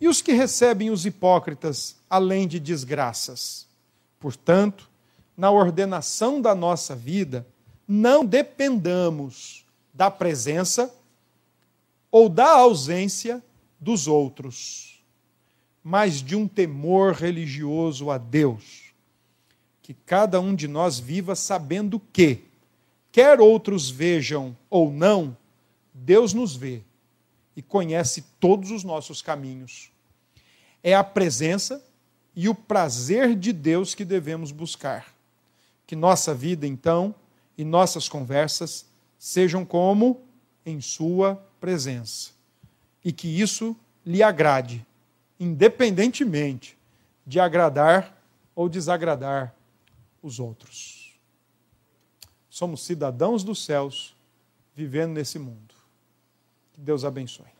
E 0.00 0.06
os 0.06 0.22
que 0.22 0.30
recebem 0.30 0.88
os 0.88 1.04
hipócritas, 1.04 1.96
além 2.08 2.46
de 2.46 2.60
desgraças? 2.60 3.66
Portanto, 4.20 4.88
na 5.36 5.50
ordenação 5.50 6.40
da 6.40 6.54
nossa 6.54 6.94
vida, 6.94 7.44
não 7.88 8.24
dependamos 8.24 9.66
da 9.92 10.12
presença 10.12 10.94
ou 12.08 12.28
da 12.28 12.52
ausência 12.52 13.42
dos 13.80 14.06
outros, 14.06 15.02
mas 15.82 16.22
de 16.22 16.36
um 16.36 16.46
temor 16.46 17.14
religioso 17.14 18.12
a 18.12 18.16
Deus. 18.16 18.92
Que 19.82 19.92
cada 19.92 20.40
um 20.40 20.54
de 20.54 20.68
nós 20.68 21.00
viva 21.00 21.34
sabendo 21.34 22.00
que, 22.12 22.44
quer 23.10 23.40
outros 23.40 23.90
vejam 23.90 24.56
ou 24.70 24.92
não, 24.92 25.36
Deus 25.92 26.32
nos 26.32 26.54
vê 26.54 26.84
e 27.56 27.62
conhece 27.62 28.22
todos 28.38 28.70
os 28.70 28.84
nossos 28.84 29.22
caminhos. 29.22 29.90
É 30.82 30.94
a 30.94 31.02
presença 31.02 31.82
e 32.34 32.48
o 32.48 32.54
prazer 32.54 33.34
de 33.34 33.52
Deus 33.52 33.94
que 33.94 34.04
devemos 34.04 34.52
buscar. 34.52 35.06
Que 35.86 35.96
nossa 35.96 36.34
vida, 36.34 36.66
então, 36.66 37.14
e 37.56 37.64
nossas 37.64 38.08
conversas 38.08 38.86
sejam 39.18 39.64
como 39.64 40.20
em 40.64 40.80
Sua 40.80 41.36
presença. 41.58 42.32
E 43.02 43.10
que 43.12 43.40
isso 43.40 43.74
lhe 44.04 44.22
agrade, 44.22 44.84
independentemente 45.40 46.76
de 47.26 47.40
agradar 47.40 48.22
ou 48.54 48.68
desagradar 48.68 49.54
os 50.22 50.38
outros. 50.38 51.18
Somos 52.50 52.84
cidadãos 52.84 53.42
dos 53.42 53.64
céus 53.64 54.14
vivendo 54.74 55.12
nesse 55.12 55.38
mundo. 55.38 55.75
Que 56.76 56.82
Deus 56.82 57.04
abençoe. 57.04 57.55